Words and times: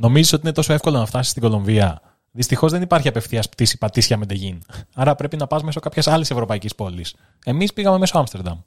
Νομίζει 0.00 0.34
ότι 0.34 0.42
είναι 0.44 0.54
τόσο 0.54 0.72
εύκολο 0.72 0.98
να 0.98 1.06
φτάσεις 1.06 1.30
στην 1.30 1.42
Κολομβία. 1.42 2.00
Δυστυχώς 2.30 2.72
δεν 2.72 2.82
υπάρχει 2.82 3.08
απευθείας 3.08 3.48
πτήση 3.48 3.78
Πατήσια 3.78 4.16
Μεντεγίν. 4.16 4.62
Άρα 4.94 5.14
πρέπει 5.14 5.36
να 5.36 5.46
πας 5.46 5.62
μέσω 5.62 5.80
κάποιας 5.80 6.06
άλλης 6.06 6.30
ευρωπαϊκής 6.30 6.74
πόλης. 6.74 7.14
Εμείς 7.44 7.72
πήγαμε 7.72 7.98
μέσω 7.98 8.18
Άμστερνταμ. 8.18 8.58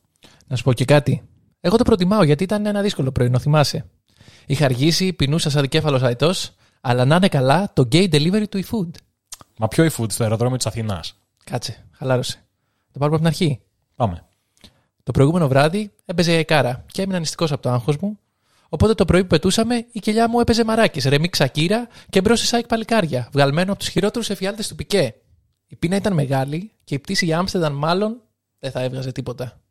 Να 0.48 0.56
σου 0.56 0.64
πω 0.64 0.74
και 0.74 0.86
κάτι. 0.86 1.24
Εγώ 1.60 1.78
το 1.78 1.84
προτιμάω 1.84 2.24
γιατί 2.24 2.44
ήταν 2.44 2.66
ένα 2.66 2.82
δύσκολο 2.82 3.12
πρωινό, 3.12 3.40
θυμάσαι. 3.40 3.86
Είχα 4.46 4.66
αργήσει, 4.66 5.14
πεινούσα 5.14 5.50
σαν 5.50 5.62
δικέφαλος 5.62 6.02
αετός, 6.02 6.54
αλλά 6.82 7.06
να 7.06 7.16
είναι 7.16 7.28
καλά 7.28 7.72
το 7.74 7.88
gay 7.92 8.10
delivery 8.12 8.50
του 8.50 8.64
eFood. 8.64 8.92
Μα 9.58 9.68
ποιο 9.68 9.86
eFood 9.86 10.12
στο 10.12 10.24
αεροδρόμιο 10.24 10.58
της 10.58 10.66
Αθηνάς. 10.66 11.16
Κάτσε, 11.44 11.86
χαλάρωσε. 11.92 12.44
Το 12.92 13.00
πάρουμε 13.00 13.18
από 13.18 13.26
την 13.26 13.28
αρχή. 13.28 13.62
Πάμε. 13.96 14.26
Το 15.04 15.12
προηγούμενο 15.12 15.48
βράδυ 15.48 15.92
έπαιζε 16.06 16.40
η 16.40 16.46
κάρα 16.46 16.86
και 16.88 17.02
έμεινα 17.02 17.20
νηστικός 17.20 17.52
από 17.52 17.62
το 17.62 17.70
άγχος 17.70 17.98
μου. 17.98 18.20
Οπότε 18.74 18.94
το 18.94 19.06
πρωί 19.06 19.22
που 19.22 19.28
πετούσαμε, 19.28 19.86
η 19.92 20.00
κοιλιά 20.00 20.30
μου 20.30 20.40
έπαιζε 20.40 20.64
μαράκι, 20.64 21.10
ρεμί 21.10 21.30
ξακύρα 21.30 21.88
και 22.10 22.22
μπρο 22.22 22.36
σε 22.36 22.46
σάικ 22.46 22.68
παλικάρια, 22.68 23.30
βγαλμένο 23.32 23.72
από 23.72 23.80
τους 23.80 23.90
χειρότερους 23.90 24.30
εφιάλτες 24.30 24.68
του 24.68 24.76
πικέ. 24.76 25.16
Η 25.68 25.76
πείνα 25.76 25.96
ήταν 25.96 26.14
μεγάλη 26.14 26.72
και 26.84 26.96
η 26.96 27.00
πτήση 27.00 27.26
για 27.26 27.38
Άμστερνταμ 27.38 27.78
μάλλον 27.78 28.22
δεν 28.60 28.72
θα 28.72 28.82
έβγαζε 28.82 29.12
τίποτα. 29.12 29.62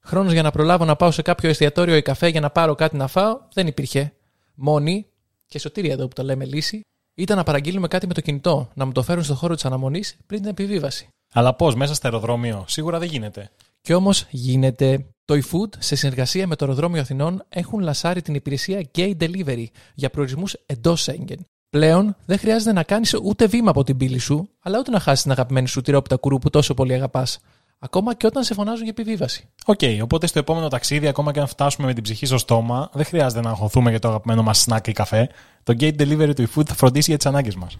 Χρόνος 0.00 0.32
για 0.32 0.42
να 0.42 0.50
προλάβω 0.50 0.84
να 0.84 0.96
πάω 0.96 1.10
σε 1.10 1.22
κάποιο 1.22 1.48
εστιατόριο 1.48 1.96
ή 1.96 2.02
καφέ 2.02 2.28
για 2.28 2.40
να 2.40 2.50
πάρω 2.50 2.74
κάτι 2.74 2.96
να 2.96 3.06
φάω 3.06 3.40
δεν 3.52 3.66
υπήρχε. 3.66 4.12
Μόνη, 4.54 5.06
και 5.46 5.58
σωτήρια 5.58 5.92
εδώ 5.92 6.08
που 6.08 6.14
το 6.14 6.22
λέμε 6.22 6.44
λύση, 6.44 6.80
ήταν 7.14 7.36
να 7.36 7.42
παραγγείλουμε 7.42 7.88
κάτι 7.88 8.06
με 8.06 8.14
το 8.14 8.20
κινητό, 8.20 8.70
να 8.74 8.84
μου 8.84 8.92
το 8.92 9.02
φέρουν 9.02 9.24
στο 9.24 9.34
χώρο 9.34 9.54
της 9.54 9.64
αναμονής 9.64 10.16
πριν 10.26 10.40
την 10.40 10.50
επιβίβαση. 10.50 11.08
Αλλά 11.32 11.54
πώς, 11.54 11.74
μέσα 11.74 11.94
στο 11.94 12.06
αεροδρόμιο, 12.08 12.64
σίγουρα 12.68 12.98
δεν 12.98 13.08
γίνεται. 13.08 13.50
Κι 13.80 13.92
όμως 13.92 14.26
γίνεται. 14.30 15.06
Το 15.30 15.36
eFood, 15.36 15.68
σε 15.78 15.96
συνεργασία 15.96 16.46
με 16.46 16.56
το 16.56 16.64
αεροδρόμιο 16.64 17.00
Αθηνών, 17.00 17.44
έχουν 17.48 17.80
λασάρει 17.80 18.22
την 18.22 18.34
υπηρεσία 18.34 18.88
Gate 18.94 19.12
Delivery 19.20 19.64
για 19.94 20.10
προορισμούς 20.10 20.56
εντός 20.66 21.02
Σέγγεν. 21.02 21.46
Πλέον 21.70 22.16
δεν 22.26 22.38
χρειάζεται 22.38 22.72
να 22.72 22.82
κάνεις 22.82 23.14
ούτε 23.22 23.46
βήμα 23.46 23.70
από 23.70 23.84
την 23.84 23.96
πύλη 23.96 24.18
σου, 24.18 24.48
αλλά 24.60 24.78
ούτε 24.78 24.90
να 24.90 25.00
χάσεις 25.00 25.22
την 25.22 25.30
αγαπημένη 25.30 25.68
σου 25.68 25.80
τυρόπιτα 25.80 26.16
κουρού 26.16 26.38
που 26.38 26.50
τόσο 26.50 26.74
πολύ 26.74 26.94
αγαπάς. 26.94 27.38
Ακόμα 27.78 28.14
και 28.14 28.26
όταν 28.26 28.44
σε 28.44 28.54
φωνάζουν 28.54 28.82
για 28.82 28.94
επιβίβαση. 28.96 29.48
Οκ, 29.64 29.78
okay, 29.82 29.98
οπότε 30.02 30.26
στο 30.26 30.38
επόμενο 30.38 30.68
ταξίδι, 30.68 31.06
ακόμα 31.06 31.32
και 31.32 31.40
αν 31.40 31.46
φτάσουμε 31.46 31.86
με 31.86 31.92
την 31.94 32.02
ψυχή 32.02 32.26
στο 32.26 32.38
στόμα, 32.38 32.90
δεν 32.92 33.04
χρειάζεται 33.04 33.40
να 33.40 33.50
αγχωθούμε 33.50 33.90
για 33.90 33.98
το 33.98 34.08
αγαπημένο 34.08 34.42
μας 34.42 34.66
snack 34.68 34.88
ή 34.88 34.92
καφέ. 34.92 35.28
Το 35.62 35.74
Gate 35.80 36.00
Delivery 36.00 36.34
του 36.34 36.48
eFood 36.48 36.66
θα 36.66 36.74
φροντίσει 36.74 37.10
για 37.10 37.18
τις 37.18 37.26
ανάγκες 37.26 37.54
μας. 37.54 37.78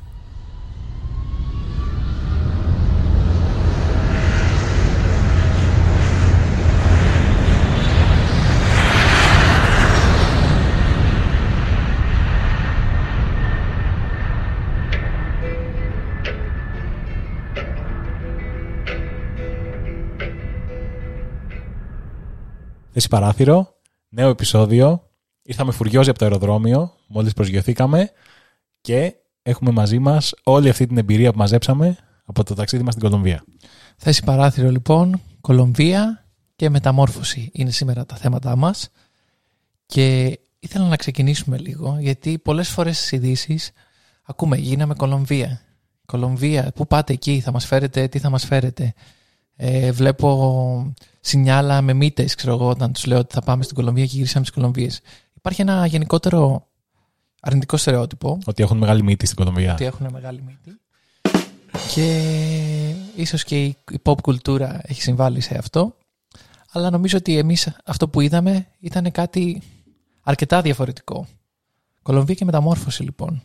Θέση 22.93 23.09
παράθυρο, 23.09 23.75
νέο 24.09 24.29
επεισόδιο. 24.29 25.11
Ήρθαμε 25.43 25.73
φουριόζοι 25.73 26.11
από 26.11 26.19
το 26.19 26.25
αεροδρόμιο, 26.25 26.93
μόλις 27.07 27.33
προσγειωθήκαμε 27.33 28.11
και 28.81 29.15
έχουμε 29.43 29.71
μαζί 29.71 29.99
μας 29.99 30.35
όλη 30.45 30.69
αυτή 30.69 30.87
την 30.87 30.99
εμπειρία 30.99 31.33
που 31.33 31.39
μαζέψαμε 31.39 31.97
από 32.25 32.45
το 32.45 32.55
ταξίδι 32.55 32.83
μας 32.83 32.95
στην 32.95 33.09
Κολομβία. 33.09 33.45
Θέση 33.97 34.25
παράθυρο 34.25 34.71
λοιπόν, 34.71 35.21
Κολομβία 35.41 36.25
και 36.57 36.71
μεταμόρφωση 36.71 37.51
είναι 37.53 37.71
σήμερα 37.71 38.07
τα 38.07 38.17
θέματά 38.17 38.57
μας 38.57 38.89
και 39.87 40.39
ήθελα 40.61 40.87
να 40.87 40.97
ξεκινήσουμε 40.97 41.59
λίγο 41.59 41.97
γιατί 42.01 42.39
πολλές 42.39 42.69
φορές 42.69 42.97
στις 42.97 43.13
ειδήσεις 43.13 43.71
ακούμε 44.23 44.57
γίναμε 44.57 44.95
Κολομβία. 44.95 45.61
Κολομβία, 46.07 46.73
πού 46.75 46.87
πάτε 46.87 47.13
εκεί, 47.13 47.41
θα 47.41 47.53
μας 47.53 47.67
φέρετε, 47.67 48.09
τι 48.09 48.19
θα 48.19 48.31
μας 48.31 48.45
φέρετε. 48.45 48.95
Ε, 49.57 49.93
βλέπω 49.93 50.95
σινιάλα 51.21 51.83
με 51.83 51.93
μύτε, 51.93 52.25
ξέρω 52.25 52.53
εγώ, 52.55 52.69
όταν 52.69 52.93
τους 52.93 53.07
λέω 53.07 53.19
ότι 53.19 53.35
θα 53.35 53.41
πάμε 53.41 53.63
στην 53.63 53.77
Κολομβία 53.77 54.07
και 54.07 54.17
γυρίσαμε 54.17 54.45
στις 54.45 54.57
Κολομβίες. 54.57 55.01
Υπάρχει 55.35 55.61
ένα 55.61 55.87
γενικότερο 55.87 56.67
αρνητικό 57.41 57.77
στερεότυπο. 57.77 58.39
Ότι 58.45 58.63
έχουν 58.63 58.79
μεγάλη 58.79 59.03
μύτη 59.03 59.25
στην 59.27 59.37
Κολομβία. 59.37 59.73
Ότι 59.73 59.85
έχουν 59.85 60.09
μεγάλη 60.13 60.43
μύτη. 60.43 60.81
Και 61.95 62.95
ίσως 63.17 63.45
και 63.45 63.65
η 63.65 63.77
pop 64.03 64.21
κουλτούρα 64.23 64.81
έχει 64.83 65.03
συμβάλει 65.03 65.41
σε 65.41 65.59
αυτό. 65.59 65.97
Αλλά 66.73 66.91
νομίζω 66.91 67.17
ότι 67.17 67.39
εμείς 67.39 67.73
αυτό 67.85 68.09
που 68.09 68.21
είδαμε 68.21 68.67
ήταν 68.81 69.11
κάτι 69.11 69.63
αρκετά 70.23 70.61
διαφορετικό. 70.61 71.27
Κολομβία 72.03 72.35
και 72.35 72.45
μεταμόρφωση 72.45 73.03
λοιπόν. 73.03 73.43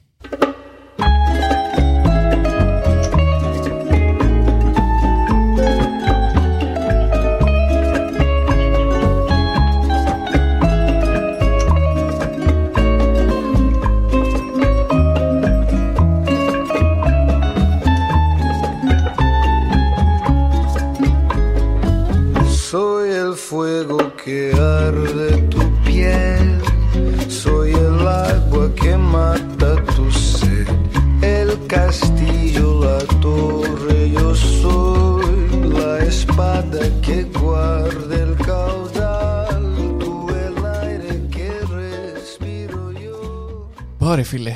Ωραία, 43.98 44.24
φίλε. 44.24 44.56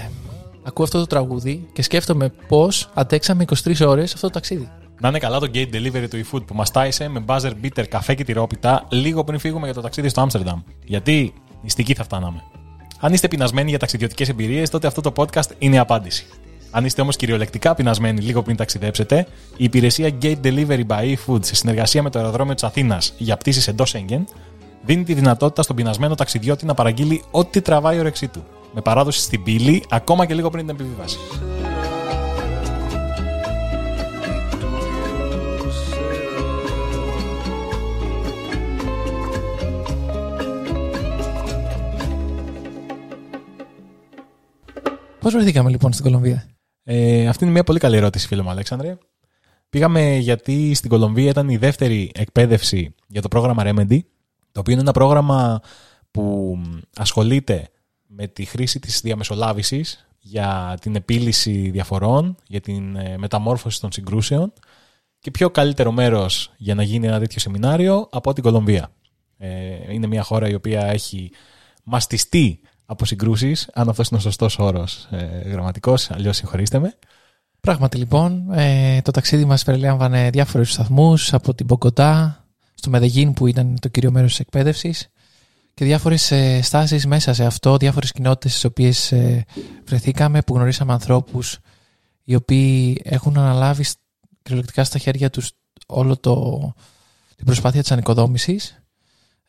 Ακούω 0.63 0.85
αυτό 0.85 0.99
το 0.99 1.05
τραγούδι 1.05 1.67
και 1.73 1.81
σκέφτομαι 1.81 2.29
πώς 2.47 2.89
αντέξαμε 2.93 3.45
23 3.63 3.87
ώρες 3.87 4.13
αυτό 4.13 4.27
το 4.27 4.33
ταξίδι. 4.33 4.69
Να 5.01 5.07
είναι 5.07 5.19
καλά 5.19 5.39
το 5.39 5.47
gate 5.53 5.73
delivery 5.73 6.05
του 6.09 6.25
eFood 6.25 6.45
που 6.45 6.55
μας 6.55 6.71
τάισε 6.71 7.07
με 7.07 7.23
buzzer 7.27 7.51
beater, 7.63 7.85
καφέ 7.89 8.15
και 8.15 8.23
τυρόπιτα 8.23 8.85
λίγο 8.89 9.23
πριν 9.23 9.39
φύγουμε 9.39 9.65
για 9.65 9.73
το 9.73 9.81
ταξίδι 9.81 10.09
στο 10.09 10.21
Άμστερνταμ. 10.21 10.61
Γιατί 10.85 11.33
νηστικοί 11.61 11.93
θα 11.93 12.03
φτάναμε. 12.03 12.43
Αν 12.99 13.13
είστε 13.13 13.27
πεινασμένοι 13.27 13.69
για 13.69 13.79
ταξιδιωτικές 13.79 14.29
εμπειρίες, 14.29 14.69
τότε 14.69 14.87
αυτό 14.87 15.01
το 15.01 15.11
podcast 15.15 15.49
είναι 15.57 15.75
η 15.75 15.79
απάντηση. 15.79 16.25
Αν 16.71 16.85
είστε 16.85 17.01
όμως 17.01 17.15
κυριολεκτικά 17.15 17.75
πεινασμένοι 17.75 18.21
λίγο 18.21 18.41
πριν 18.41 18.55
ταξιδέψετε, 18.55 19.27
η 19.57 19.63
υπηρεσία 19.63 20.09
Gate 20.21 20.37
Delivery 20.43 20.85
by 20.87 21.15
eFood 21.15 21.45
σε 21.45 21.55
συνεργασία 21.55 22.03
με 22.03 22.09
το 22.09 22.19
αεροδρόμιο 22.19 22.53
της 22.53 22.63
Αθήνας 22.63 23.13
για 23.17 23.37
πτήσεις 23.37 23.67
εντός 23.67 23.89
Σέγγεν 23.89 24.27
δίνει 24.85 25.03
τη 25.03 25.13
δυνατότητα 25.13 25.61
στον 25.61 25.75
πεινασμένο 25.75 26.15
ταξιδιώτη 26.15 26.65
να 26.65 26.73
παραγγείλει 26.73 27.23
ό,τι 27.31 27.61
τραβάει 27.61 27.95
η 27.95 27.99
όρεξή 27.99 28.27
του 28.27 28.43
με 28.73 28.81
παράδοση 28.81 29.21
στην 29.21 29.43
πύλη 29.43 29.83
ακόμα 29.89 30.25
και 30.25 30.33
λίγο 30.33 30.49
πριν 30.49 30.65
την 30.65 30.75
επιβίβαση. 30.75 31.17
Πώς 45.19 45.33
βρεθήκαμε 45.33 45.69
λοιπόν 45.69 45.93
στην 45.93 46.05
Κολομβία; 46.05 46.45
Ε, 46.91 47.27
αυτή 47.27 47.43
είναι 47.43 47.53
μια 47.53 47.63
πολύ 47.63 47.79
καλή 47.79 47.97
ερώτηση 47.97 48.27
φίλε 48.27 48.41
μου 48.41 48.49
Αλέξανδρε. 48.49 48.97
Πήγαμε 49.69 50.15
γιατί 50.15 50.73
στην 50.73 50.89
Κολομβία 50.89 51.29
ήταν 51.29 51.49
η 51.49 51.57
δεύτερη 51.57 52.11
εκπαίδευση 52.13 52.95
για 53.07 53.21
το 53.21 53.27
πρόγραμμα 53.27 53.63
Remedy, 53.65 53.99
το 54.51 54.59
οποίο 54.59 54.73
είναι 54.73 54.81
ένα 54.81 54.91
πρόγραμμα 54.91 55.61
που 56.11 56.57
ασχολείται 56.95 57.69
με 58.07 58.27
τη 58.27 58.45
χρήση 58.45 58.79
της 58.79 59.01
διαμεσολάβησης 59.01 60.07
για 60.19 60.77
την 60.81 60.95
επίλυση 60.95 61.69
διαφορών, 61.69 62.35
για 62.47 62.61
την 62.61 62.95
ε, 62.95 63.17
μεταμόρφωση 63.17 63.81
των 63.81 63.91
συγκρούσεων 63.91 64.53
και 65.19 65.31
πιο 65.31 65.49
καλύτερο 65.49 65.91
μέρος 65.91 66.51
για 66.57 66.75
να 66.75 66.83
γίνει 66.83 67.07
ένα 67.07 67.19
τέτοιο 67.19 67.39
σεμινάριο 67.39 68.07
από 68.11 68.33
την 68.33 68.43
Κολομβία. 68.43 68.91
Ε, 69.37 69.93
είναι 69.93 70.07
μια 70.07 70.23
χώρα 70.23 70.49
η 70.49 70.53
οποία 70.53 70.85
έχει 70.85 71.31
μαστιστεί 71.83 72.59
από 72.91 73.05
συγκρούσεις, 73.05 73.69
αν 73.73 73.89
αυτός 73.89 74.07
είναι 74.07 74.19
ο 74.19 74.21
σωστός 74.21 74.59
όρος 74.59 75.07
ε, 75.11 75.49
γραμματικός, 75.49 76.11
αλλιώς 76.11 76.37
συγχωρήστε 76.37 76.79
με. 76.79 76.97
Πράγματι 77.59 77.97
λοιπόν, 77.97 78.51
ε, 78.51 79.01
το 79.01 79.11
ταξίδι 79.11 79.45
μας 79.45 79.63
περιλάμβανε 79.63 80.29
διάφορους 80.29 80.71
σταθμούς 80.71 81.33
από 81.33 81.53
την 81.53 81.65
Ποκοτά 81.65 82.45
στο 82.73 82.89
Μεδεγίν 82.89 83.33
που 83.33 83.47
ήταν 83.47 83.79
το 83.79 83.87
κύριο 83.87 84.11
μέρος 84.11 84.29
της 84.29 84.39
εκπαίδευσης 84.39 85.09
και 85.73 85.85
διάφορες 85.85 86.31
ε, 86.31 86.61
στάσεις 86.61 87.05
μέσα 87.05 87.33
σε 87.33 87.45
αυτό, 87.45 87.77
διάφορες 87.77 88.11
κοινότητες 88.11 88.51
στις 88.51 88.65
οποίες 88.65 89.11
ε, 89.11 89.45
βρεθήκαμε 89.85 90.41
που 90.41 90.55
γνωρίσαμε 90.55 90.93
ανθρώπους 90.93 91.59
οι 92.23 92.35
οποίοι 92.35 93.01
έχουν 93.03 93.37
αναλάβει 93.37 93.85
κυριολεκτικά 94.41 94.83
στα 94.83 94.97
χέρια 94.97 95.29
τους 95.29 95.51
όλο 95.87 96.17
το, 96.17 96.59
την 97.35 97.45
προσπάθεια 97.45 97.81
της 97.81 97.91
ανοικοδόμησης. 97.91 98.81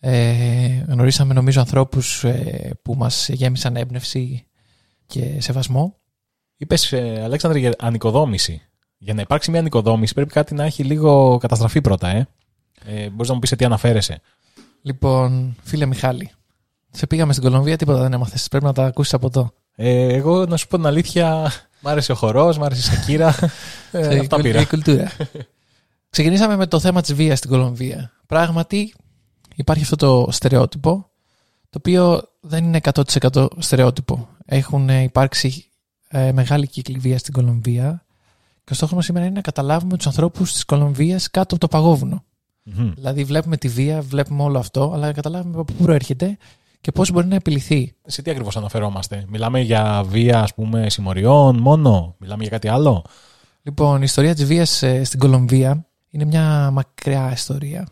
Ε, 0.00 0.85
γνωρίσαμε 0.88 1.35
νομίζω 1.35 1.61
ανθρώπους 1.61 2.25
ε, 2.25 2.70
που 2.82 2.94
μας 2.94 3.29
γέμισαν 3.29 3.76
έμπνευση 3.76 4.47
και 5.06 5.41
σεβασμό. 5.41 5.94
Είπες, 6.56 6.93
Αλέξανδρε, 7.23 7.58
για 7.58 7.75
ανοικοδόμηση. 7.79 8.62
Για 8.99 9.14
να 9.14 9.20
υπάρξει 9.20 9.50
μια 9.50 9.61
ανοικοδόμηση 9.61 10.14
πρέπει 10.14 10.32
κάτι 10.32 10.55
να 10.55 10.64
έχει 10.64 10.85
λίγο 10.85 11.38
καταστραφεί 11.38 11.81
πρώτα, 11.81 12.08
ε. 12.08 12.29
ε 12.85 13.08
Μπορείς 13.11 13.29
να 13.29 13.35
μου 13.35 13.41
πεις 13.41 13.49
σε 13.49 13.56
τι 13.56 13.64
αναφέρεσαι. 13.64 14.20
Λοιπόν, 14.82 15.56
φίλε 15.62 15.87
Μιχάλη, 15.87 16.31
σε 16.91 17.06
πήγαμε 17.06 17.32
στην 17.32 17.44
Κολομβία, 17.44 17.76
τίποτα 17.76 18.00
δεν 18.00 18.12
έμαθες. 18.12 18.49
Πρέπει 18.49 18.64
να 18.64 18.73
τα 18.73 18.85
ακούσεις 18.85 19.14
από 19.14 19.26
εδώ. 19.26 19.52
Ε, 19.75 20.14
εγώ 20.14 20.47
να 20.47 20.56
σου 20.56 20.67
πω 20.67 20.76
την 20.76 20.87
αλήθεια, 20.87 21.52
μ' 21.81 21.88
άρεσε 21.88 22.12
ο 22.12 22.14
χορός, 22.14 22.58
μ' 22.58 22.64
άρεσε 22.64 22.93
η 22.93 22.97
Σακύρα. 22.97 23.35
ε, 23.93 24.19
αυτά 24.19 24.41
πήρα. 24.41 24.61
Η 24.61 24.67
κουλτούρα. 24.67 25.11
Ξεκινήσαμε 26.11 26.56
με 26.56 26.67
το 26.67 26.81
θέμα 26.81 27.00
της 27.00 27.14
βίας 27.14 27.38
στην 27.38 27.50
Κολομβία. 27.50 28.12
Πράγματι, 28.26 28.94
υπάρχει 29.60 29.82
αυτό 29.82 29.96
το 29.96 30.28
στερεότυπο, 30.30 31.10
το 31.70 31.78
οποίο 31.78 32.22
δεν 32.40 32.64
είναι 32.64 32.80
100% 32.82 33.46
στερεότυπο. 33.58 34.28
Έχουν 34.44 34.88
υπάρξει 34.88 35.64
ε, 36.08 36.32
μεγάλη 36.32 36.66
κύκλη 36.66 36.98
βία 36.98 37.18
στην 37.18 37.32
Κολομβία 37.32 38.04
και 38.64 38.72
ο 38.72 38.74
στόχος 38.74 38.94
μας 38.94 39.04
σήμερα 39.04 39.24
είναι 39.24 39.34
να 39.34 39.40
καταλάβουμε 39.40 39.96
τους 39.96 40.06
ανθρώπους 40.06 40.52
της 40.52 40.64
Κολομβίας 40.64 41.30
κάτω 41.30 41.54
από 41.54 41.58
το 41.58 41.68
παγόβουνο. 41.68 42.24
Mm-hmm. 42.66 42.92
Δηλαδή, 42.94 43.24
βλέπουμε 43.24 43.56
τη 43.56 43.68
βία, 43.68 44.00
βλέπουμε 44.00 44.42
όλο 44.42 44.58
αυτό, 44.58 44.92
αλλά 44.94 45.06
να 45.06 45.12
καταλάβουμε 45.12 45.54
από 45.60 45.72
πού 45.72 45.84
προέρχεται 45.84 46.36
και 46.80 46.92
πώς 46.92 47.10
μπορεί 47.10 47.26
να 47.26 47.34
επιληθεί. 47.34 47.94
Σε 48.06 48.22
τι 48.22 48.30
ακριβώς 48.30 48.56
αναφερόμαστε, 48.56 49.24
Μιλάμε 49.28 49.60
για 49.60 50.04
βία, 50.06 50.40
ας 50.40 50.54
πούμε, 50.54 50.90
συμμοριών 50.90 51.56
μόνο, 51.58 52.14
Μιλάμε 52.18 52.42
για 52.42 52.50
κάτι 52.50 52.68
άλλο; 52.68 53.04
Λοιπόν, 53.62 53.96
η 53.96 54.04
ιστορία 54.04 54.34
της 54.34 54.44
βίας 54.44 54.82
ε, 54.82 55.04
στην 55.04 55.18
Κολομβία 55.18 55.86
είναι 56.10 56.24
μια 56.24 56.70
μακριά 56.72 57.32
ιστορία. 57.32 57.88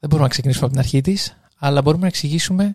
Δεν 0.00 0.08
μπορούμε 0.08 0.22
να 0.22 0.28
ξεκινήσουμε 0.28 0.64
από 0.64 0.74
την 0.74 0.84
αρχή 0.84 1.00
της, 1.00 1.36
αλλά 1.56 1.82
μπορούμε 1.82 2.02
να 2.02 2.08
εξηγήσουμε 2.08 2.74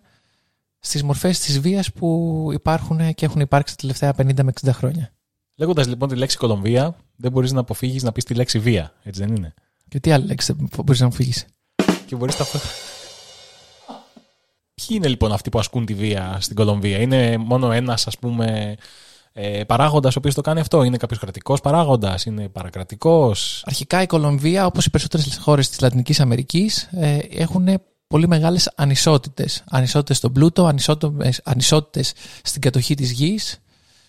στις 0.78 1.02
μορφές 1.02 1.38
της 1.38 1.60
βίας 1.60 1.92
που 1.92 2.48
υπάρχουν 2.52 3.14
και 3.14 3.24
έχουν 3.24 3.40
υπάρξει 3.40 3.76
τα 3.76 3.80
τελευταία 3.80 4.14
50 4.16 4.42
με 4.42 4.52
60 4.60 4.70
χρόνια. 4.72 5.12
Λέγοντας 5.54 5.86
λοιπόν 5.86 6.08
τη 6.08 6.16
λέξη 6.16 6.36
Κολομβία, 6.36 6.96
δεν 7.16 7.32
μπορείς 7.32 7.52
να 7.52 7.60
αποφύγεις 7.60 8.02
να 8.02 8.12
πεις 8.12 8.24
τη 8.24 8.34
λέξη 8.34 8.58
βία, 8.58 8.92
έτσι 9.02 9.20
δεν 9.20 9.36
είναι; 9.36 9.54
Και 9.88 10.00
τι 10.00 10.12
άλλη 10.12 10.26
λέξη 10.26 10.56
μπορείς 10.84 11.00
να 11.00 11.06
αποφύγεις; 11.06 11.46
Και 12.06 12.16
μπορείς 12.16 12.36
τα. 12.36 12.46
Ποιοι 14.74 14.86
είναι 14.90 15.08
λοιπόν 15.08 15.32
αυτοί 15.32 15.50
που 15.50 15.58
ασκούν 15.58 15.86
τη 15.86 15.94
βία 15.94 16.36
στην 16.40 16.56
Κολομβία, 16.56 16.98
Είναι 16.98 17.36
μόνο 17.36 17.72
ένας, 17.72 18.06
ας 18.06 18.18
πούμε, 18.18 18.76
ε, 19.38 19.64
παράγοντας 19.64 20.16
ο 20.16 20.18
οποίος 20.18 20.34
το 20.34 20.40
κάνει 20.40 20.60
αυτό, 20.60 20.82
Είναι 20.82 20.96
κάποιος 20.96 21.20
κρατικός 21.20 21.60
παράγοντας, 21.60 22.24
Είναι 22.24 22.48
παρακρατικός. 22.48 23.62
Αρχικά 23.66 24.02
η 24.02 24.06
Κολομβία, 24.06 24.66
όπως 24.66 24.86
οι 24.86 24.90
περισσότερες 24.90 25.38
χώρες 25.38 25.68
της 25.68 25.80
Λατινικής 25.80 26.20
Αμερικής, 26.20 26.82
ε, 26.82 27.18
έχουν 27.30 27.68
πολύ 28.06 28.28
μεγάλες 28.28 28.72
ανισότητες. 28.74 29.64
Ανισότητες 29.70 30.16
στον 30.16 30.32
πλούτο, 30.32 30.72
ανισότητες 31.44 32.12
στην 32.42 32.60
κατοχή 32.60 32.94
της 32.94 33.10
γης, 33.10 33.58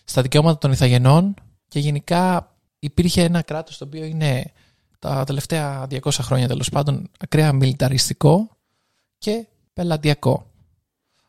στα 0.03 0.21
δικαιώματα 0.21 0.57
των 0.57 0.71
ηθαγενών 0.71 1.33
και 1.68 1.79
γενικά 1.79 2.53
υπήρχε 2.79 3.24
ένα 3.24 3.41
κράτος 3.41 3.77
το 3.77 3.85
οποίο 3.85 4.03
είναι 4.03 4.51
τα 5.00 5.24
τελευταία 5.24 5.88
200 5.89 6.00
χρόνια 6.21 6.47
τέλος 6.47 6.69
πάντων 6.69 7.09
ακραία 7.19 7.53
μιλιταριστικό 7.53 8.50
και 9.18 9.47
πελατειακό. 9.74 10.51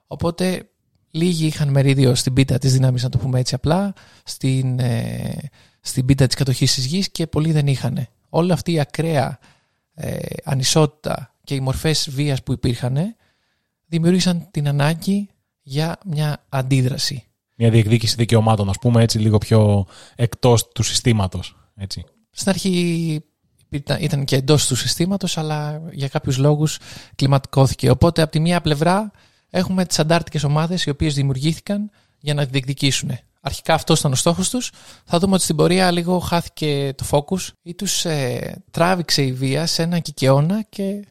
Οπότε 0.07 0.69
λίγοι 1.11 1.47
είχαν 1.47 1.69
μερίδιο 1.69 2.15
στην 2.15 2.33
πίτα 2.33 2.59
της 2.59 2.73
δύναμης, 2.73 3.03
να 3.03 3.09
το 3.09 3.19
πούμε 3.19 3.39
έτσι 3.39 3.55
απλά, 3.55 3.93
στην, 4.25 4.79
ε, 4.79 5.51
στην 5.81 6.05
πίτα 6.05 6.27
της 6.27 6.37
κατοχής 6.37 6.75
της 6.75 6.85
γης 6.85 7.11
και 7.11 7.27
πολλοί 7.27 7.53
δεν 7.53 7.67
είχαν. 7.67 8.07
Όλη 8.29 8.53
αυτή 8.53 8.73
η 8.73 8.81
ακραία 8.81 9.39
ε, 9.95 10.17
ανισότητα 10.45 11.35
και 11.45 11.55
οι 11.55 11.61
μορφές 11.61 12.11
βίας 12.11 12.43
που 12.43 12.53
υπήρχαν 12.53 13.17
δημιούργησαν 13.87 14.49
την 14.51 14.69
ανάγκη 14.69 15.29
για 15.63 15.99
μια 16.05 16.45
αντίδραση. 16.49 17.23
Μια 17.57 17.71
διεκδίκηση 17.71 18.15
δικαιωμάτων, 18.17 18.69
ας 18.69 18.79
πούμε, 18.79 19.03
έτσι 19.03 19.19
λίγο 19.19 19.39
πιο 19.39 19.87
εκτός 20.15 20.69
του 20.69 20.83
συστήματος. 20.83 21.57
Έτσι. 21.77 22.05
Στην 22.31 22.51
αρχή 22.51 23.23
ήταν 24.01 24.25
και 24.25 24.37
εντός 24.37 24.67
του 24.67 24.77
συστήματος, 24.77 25.39
αλλά 25.39 25.83
για 25.93 26.09
κάποιους 26.09 26.39
λόγους 26.39 26.79
κλιματικώθηκε. 27.15 27.91
Οπότε, 27.91 28.23
από 28.23 28.31
τη 28.31 28.41
μία 28.41 28.61
πλευρά, 28.61 29.11
έχουμε 29.51 29.85
τις 29.85 29.99
αντάρτικες 29.99 30.45
ομάδες 30.45 30.85
οι 30.85 30.91
οποίες 30.91 31.15
δημιουργήθηκαν 31.15 31.91
για 32.21 32.35
να 32.35 32.45
διεκδικήσουν. 32.45 33.19
Αρχικά 33.41 33.75
αυτό 33.75 33.95
ήταν 33.99 34.13
ο 34.13 34.15
στόχος 34.15 34.51
τους. 34.51 34.71
Θα 35.05 35.19
δούμε 35.19 35.35
ότι 35.35 35.43
στην 35.43 35.57
πορεία 35.57 35.91
λίγο 35.91 36.19
χάθηκε 36.19 36.95
το 36.97 37.05
focus 37.11 37.53
ή 37.63 37.75
τους 37.75 38.05
ε, 38.05 38.63
τράβηξε 38.71 39.23
η 39.23 39.33
βία 39.33 39.67
σε 39.67 39.83
ένα 39.83 39.99
κυκεώνα 39.99 40.63
και 40.69 41.05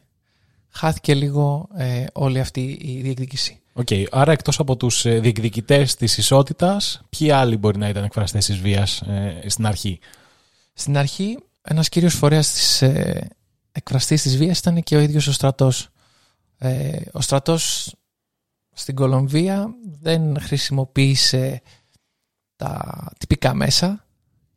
χάθηκε 0.70 1.14
λίγο 1.14 1.68
ε, 1.76 2.04
όλη 2.12 2.40
αυτή 2.40 2.78
η 2.80 3.00
διεκδίκηση. 3.00 3.60
Οκ, 3.72 3.86
okay, 3.90 4.04
άρα 4.10 4.32
εκτός 4.32 4.58
από 4.58 4.76
τους 4.76 5.04
ε, 5.04 5.18
διεκδικητές 5.18 5.94
της 5.94 6.18
ισότητας, 6.18 7.00
ποιοι 7.08 7.30
άλλοι 7.30 7.56
μπορεί 7.56 7.78
να 7.78 7.88
ήταν 7.88 8.04
εκφραστές 8.04 8.44
της 8.44 8.58
βίας 8.58 9.00
ε, 9.00 9.42
στην 9.46 9.66
αρχή; 9.66 9.98
Στην 10.72 10.96
αρχή, 10.96 11.38
ένας 11.62 11.88
κύριος 11.88 12.14
φορέας 12.14 12.52
της 12.52 12.82
ε, 12.82 13.28
εκφραστής 13.72 14.22
της 14.22 14.36
βίας 14.36 14.58
ήταν 14.58 14.82
και 14.82 14.96
ο 14.96 15.00
ίδιος 15.00 15.26
ο 15.26 15.32
στρατός. 15.32 15.88
Ε, 16.58 17.00
ο 17.12 17.20
στρατός 17.20 17.92
στην 18.78 18.94
Κολομβία 18.94 19.74
δεν 20.00 20.40
χρησιμοποίησε 20.40 21.62
τα 22.56 23.04
τυπικά 23.18 23.54
μέσα. 23.54 24.06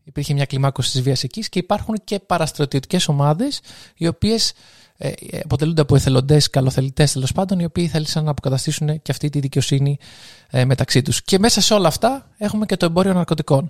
Υπήρχε 0.03 0.33
μια 0.33 0.45
κλιμάκωση 0.45 0.91
της 0.91 1.01
βίας 1.01 1.23
εκεί 1.23 1.41
και 1.49 1.59
υπάρχουν 1.59 1.95
και 2.03 2.19
παραστρατιωτικές 2.19 3.07
ομάδες 3.07 3.61
οι 3.95 4.07
οποίες 4.07 4.53
ε, 4.97 5.11
αποτελούνται 5.43 5.81
από 5.81 5.95
εθελοντές, 5.95 6.49
καλοθελητές 6.49 7.11
τέλος 7.11 7.31
πάντων, 7.31 7.59
οι 7.59 7.65
οποίοι 7.65 7.87
θέλησαν 7.87 8.23
να 8.23 8.31
αποκαταστήσουν 8.31 9.01
και 9.01 9.11
αυτή 9.11 9.29
τη 9.29 9.39
δικαιοσύνη 9.39 9.97
ε, 10.49 10.65
μεταξύ 10.65 11.01
τους. 11.01 11.23
Και 11.23 11.39
μέσα 11.39 11.61
σε 11.61 11.73
όλα 11.73 11.87
αυτά 11.87 12.29
έχουμε 12.37 12.65
και 12.65 12.77
το 12.77 12.85
εμπόριο 12.85 13.13
ναρκωτικών. 13.13 13.69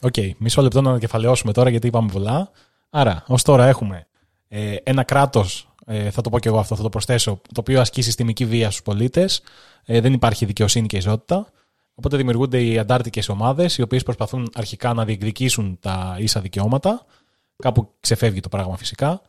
OK, 0.00 0.12
okay, 0.16 0.30
μισό 0.38 0.62
λεπτό 0.62 0.80
να 0.80 0.90
ανακεφαλαιώσουμε 0.90 1.52
τώρα 1.52 1.70
γιατί 1.70 1.86
είπαμε 1.86 2.10
πολλά. 2.12 2.50
Άρα, 2.90 3.24
ως 3.26 3.42
τώρα 3.42 3.66
έχουμε 3.66 4.06
ε, 4.48 4.74
ένα 4.82 5.02
κράτος 5.02 5.69
ε, 5.86 6.10
θα 6.10 6.20
το 6.20 6.30
πω 6.30 6.38
και 6.38 6.48
εγώ 6.48 6.58
αυτό, 6.58 6.76
θα 6.76 6.82
το 6.82 6.88
προσθέσω, 6.88 7.40
το 7.54 7.60
οποίο 7.60 7.80
ασκεί 7.80 8.02
συστημική 8.02 8.44
βία 8.44 8.66
στους 8.70 8.82
πολίτες. 8.82 9.42
Ε, 9.84 10.00
δεν 10.00 10.12
υπάρχει 10.12 10.44
δικαιοσύνη 10.44 10.86
και 10.86 10.96
ισότητα. 10.96 11.46
Οπότε 11.94 12.16
δημιουργούνται 12.16 12.64
οι 12.64 12.78
αντάρτικες 12.78 13.28
ομάδες, 13.28 13.78
οι 13.78 13.82
οποίες 13.82 14.02
προσπαθούν 14.02 14.50
αρχικά 14.54 14.92
να 14.92 15.04
διεκδικήσουν 15.04 15.78
τα 15.80 16.16
ίσα 16.18 16.40
δικαιώματα. 16.40 17.04
Κάπου 17.56 17.88
ξεφεύγει 18.00 18.40
το 18.40 18.48
πράγμα 18.48 18.76
φυσικά. 18.76 19.22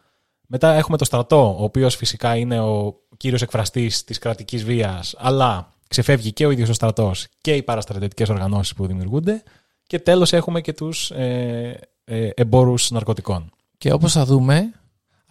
Μετά 0.48 0.74
έχουμε 0.74 0.98
το 0.98 1.06
στρατό, 1.06 1.56
ο 1.59 1.63
οποίος 1.63 1.95
φυσικά 1.95 2.36
είναι 2.36 2.59
ο 2.59 2.95
κύριος 3.18 3.42
εκφραστής 3.42 4.03
της 4.03 4.18
κρατικής 4.18 4.63
βίας, 4.63 5.15
αλλά 5.18 5.69
ξεφεύγει 5.88 6.31
και 6.31 6.45
ο 6.45 6.51
ίδιος 6.51 6.69
ο 6.69 6.74
στρατός 6.74 7.27
και 7.42 7.56
οι 7.56 7.63
παραστρατιωτικές 7.63 8.30
οργανώσεις 8.30 8.74
που 8.74 8.86
δημιουργούνται. 8.86 9.44
Και 9.88 10.00
τέλος 10.00 10.33
έχουμε 10.33 10.62
και 10.62 10.74
τους 10.74 11.12
ε, 11.12 11.79
ε, 12.03 12.29
εμπόρους 12.34 12.91
ναρκωτικών. 12.91 13.51
Και 13.77 13.93
όπως 13.93 14.12
θα 14.12 14.25
δούμε, 14.25 14.72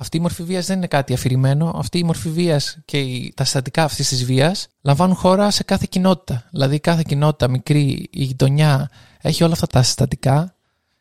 αυτή 0.00 0.16
η 0.16 0.21
μορφή 0.21 0.42
βίας 0.42 0.66
δεν 0.66 0.76
είναι 0.76 0.87
κάτι 0.87 1.12
αφηρημένο. 1.12 1.73
Αυτή 1.76 1.99
η 1.99 2.02
μορφή 2.02 2.30
βίας 2.30 2.78
και 2.85 3.33
τα 3.35 3.45
συστατικά 3.45 3.85
αυτής 3.85 4.09
της 4.09 4.25
βίας 4.25 4.69
λαμβάνουν 4.83 5.16
χώρα 5.16 5.50
σε 5.50 5.62
κάθε 5.62 5.87
κοινότητα. 5.88 6.49
Δηλαδή, 6.50 6.80
κάθε 6.80 7.02
κοινότητα, 7.07 7.49
μικρή, 7.49 8.09
η 8.11 8.25
γειτονιά 8.25 8.90
έχει 9.21 9.45
όλα 9.45 9.52
αυτά 9.52 9.66
τα 9.66 9.83
συστατικά 9.83 10.54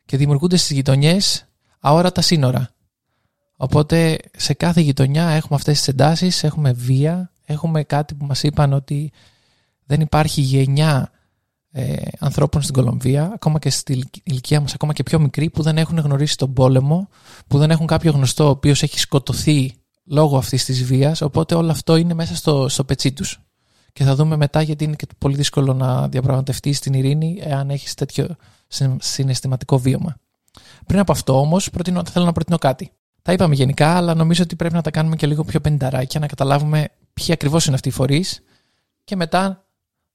και 0.05 0.17
δημιουργούνται 0.17 0.57
στις 0.57 0.71
γειτονιές 0.71 1.45
αόρατα 1.79 2.21
σύνορα. 2.21 2.69
Οπότε, 3.55 4.19
σε 4.37 4.53
κάθε 4.53 4.81
γειτονιά 4.81 5.27
έχουμε 5.29 5.55
αυτές 5.55 5.77
τις 5.77 5.87
εντάσεις, 5.87 6.43
έχουμε 6.43 6.71
βία, 6.71 7.31
έχουμε 7.45 7.83
κάτι 7.83 8.15
που 8.15 8.25
μας 8.25 8.43
είπαν 8.43 8.73
ότι 8.73 9.11
δεν 9.85 10.01
υπάρχει 10.01 10.41
γενιά 10.41 11.11
ε, 11.71 11.95
ανθρώπων 12.19 12.61
στην 12.61 12.73
Κολομβία, 12.73 13.31
ακόμα 13.33 13.59
και 13.59 13.69
στη 13.69 14.09
ηλικία 14.23 14.61
μας, 14.61 14.73
ακόμα 14.73 14.93
και 14.93 15.03
πιο 15.03 15.19
μικροί, 15.19 15.49
που 15.49 15.61
δεν 15.61 15.77
έχουν 15.77 15.97
γνωρίσει 15.97 16.37
τον 16.37 16.53
πόλεμο, 16.53 17.09
που 17.47 17.57
δεν 17.57 17.71
έχουν 17.71 17.87
κάποιο 17.87 18.11
γνωστό 18.11 18.45
ο 18.45 18.49
οποίος 18.49 18.83
έχει 18.83 18.99
σκοτωθεί 18.99 19.73
λόγω 20.05 20.37
αυτής 20.37 20.65
της 20.65 20.83
βίας, 20.83 21.21
οπότε 21.21 21.55
όλο 21.55 21.71
αυτό 21.71 21.95
είναι 21.95 22.13
μέσα 22.13 22.35
στο, 22.35 22.69
στο 22.69 22.83
πετσί 22.83 23.11
τους. 23.11 23.39
Και 23.93 24.03
θα 24.03 24.15
δούμε 24.15 24.35
μετά 24.35 24.61
γιατί 24.61 24.83
είναι 24.83 24.95
και 24.95 25.07
πολύ 25.17 25.35
δύσκολο 25.35 25.73
να 25.73 26.07
διαπραγματευτεί 26.07 26.79
την 26.79 26.93
ειρήνη 26.93 27.39
εάν 27.41 27.69
έχεις 27.69 27.93
τέτοιο 27.93 28.35
συναισθηματικό 28.99 29.79
βίωμα. 29.79 30.15
Πριν 30.85 30.99
από 30.99 31.11
αυτό 31.11 31.39
όμως, 31.39 31.69
θέλω 32.11 32.25
να 32.25 32.31
προτείνω 32.31 32.57
κάτι. 32.57 32.91
Τα 33.21 33.31
είπαμε 33.31 33.55
γενικά, 33.55 33.95
αλλά 33.95 34.15
νομίζω 34.15 34.43
ότι 34.43 34.55
πρέπει 34.55 34.73
να 34.73 34.81
τα 34.81 34.91
κάνουμε 34.91 35.15
και 35.15 35.27
λίγο 35.27 35.43
πιο 35.43 35.59
πενταράκια, 35.59 36.19
να 36.19 36.27
καταλάβουμε 36.27 36.89
ποιοι 37.13 37.31
ακριβώς 37.31 37.65
είναι 37.65 37.75
αυτοί 37.75 37.87
οι 37.87 37.91
φορείς 37.91 38.41
και 39.03 39.15
μετά 39.15 39.65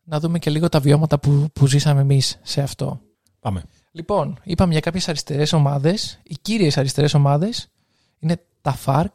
να 0.04 0.20
δούμε 0.20 0.38
και 0.38 0.50
λίγο 0.50 0.68
τα 0.68 0.80
βιώματα 0.80 1.18
που, 1.18 1.48
που 1.52 1.66
ζήσαμε 1.66 2.00
εμείς 2.00 2.38
σε 2.42 2.62
αυτό. 2.62 3.00
Πάμε. 3.40 3.62
Λοιπόν, 3.90 4.38
είπαμε 4.42 4.72
για 4.72 4.80
κάποιες 4.80 5.08
αριστερές 5.08 5.52
ομάδες. 5.52 6.20
Οι 6.22 6.36
κύριες 6.42 6.78
αριστερές 6.78 7.14
ομάδες 7.14 7.68
είναι 8.18 8.40
τα 8.60 8.78
FARC, 8.84 9.14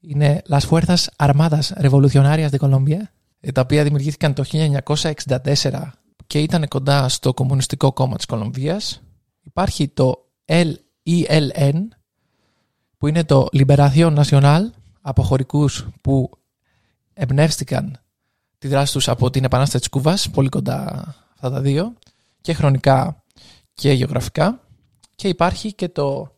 είναι 0.00 0.42
Las 0.48 0.60
Fuerzas 0.70 1.04
Armadas 1.16 1.60
Revolucionarias 1.80 2.48
de 2.50 2.58
Colombia, 2.58 3.00
ε, 3.40 3.52
τα 3.52 3.60
οποία 3.60 3.82
δημιουργήθηκαν 3.82 4.34
το 4.34 4.44
1964 4.44 5.92
και 6.26 6.40
ήταν 6.40 6.68
κοντά 6.68 7.08
στο 7.08 7.34
Κομμουνιστικό 7.34 7.92
Κόμμα 7.92 8.16
της 8.16 8.26
Κολομβίας. 8.26 9.02
Υπάρχει 9.40 9.88
το 9.88 10.26
LELN, 10.44 11.88
που 12.98 13.06
είναι 13.06 13.24
το 13.24 13.46
Liberación 13.52 14.22
Nacional, 14.24 14.60
από 15.00 15.22
χωρικούς 15.22 15.88
που 16.00 16.30
εμπνεύστηκαν 17.12 18.00
τη 18.58 18.68
δράση 18.68 18.92
τους 18.92 19.08
από 19.08 19.30
την 19.30 19.44
Επανάσταση 19.44 19.78
της 19.78 19.88
Κούβας, 19.88 20.30
πολύ 20.30 20.48
κοντά 20.48 21.04
αυτά 21.34 21.50
τα 21.50 21.60
δύο. 21.60 21.92
και 22.40 22.52
χρονικά 22.52 23.22
και 23.74 23.92
γεωγραφικά. 23.92 24.60
Και 25.14 25.28
υπάρχει 25.28 25.72
και 25.72 25.88
το 25.88 26.36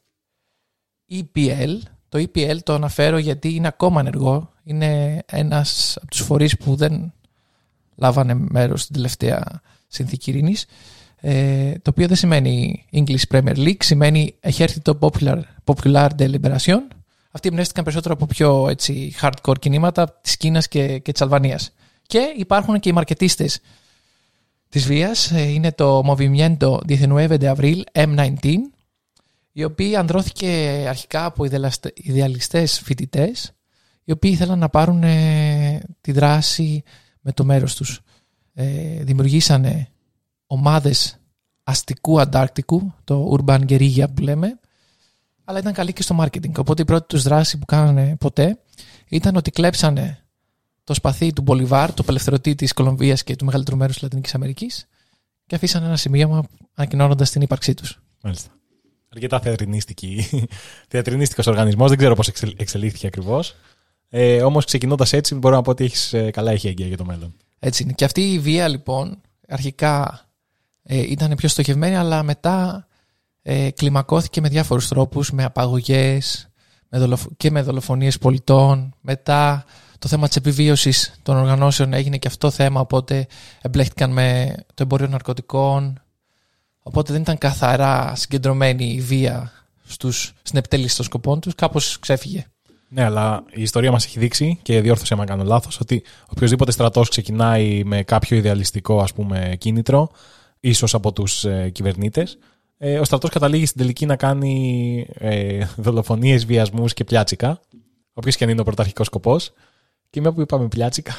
EPL. 1.10 1.78
Το 2.08 2.18
EPL 2.18 2.58
το 2.62 2.72
αναφέρω 2.72 3.18
γιατί 3.18 3.54
είναι 3.54 3.66
ακόμα 3.66 4.00
ενεργό. 4.00 4.52
Είναι 4.64 5.22
ένας 5.26 5.96
από 5.96 6.10
τους 6.10 6.20
φορείς 6.20 6.56
που 6.56 6.76
δεν 6.76 7.12
λάβανε 7.96 8.34
μέρος 8.34 8.82
στην 8.82 8.94
τελευταία 8.94 9.60
συνθήκη 9.88 10.30
ειρήνης. 10.30 10.66
Ε, 11.16 11.72
το 11.72 11.90
οποίο 11.90 12.06
δεν 12.06 12.16
σημαίνει 12.16 12.84
English 12.92 13.22
Premier 13.30 13.56
League, 13.56 13.82
σημαίνει 13.82 14.34
έχει 14.40 14.62
έρθει 14.62 14.80
το 14.80 14.98
Popular, 15.00 15.40
Popular 15.64 16.08
Deliberation. 16.18 16.80
Αυτοί 17.30 17.48
εμπνεύστηκαν 17.48 17.84
περισσότερο 17.84 18.14
από 18.14 18.26
πιο 18.26 18.68
έτσι, 18.68 19.14
hardcore 19.20 19.58
κινήματα 19.58 20.18
της 20.20 20.36
Κίνας 20.36 20.68
και, 20.68 20.98
και 20.98 21.12
της 21.12 21.22
Αλβανίας. 21.22 21.72
Και 22.10 22.34
υπάρχουν 22.36 22.80
και 22.80 22.88
οι 22.88 22.92
μαρκετίστες 22.92 23.60
της 24.68 24.86
βίας. 24.86 25.30
Ε, 25.30 25.42
είναι 25.42 25.72
το 25.72 26.02
Movimiento 26.06 26.78
19 26.88 27.38
de 27.38 27.54
Abril 27.54 27.80
M19, 27.92 28.54
οι 29.52 29.64
οποίοι 29.64 29.96
ανδρώθηκε 29.96 30.48
αρχικά 30.88 31.24
από 31.24 31.44
ιδεαλιστές 31.94 32.80
φοιτητές, 32.80 33.52
οι 34.04 34.12
οποίοι 34.12 34.30
ήθελαν 34.34 34.58
να 34.58 34.68
πάρουν 34.68 35.02
ε, 35.02 35.82
τη 36.00 36.12
δράση 36.12 36.82
με 37.20 37.32
το 37.32 37.44
μέρος 37.44 37.74
τους. 37.74 38.00
Ε, 38.54 38.64
δημιουργήσανε 39.04 39.88
ομάδες 40.46 41.18
αστικού 41.62 42.20
αντάρκτικου, 42.20 42.92
το 43.04 43.38
Urban 43.38 43.60
Guerrilla 43.68 44.04
που 44.14 44.22
λέμε, 44.22 44.58
αλλά 45.44 45.58
ήταν 45.58 45.72
καλή 45.72 45.92
και 45.92 46.02
στο 46.02 46.16
marketing. 46.20 46.52
Οπότε 46.58 46.82
η 46.82 46.84
πρώτη 46.84 47.06
τους 47.06 47.22
δράση 47.22 47.58
που 47.58 47.64
κάνανε 47.66 48.16
ποτέ 48.16 48.58
ήταν 49.08 49.36
ότι 49.36 49.50
κλέψανε 49.50 50.24
το 50.90 50.96
σπαθί 50.96 51.32
του 51.32 51.42
Μπολιβάρ, 51.42 51.94
το 51.94 52.02
απελευθερωτή 52.02 52.54
της 52.54 52.72
Κολομβίας 52.72 53.22
και 53.24 53.36
του 53.36 53.44
μεγαλύτερου 53.44 53.76
μέρους 53.76 53.94
της 53.94 54.02
Λατινικής 54.02 54.34
Αμερικής 54.34 54.86
και 55.46 55.54
αφήσανε 55.54 55.86
ένα 55.86 55.96
σημείωμα 55.96 56.44
ανακοινώνοντας 56.74 57.30
την 57.30 57.40
ύπαρξή 57.40 57.74
τους. 57.74 58.00
Μάλιστα. 58.22 58.50
Αρκετά 59.08 59.40
θεατρινίστικος 60.88 61.46
οργανισμός, 61.46 61.88
δεν 61.88 61.98
ξέρω 61.98 62.14
πώς 62.14 62.28
εξελίχθηκε 62.56 63.06
ακριβώς. 63.06 63.54
Ε, 64.08 64.42
Όμως 64.42 64.64
ξεκινώντας 64.64 65.12
έτσι, 65.12 65.34
μπορώ 65.34 65.54
να 65.54 65.62
πω 65.62 65.70
ότι 65.70 65.84
έχεις 65.84 66.12
ε, 66.12 66.30
καλά 66.30 66.50
εχέγγυα 66.50 66.86
για 66.86 66.96
το 66.96 67.04
μέλλον. 67.04 67.34
Έτσι 67.58 67.82
είναι. 67.82 67.92
Και 67.92 68.04
αυτή 68.04 68.32
η 68.32 68.38
βία 68.38 68.68
λοιπόν 68.68 69.20
αρχικά 69.48 70.26
ε, 70.82 70.98
ήταν 70.98 71.34
πιο 71.36 71.48
στοχευμένη, 71.48 71.96
αλλά 71.96 72.22
μετά 72.22 72.86
ε, 73.42 73.70
κλιμακώθηκε 73.70 74.40
με 74.40 74.48
διάφορους 74.48 74.88
τρόπους, 74.88 75.30
με 75.30 75.44
απαγωγές 75.44 76.48
με 76.88 77.16
και 77.36 77.50
με 77.50 77.62
δολοφονίες 77.62 78.18
πολιτών. 78.18 78.94
Μετά 79.00 79.64
το 80.00 80.08
θέμα 80.08 80.26
της 80.26 80.36
επιβίωσης 80.36 81.14
των 81.22 81.36
οργανώσεων 81.36 81.92
έγινε 81.92 82.16
και 82.16 82.28
αυτό 82.28 82.50
θέμα, 82.50 82.80
οπότε 82.80 83.26
εμπλέχτηκαν 83.60 84.12
με 84.12 84.54
το 84.66 84.82
εμπόριο 84.82 85.06
ναρκωτικών. 85.06 86.02
Οπότε 86.82 87.12
δεν 87.12 87.22
ήταν 87.22 87.38
καθαρά 87.38 88.12
συγκεντρωμένη 88.16 88.84
η 88.84 89.00
βία 89.00 89.52
στους, 89.84 90.32
στην 90.42 90.58
επιτέλεση 90.58 90.96
των 90.96 91.04
σκοπών 91.04 91.40
τους, 91.40 91.54
κάπως 91.54 91.98
ξέφυγε. 91.98 92.46
Ναι, 92.88 93.04
αλλά 93.04 93.44
η 93.50 93.62
ιστορία 93.62 93.90
μας 93.90 94.04
έχει 94.04 94.18
δείξει 94.18 94.58
και 94.62 94.80
διόρθωσε 94.80 95.14
αν 95.14 95.26
κάνω 95.26 95.44
λάθος 95.44 95.80
ότι 95.80 96.02
οποιοδήποτε 96.26 96.72
στρατός 96.72 97.08
ξεκινάει 97.08 97.82
με 97.84 98.02
κάποιο 98.02 98.36
ιδεαλιστικό 98.36 99.00
ας 99.00 99.12
πούμε, 99.12 99.54
κίνητρο, 99.58 100.10
ίσως 100.60 100.94
από 100.94 101.12
τους 101.12 101.44
ε, 101.44 101.70
κυβερνήτες, 101.70 102.38
ε, 102.78 102.98
ο 102.98 103.04
στρατός 103.04 103.30
καταλήγει 103.30 103.66
στην 103.66 103.80
τελική 103.80 104.06
να 104.06 104.16
κάνει 104.16 105.06
ε, 105.14 105.66
δολοφονίες, 105.76 106.46
βιασμούς 106.46 106.94
και 106.94 107.04
πλιάτσικα. 107.04 107.60
Όποιο 108.12 108.32
και 108.32 108.44
αν 108.44 108.50
είναι 108.50 108.60
ο 108.60 108.64
πρωταρχικός 108.64 109.06
σκοπός. 109.06 109.52
Και 110.10 110.20
μια 110.20 110.32
που 110.32 110.40
είπαμε 110.40 110.68
πλιάτσικα. 110.68 111.12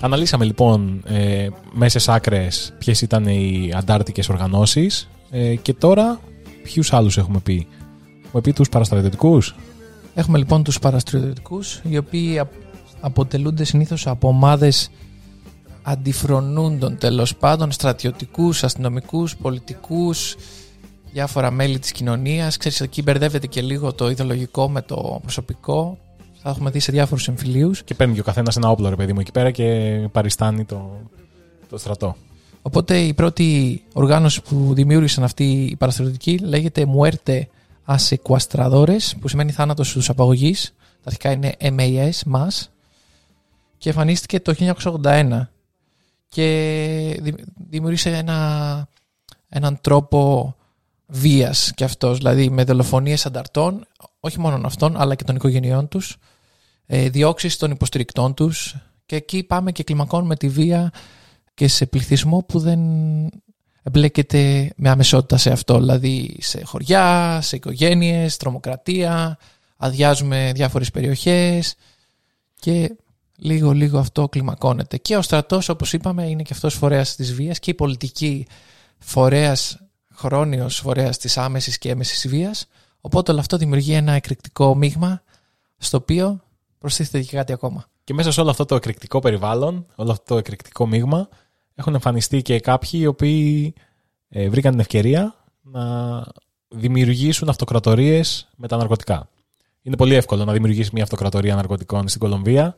Αναλύσαμε 0.00 0.44
λοιπόν 0.44 1.02
ε, 1.06 1.48
μέσες 1.72 2.08
άκρες 2.08 2.74
ποιες 2.78 3.00
ήταν 3.00 3.26
οι 3.26 3.72
αντάρτικες 3.74 4.28
οργανώσεις 4.28 5.08
ε, 5.30 5.54
και 5.56 5.74
τώρα 5.74 6.20
ποιους 6.62 6.92
άλλους 6.92 7.16
έχουμε 7.18 7.38
πει; 7.38 7.66
Έχουμε 8.26 8.40
πει 8.42 8.52
τους 8.52 8.68
παραστρατιωτικούς; 8.68 9.54
Έχουμε 10.14 10.38
λοιπόν 10.38 10.62
τους 10.62 10.78
παραστρατιωτικούς 10.78 11.80
οι 11.88 11.96
οποίοι 11.96 12.40
αποτελούνται 13.00 13.64
συνήθως 13.64 14.06
από 14.06 14.28
ομάδες 14.28 14.90
αντιφρονούντων 15.82 16.98
τέλος 16.98 17.36
πάντων 17.36 17.72
στρατιωτικούς, 17.72 18.64
αστυνομικούς, 18.64 19.36
πολιτικούς 19.36 20.36
διάφορα 21.12 21.50
μέλη 21.50 21.78
της 21.78 21.92
κοινωνίας 21.92 22.56
ξέρεις 22.56 22.80
εκεί 22.80 23.02
μπερδεύεται 23.02 23.46
και 23.46 23.62
λίγο 23.62 23.92
το 23.92 24.10
ιδεολογικό 24.10 24.70
με 24.70 24.82
το 24.82 25.18
προσωπικό 25.22 25.98
θα 26.48 26.54
έχουμε 26.54 26.70
δει 26.70 26.80
σε 26.80 26.92
διάφορους 26.92 27.28
εμφυλίους. 27.28 27.82
Και 27.82 27.94
παίρνει 27.94 28.14
και 28.14 28.20
ο 28.20 28.22
καθένας 28.22 28.56
ένα 28.56 28.70
όπλο, 28.70 28.88
ρε 28.88 28.96
παιδί 28.96 29.12
μου, 29.12 29.20
εκεί 29.20 29.32
πέρα 29.32 29.50
και 29.50 30.08
παριστάνει 30.12 30.64
το, 30.64 31.00
το 31.68 31.78
στρατό. 31.78 32.16
Οπότε 32.62 32.98
η 32.98 33.14
πρώτη 33.14 33.82
οργάνωση 33.92 34.42
που 34.42 34.74
δημιούργησαν 34.74 35.24
αυτοί 35.24 35.44
οι 35.44 35.76
παραστρατιωτικοί 35.76 36.38
λέγεται 36.38 36.86
Muerte 36.98 37.40
a 37.86 37.96
Sequestradores, 38.08 39.12
που 39.20 39.28
σημαίνει 39.28 39.52
θάνατος 39.52 39.88
στους 39.88 40.08
απαγωγείς. 40.08 40.74
Τα 40.76 41.04
αρχικά 41.04 41.30
είναι 41.30 41.54
MAS, 41.60 42.34
MAS. 42.34 42.66
Και 43.78 43.88
εμφανίστηκε 43.88 44.40
το 44.40 44.54
1981 45.02 45.40
και 46.28 47.20
δημιούργησε 47.68 48.10
ένα, 48.10 48.88
έναν 49.48 49.78
τρόπο 49.80 50.54
βίας 51.06 51.72
και 51.74 51.84
αυτός, 51.84 52.16
δηλαδή 52.18 52.50
με 52.50 52.64
δολοφονίες 52.64 53.26
ανταρτών, 53.26 53.86
όχι 54.20 54.40
μόνο 54.40 54.60
αυτών, 54.66 55.00
αλλά 55.00 55.14
και 55.14 55.24
των 55.24 55.36
οικογενειών 55.36 55.88
τους, 55.88 56.18
ε, 56.90 57.08
διώξεις 57.08 57.56
των 57.56 57.70
υποστηρικτών 57.70 58.34
τους 58.34 58.76
και 59.06 59.16
εκεί 59.16 59.42
πάμε 59.42 59.72
και 59.72 59.82
κλιμακώνουμε 59.82 60.36
τη 60.36 60.48
βία 60.48 60.92
και 61.54 61.68
σε 61.68 61.86
πληθυσμό 61.86 62.44
που 62.48 62.58
δεν 62.58 62.80
εμπλέκεται 63.82 64.72
με 64.76 64.88
αμεσότητα 64.88 65.36
σε 65.36 65.50
αυτό, 65.50 65.78
δηλαδή 65.78 66.36
σε 66.40 66.64
χωριά, 66.64 67.38
σε 67.42 67.56
οικογένειες, 67.56 68.36
τρομοκρατία, 68.36 69.38
αδειάζουμε 69.76 70.52
διάφορες 70.54 70.90
περιοχές 70.90 71.74
και 72.60 72.96
λίγο 73.36 73.72
λίγο 73.72 73.98
αυτό 73.98 74.28
κλιμακώνεται. 74.28 74.96
Και 74.96 75.16
ο 75.16 75.22
στρατός 75.22 75.68
όπως 75.68 75.92
είπαμε 75.92 76.28
είναι 76.28 76.42
και 76.42 76.52
αυτός 76.52 76.74
φορέας 76.74 77.14
της 77.14 77.34
βίας 77.34 77.58
και 77.58 77.70
η 77.70 77.74
πολιτική 77.74 78.46
φορέας, 78.98 79.78
χρόνιος 80.14 80.76
φορέας 80.78 81.18
της 81.18 81.38
άμεσης 81.38 81.78
και 81.78 81.90
έμεσης 81.90 82.28
βίας, 82.28 82.66
οπότε 83.00 83.30
όλο 83.30 83.40
αυτό 83.40 83.56
δημιουργεί 83.56 83.92
ένα 83.92 84.12
εκρηκτικό 84.12 84.74
μείγμα 84.74 85.22
στο 85.78 85.96
οποίο 85.96 86.40
προστίθεται 86.78 87.24
και 87.24 87.36
κάτι 87.36 87.52
ακόμα. 87.52 87.86
Και 88.04 88.14
μέσα 88.14 88.32
σε 88.32 88.40
όλο 88.40 88.50
αυτό 88.50 88.64
το 88.64 88.74
εκρηκτικό 88.74 89.18
περιβάλλον, 89.18 89.86
όλο 89.94 90.10
αυτό 90.10 90.24
το 90.24 90.38
εκρηκτικό 90.38 90.86
μείγμα, 90.86 91.28
έχουν 91.74 91.94
εμφανιστεί 91.94 92.42
και 92.42 92.60
κάποιοι 92.60 92.90
οι 92.92 93.06
οποίοι 93.06 93.74
ε, 94.28 94.48
βρήκαν 94.48 94.70
την 94.70 94.80
ευκαιρία 94.80 95.34
να 95.62 96.24
δημιουργήσουν 96.68 97.48
αυτοκρατορίες 97.48 98.48
με 98.56 98.68
τα 98.68 98.76
ναρκωτικά. 98.76 99.28
Είναι 99.82 99.96
πολύ 99.96 100.14
εύκολο 100.14 100.44
να 100.44 100.52
δημιουργήσεις 100.52 100.90
μια 100.90 101.02
αυτοκρατορία 101.02 101.54
ναρκωτικών 101.54 102.08
στην 102.08 102.20
Κολομβία, 102.20 102.76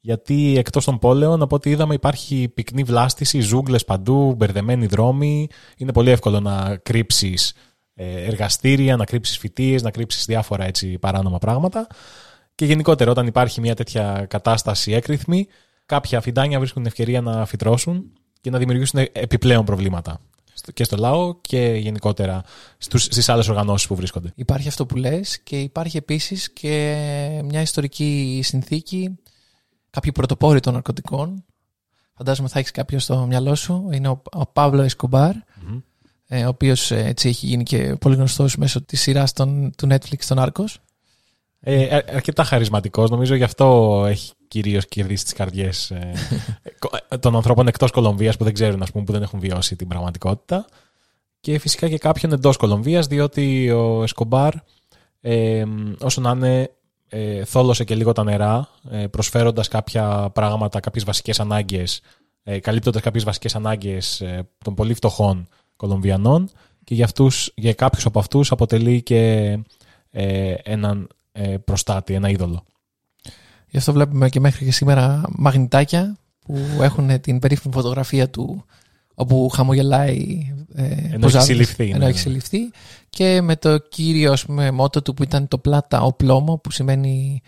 γιατί 0.00 0.58
εκτός 0.58 0.84
των 0.84 0.98
πόλεων, 0.98 1.42
από 1.42 1.56
ό,τι 1.56 1.70
είδαμε, 1.70 1.94
υπάρχει 1.94 2.48
πυκνή 2.54 2.82
βλάστηση, 2.82 3.40
ζούγκλες 3.40 3.84
παντού, 3.84 4.34
μπερδεμένοι 4.34 4.86
δρόμοι. 4.86 5.48
Είναι 5.76 5.92
πολύ 5.92 6.10
εύκολο 6.10 6.40
να 6.40 6.76
κρύψεις 6.76 7.54
ε, 7.94 8.24
εργαστήρια, 8.24 8.96
να 8.96 9.04
κρύψεις 9.04 9.38
φοιτίε, 9.38 9.78
να 9.82 9.90
κρύψεις 9.90 10.24
διάφορα 10.24 10.64
έτσι 10.64 10.98
παράνομα 10.98 11.38
πράγματα. 11.38 11.86
Και 12.54 12.64
γενικότερα, 12.64 13.10
όταν 13.10 13.26
υπάρχει 13.26 13.60
μια 13.60 13.74
τέτοια 13.74 14.26
κατάσταση 14.28 14.92
έκρηθμη, 14.92 15.46
κάποια 15.86 16.20
φιντάνια 16.20 16.58
βρίσκουν 16.58 16.86
ευκαιρία 16.86 17.20
να 17.20 17.46
φυτρώσουν 17.46 18.12
και 18.40 18.50
να 18.50 18.58
δημιουργήσουν 18.58 19.06
επιπλέον 19.12 19.64
προβλήματα 19.64 20.20
και 20.72 20.84
στο 20.84 20.96
λαό 20.96 21.40
και 21.40 21.58
γενικότερα 21.58 22.42
στις 22.78 23.28
άλλες 23.28 23.48
οργανώσεις 23.48 23.86
που 23.86 23.94
βρίσκονται. 23.94 24.32
Υπάρχει 24.34 24.68
αυτό 24.68 24.86
που 24.86 24.96
λες 24.96 25.42
και 25.42 25.60
υπάρχει 25.60 25.96
επίσης 25.96 26.52
και 26.52 27.40
μια 27.44 27.60
ιστορική 27.60 28.40
συνθήκη, 28.44 29.18
κάποιοι 29.90 30.12
πρωτοπόροι 30.12 30.60
των 30.60 30.72
ναρκωτικών. 30.72 31.44
Φαντάζομαι 32.16 32.48
θα 32.48 32.58
έχεις 32.58 32.70
κάποιο 32.70 32.98
στο 32.98 33.26
μυαλό 33.26 33.54
σου. 33.54 33.88
Είναι 33.92 34.08
ο, 34.08 34.22
ο 34.32 34.46
Παύλο 34.46 34.82
Εσκομπάρ, 34.82 35.34
ε, 36.26 36.44
ο 36.44 36.48
οποίος 36.48 36.90
ε, 36.90 37.04
έτσι 37.04 37.28
έχει 37.28 37.46
γίνει 37.46 37.62
και 37.62 37.96
πολύ 38.00 38.14
γνωστός 38.14 38.56
μέσω 38.56 38.82
της 38.82 39.00
σειράς 39.00 39.32
του 39.32 39.88
Netflix, 39.88 40.24
τον 40.28 40.38
Άρκο. 40.38 40.64
Ε, 41.66 41.98
αρκετά 42.14 42.44
χαρισματικός. 42.44 43.10
Νομίζω 43.10 43.34
γι' 43.34 43.42
αυτό 43.42 44.04
έχει 44.08 44.32
κυρίως 44.48 44.86
κερδίσει 44.86 45.24
τις 45.24 45.32
καρδιές 45.32 45.90
ε, 47.08 47.18
των 47.18 47.36
ανθρώπων 47.36 47.66
εκτός 47.66 47.90
Κολομβίας 47.90 48.36
που 48.36 48.44
δεν 48.44 48.54
ξέρουν, 48.54 48.82
ας 48.82 48.90
πούμε, 48.90 49.04
που 49.04 49.12
δεν 49.12 49.22
έχουν 49.22 49.40
βιώσει 49.40 49.76
την 49.76 49.88
πραγματικότητα. 49.88 50.66
και 51.40 51.58
φυσικά 51.58 51.88
και 51.88 51.98
κάποιον 51.98 52.32
εντός 52.32 52.56
Κολομβίας 52.56 53.06
διότι 53.06 53.70
ο 53.70 54.02
Εσκομπάρ 54.02 54.54
ε, 55.20 55.64
όσο 56.00 56.20
να 56.20 56.30
είναι 56.30 56.70
ε, 57.08 57.44
θόλωσε 57.44 57.84
και 57.84 57.94
λίγο 57.94 58.12
τα 58.12 58.24
νερά 58.24 58.68
ε, 58.90 59.06
προσφέροντας 59.06 59.68
κάποια 59.68 60.30
πράγματα, 60.32 60.80
κάποιες 60.80 61.04
βασικές 61.04 61.40
ανάγκες 61.40 62.00
ε, 62.44 62.58
καλύπτοντας 62.58 63.02
κάποιες 63.02 63.24
βασικές 63.24 63.54
ανάγκες 63.54 64.20
ε, 64.20 64.48
των 64.64 64.74
πολύ 64.74 64.94
φτωχών 64.94 65.48
Κολομβιανών 65.76 66.50
και 66.84 66.94
για, 66.94 67.04
αυτούς, 67.04 67.52
για 67.54 67.74
κάποιους 67.74 68.06
από 68.06 68.18
αυτούς 68.18 68.52
αποτελεί 68.52 69.02
και 69.02 69.58
ε, 70.10 70.54
έναν 70.62 71.08
ε, 71.36 71.56
προστάτη, 71.56 72.14
ένα 72.14 72.28
είδωλο. 72.28 72.64
Γι' 73.68 73.76
αυτό 73.76 73.92
βλέπουμε 73.92 74.28
και 74.28 74.40
μέχρι 74.40 74.64
και 74.64 74.72
σήμερα 74.72 75.22
μαγνητάκια 75.36 76.16
που 76.44 76.58
έχουν 76.80 77.20
την 77.20 77.38
περίφημη 77.38 77.74
φωτογραφία 77.74 78.30
του 78.30 78.64
όπου 79.14 79.48
χαμογελάει 79.48 80.52
ε, 80.74 80.84
ενώ 81.10 81.26
έχει 81.26 81.40
συλληφθεί. 81.40 81.88
Ενώ 81.88 81.98
ναι, 81.98 82.04
έχει 82.04 82.14
ναι. 82.14 82.20
συλληφθεί 82.20 82.58
και 83.10 83.40
με 83.40 83.56
το 83.56 83.78
κύριο 83.78 84.36
με 84.46 84.70
μότο 84.70 85.02
του 85.02 85.14
που 85.14 85.22
ήταν 85.22 85.48
το 85.48 85.58
πλάτα 85.58 86.02
ο 86.02 86.12
πλώμο 86.12 86.58
που 86.58 86.70
σημαίνει 86.70 87.42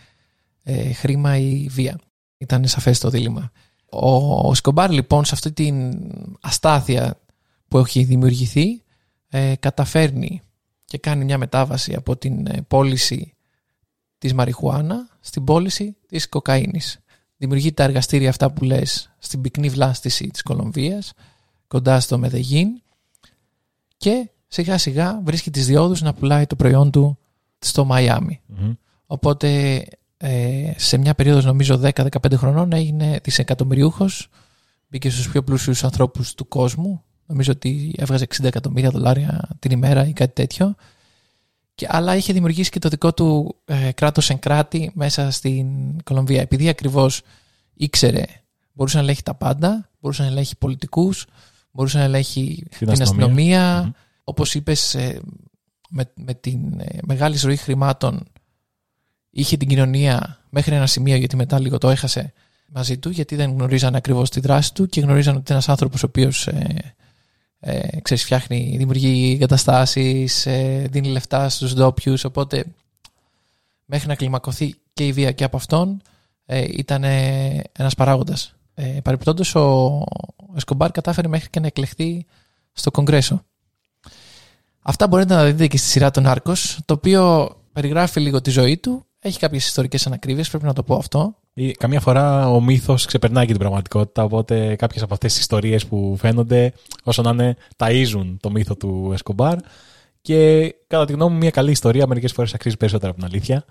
ε, 0.63 0.93
χρήμα 0.93 1.37
ή 1.37 1.67
βία. 1.71 1.99
Ήταν 2.39 2.67
σαφές 2.67 2.99
το 2.99 3.11
δίλημα. 3.11 3.51
Ο, 3.91 4.39
ο 4.49 4.55
Σκομπάρ 4.55 4.91
λοιπόν 4.91 5.25
σε 5.25 5.35
αυτή 5.35 5.53
την 5.53 6.03
αστάθεια 6.41 7.21
που 7.69 7.79
έχει 7.79 8.05
δημιουργηθεί 8.05 8.83
ε, 9.29 9.55
καταφέρνει 9.61 10.41
και 10.85 10.99
κάνει 10.99 11.25
μια 11.25 11.39
μετάβαση 11.39 11.95
από 11.95 12.17
την 12.17 12.47
ε, 12.47 12.65
πώληση 12.69 13.36
της 14.19 14.35
μαριχουάνα 14.35 15.09
στην 15.21 15.45
πώληση 15.45 15.97
της 16.07 16.29
κοκαίνης. 16.29 16.99
Δημιουργεί 17.37 17.73
τα 17.73 17.83
εργαστήρια 17.83 18.29
αυτά 18.29 18.53
που 18.53 18.65
λες 18.65 19.15
στην 19.19 19.41
πυκνή 19.41 19.69
βλάστηση 19.69 20.31
της 20.31 20.43
Κολομβίας, 20.43 21.13
κοντά 21.69 22.01
στο 22.01 22.19
Μεδεγίν 22.19 22.69
και 23.97 24.31
σιγά 24.47 24.79
σιγά 24.79 25.21
βρίσκει 25.25 25.51
τις 25.51 25.67
διόδους 25.67 26.03
να 26.03 26.15
πουλάει 26.15 26.47
το 26.47 26.57
προϊόν 26.57 26.91
του 26.91 27.19
στο 27.59 27.85
μαιαμι 27.85 28.41
Οπότε 29.07 29.83
ε, 30.17 30.73
σε 30.77 30.97
μια 30.97 31.15
περίοδος 31.15 31.45
νομίζω 31.45 31.81
10-15 31.83 32.09
χρονών 32.35 32.73
έγινε 32.73 33.21
δισεκατομμυριούχος, 33.23 34.29
μπήκε 34.89 35.11
στους 35.11 35.29
πιο 35.29 35.43
πλούσιους 35.43 35.85
ανθρώπους 35.85 36.35
του 36.35 36.49
κόσμου, 36.49 37.03
νομίζω 37.27 37.53
ότι 37.53 37.95
έβγαζε 37.99 38.27
60 38.41 38.45
εκατομμύρια 38.45 38.91
δολάρια 38.91 39.49
την 39.59 39.71
ημέρα 39.71 40.07
ή 40.07 40.13
κάτι 40.13 40.33
τέτοιο 40.33 40.75
και, 41.77 41.87
αλλά 41.91 42.17
είχε 42.17 42.33
δημιουργήσει 42.33 42.71
και 42.71 42.79
το 42.79 42.89
δικό 42.89 43.15
του 43.15 43.57
ε, 43.65 43.93
κράτος 43.93 44.31
εν 44.31 44.39
κράτη 44.39 44.91
μέσα 44.95 45.31
στην 45.31 45.67
Κολομβία. 46.03 46.41
Επειδή 46.41 46.69
ακριβώς 46.69 47.23
ήξερε, 47.75 48.25
μπορούσε 48.73 48.97
να 48.97 49.03
ελέγχει 49.03 49.23
τα 49.23 49.35
πάντα, 49.35 49.91
μπορούσε 50.01 50.23
να 50.23 50.29
ελέγχει 50.29 50.57
πολιτικούς, 50.57 51.27
μπορούσε 51.71 51.99
να 51.99 52.05
ελέγχει 52.05 52.67
την, 52.79 52.93
την 52.93 53.03
αστυνομία. 53.03 53.95
Όπως 54.25 54.55
είπες, 54.55 54.95
ε, 54.95 55.21
με, 55.89 56.11
με 56.15 56.35
την 56.35 56.81
ε, 56.81 56.99
μεγάλη 57.07 57.37
ζωή 57.37 57.57
χρημάτων 57.57 58.25
είχε 59.31 59.57
την 59.57 59.69
κοινωνία 59.69 60.45
μέχρι 60.51 60.75
ένα 60.75 60.87
σημείο, 60.87 61.17
γιατί 61.17 61.37
μετά 61.37 61.61
λίγο 61.61 61.79
το 61.79 61.91
έχασε 61.91 62.33
μαζί 62.67 62.99
του, 62.99 63.11
γιατί 63.11 63.37
δεν 63.37 63.51
γνωρίζαν 63.51 63.95
ακριβώς 63.95 64.31
τη 64.31 64.41
δράση 64.41 64.75
του 64.75 64.87
και 64.87 65.01
γνωρίζαν 65.01 65.37
ότι 65.37 65.53
ένας 65.53 65.69
άνθρωπος 65.69 66.03
ο 66.03 66.07
οποίος 66.07 66.47
ε, 66.47 66.95
ε, 67.61 68.01
ξέρεις, 68.03 68.25
φτιάχνει, 68.25 68.75
δημιουργεί 68.79 69.33
εγκαταστάσεις, 69.33 70.47
ε, 70.47 70.87
δίνει 70.91 71.09
λεφτά 71.09 71.49
στους 71.49 71.75
ντόπιους. 71.75 72.25
Οπότε 72.25 72.65
μέχρι 73.85 74.09
να 74.09 74.15
κλιμακωθεί 74.15 74.75
και 74.93 75.07
η 75.07 75.13
βία 75.13 75.33
και 75.33 75.45
από 75.45 75.57
αυτόν 75.57 76.03
ε, 76.47 76.65
ήταν 76.69 77.05
ένας 77.73 77.95
παράγοντας. 77.97 78.55
Ε, 78.75 79.01
ο, 79.55 79.61
ο 79.61 80.53
Εσκομπάρ 80.57 80.91
κατάφερε 80.91 81.29
μέχρι 81.29 81.51
και 81.51 81.61
να 81.61 81.67
εκλεχθεί 81.67 82.27
στο 82.73 82.91
Κογκρέσο. 82.91 83.45
Αυτά 84.81 85.07
μπορείτε 85.07 85.35
να 85.35 85.45
δείτε 85.45 85.67
και 85.67 85.77
στη 85.77 85.89
σειρά 85.89 86.11
των 86.11 86.27
Άρκος, 86.27 86.79
το 86.85 86.95
οποίο 86.95 87.51
περιγράφει 87.73 88.21
λίγο 88.21 88.41
τη 88.41 88.51
ζωή 88.51 88.77
του, 88.77 89.07
έχει 89.19 89.39
κάποιες 89.39 89.67
ιστορικές 89.67 90.07
ανακρίβειες, 90.07 90.49
πρέπει 90.49 90.65
να 90.65 90.73
το 90.73 90.83
πω 90.83 90.97
αυτό. 90.97 91.35
Καμιά 91.79 92.01
φορά 92.01 92.51
ο 92.51 92.61
μύθος 92.61 93.05
ξεπερνάει 93.05 93.45
και 93.45 93.51
την 93.51 93.61
πραγματικότητα, 93.61 94.25
οπότε 94.25 94.77
κάποιες 94.77 95.03
από 95.03 95.15
αυτές 95.15 95.33
τις 95.33 95.41
ιστορίες 95.41 95.87
που 95.87 96.17
φαίνονται, 96.19 96.73
όσο 97.03 97.23
να 97.23 97.31
είναι, 97.31 97.57
ταΐζουν 97.77 98.37
το 98.41 98.51
μύθο 98.51 98.77
του 98.77 99.11
Εσκομπάρ. 99.13 99.57
Και 100.21 100.75
κατά 100.87 101.05
τη 101.05 101.13
γνώμη 101.13 101.33
μου, 101.33 101.39
μια 101.39 101.51
καλή 101.51 101.71
ιστορία 101.71 102.07
μερικές 102.07 102.33
φορές 102.33 102.55
αξίζει 102.55 102.77
περισσότερα 102.77 103.11
από 103.11 103.21
την 103.21 103.31
αλήθεια. 103.31 103.65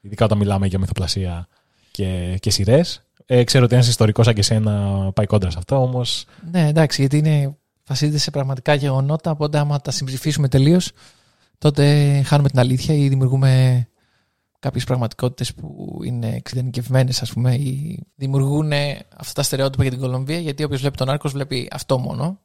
Ειδικά 0.00 0.24
όταν 0.24 0.38
μιλάμε 0.38 0.66
για 0.66 0.78
μυθοπλασία 0.78 1.48
και, 1.90 2.36
και 2.40 2.50
σειρές. 2.50 3.04
Ε, 3.26 3.44
ξέρω 3.44 3.64
ότι 3.64 3.74
ένας 3.74 3.88
ιστορικός 3.88 4.24
σαν 4.24 4.34
και 4.34 4.40
εσένα 4.40 5.02
πάει 5.14 5.26
κόντρα 5.26 5.50
σε 5.50 5.58
αυτό, 5.58 5.82
όμω. 5.82 6.02
Ναι, 6.50 6.68
εντάξει, 6.68 7.00
γιατί 7.00 7.18
είναι, 7.18 7.56
βασίζεται 7.86 8.18
σε 8.18 8.30
πραγματικά 8.30 8.74
γεγονότα. 8.74 9.30
Οπότε, 9.30 9.58
άμα 9.58 9.80
τα 9.80 9.90
συμψηφίσουμε 9.90 10.48
τελείως, 10.48 10.92
τότε 11.58 12.22
χάνουμε 12.24 12.48
την 12.48 12.58
αλήθεια 12.58 12.94
ή 12.94 13.08
δημιουργούμε 13.08 13.84
κάποιες 14.60 14.84
πραγματικότητες 14.84 15.54
που 15.54 15.98
είναι 16.04 16.34
εξειδενικευμένες 16.34 17.22
ας 17.22 17.32
πούμε 17.32 17.54
ή 17.54 18.02
δημιουργούν 18.14 18.72
αυτά 19.16 19.32
τα 19.34 19.42
στερεότυπα 19.42 19.82
για 19.82 19.92
την 19.92 20.00
Κολομβία 20.00 20.38
γιατί 20.38 20.64
όποιος 20.64 20.80
βλέπει 20.80 20.96
τον 20.96 21.08
Άρκος 21.10 21.32
βλέπει 21.32 21.68
αυτό 21.72 21.98
μόνο. 21.98 22.38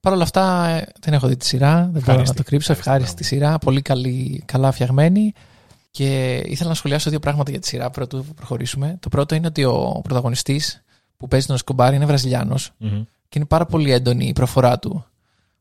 Παρ' 0.00 0.12
όλα 0.12 0.22
αυτά 0.22 0.66
δεν 1.00 1.14
έχω 1.14 1.26
δει 1.28 1.36
τη 1.36 1.46
σειρά, 1.46 1.88
δεν 1.92 2.02
μπορώ 2.06 2.22
να 2.22 2.34
το 2.34 2.42
κρύψω. 2.42 2.72
Ευχάριστη 2.72 3.14
τη 3.14 3.24
σειρά, 3.24 3.58
πολύ 3.58 3.82
καλή, 3.82 4.42
καλά 4.44 4.72
φτιαγμένη. 4.72 5.32
Και 5.90 6.36
ήθελα 6.44 6.68
να 6.68 6.74
σχολιάσω 6.74 7.10
δύο 7.10 7.18
πράγματα 7.18 7.50
για 7.50 7.60
τη 7.60 7.66
σειρά 7.66 7.90
πρωτού 7.90 8.24
προχωρήσουμε. 8.36 8.96
Το 9.00 9.08
πρώτο 9.08 9.34
είναι 9.34 9.46
ότι 9.46 9.64
ο 9.64 10.00
πρωταγωνιστής 10.02 10.84
που 11.16 11.28
παίζει 11.28 11.46
τον 11.46 11.56
Σκομπάρ 11.56 11.94
είναι 11.94 12.06
και 13.28 13.38
είναι 13.38 13.44
πάρα 13.46 13.66
πολύ 13.66 13.92
έντονη 13.92 14.26
η 14.26 14.32
προφορά 14.32 14.78
του 14.78 15.06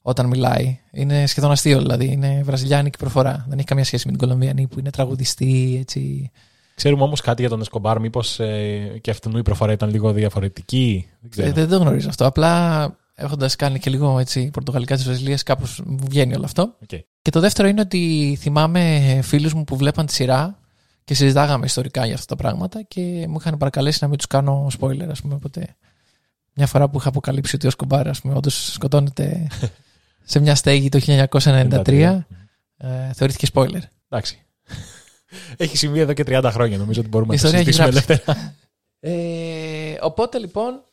όταν 0.07 0.25
μιλάει. 0.25 0.79
Είναι 0.91 1.25
σχεδόν 1.27 1.51
αστείο, 1.51 1.79
δηλαδή. 1.79 2.05
Είναι 2.05 2.41
βραζιλιάνικη 2.43 2.97
προφορά. 2.97 3.45
Δεν 3.47 3.57
έχει 3.57 3.67
καμία 3.67 3.83
σχέση 3.83 4.05
με 4.05 4.11
την 4.11 4.27
Κολομβιανή 4.27 4.67
που 4.67 4.79
είναι 4.79 4.89
τραγουδιστή, 4.89 5.77
έτσι. 5.81 6.31
Ξέρουμε 6.75 7.03
όμως 7.03 7.21
κάτι 7.21 7.41
για 7.41 7.49
τον 7.49 7.61
Εσκομπάρ, 7.61 7.99
μήπως 7.99 8.39
ε, 8.39 8.97
και 9.01 9.11
αυτού 9.11 9.37
η 9.37 9.41
προφορά 9.41 9.71
ήταν 9.71 9.89
λίγο 9.89 10.11
διαφορετική. 10.11 11.07
Δεν, 11.21 11.53
δεν, 11.53 11.67
το 11.69 11.77
γνωρίζω 11.77 12.09
αυτό. 12.09 12.25
Απλά 12.25 12.95
έχοντας 13.15 13.55
κάνει 13.55 13.79
και 13.79 13.89
λίγο 13.89 14.19
έτσι, 14.19 14.49
πορτογαλικά 14.49 14.95
της 14.95 15.03
Βραζιλίας, 15.03 15.43
κάπως 15.43 15.81
μου 15.85 16.05
βγαίνει 16.09 16.35
όλο 16.35 16.45
αυτό. 16.45 16.75
Okay. 16.87 16.99
Και 17.21 17.31
το 17.31 17.39
δεύτερο 17.39 17.67
είναι 17.67 17.81
ότι 17.81 18.37
θυμάμαι 18.39 19.19
φίλους 19.23 19.53
μου 19.53 19.63
που 19.63 19.75
βλέπαν 19.75 20.05
τη 20.05 20.13
σειρά 20.13 20.59
και 21.03 21.13
συζητάγαμε 21.13 21.65
ιστορικά 21.65 22.05
για 22.05 22.15
αυτά 22.15 22.35
τα 22.35 22.41
πράγματα 22.41 22.81
και 22.81 23.25
μου 23.29 23.37
είχαν 23.39 23.57
παρακαλέσει 23.57 23.99
να 24.01 24.07
μην 24.07 24.17
τους 24.17 24.27
κάνω 24.27 24.67
spoiler, 24.79 25.07
ας 25.09 25.21
πούμε. 25.21 25.33
Οπότε 25.33 25.75
μια 26.53 26.67
φορά 26.67 26.89
που 26.89 26.97
είχα 26.97 27.09
αποκαλύψει 27.09 27.55
ότι 27.55 27.67
ο 27.67 27.69
Σκομπάρ, 27.69 28.07
όντως 28.23 28.71
σκοτώνεται 28.73 29.47
σε 30.25 30.39
μια 30.39 30.55
στέγη 30.55 30.89
το 30.89 30.99
1993. 31.29 32.19
Ε, 32.77 33.13
θεωρήθηκε 33.13 33.47
spoiler. 33.53 33.81
Εντάξει. 34.09 34.45
Έχει 35.57 35.77
συμβεί 35.77 35.99
εδώ 35.99 36.13
και 36.13 36.23
30 36.27 36.49
χρόνια. 36.51 36.77
Νομίζω 36.77 36.99
ότι 36.99 37.09
μπορούμε 37.09 37.35
να 37.35 37.41
το 37.41 37.47
συζητήσουμε 37.47 37.87
ελεύθερα. 37.87 38.55
Ε, 38.99 39.95
οπότε 40.01 40.37
λοιπόν 40.37 40.83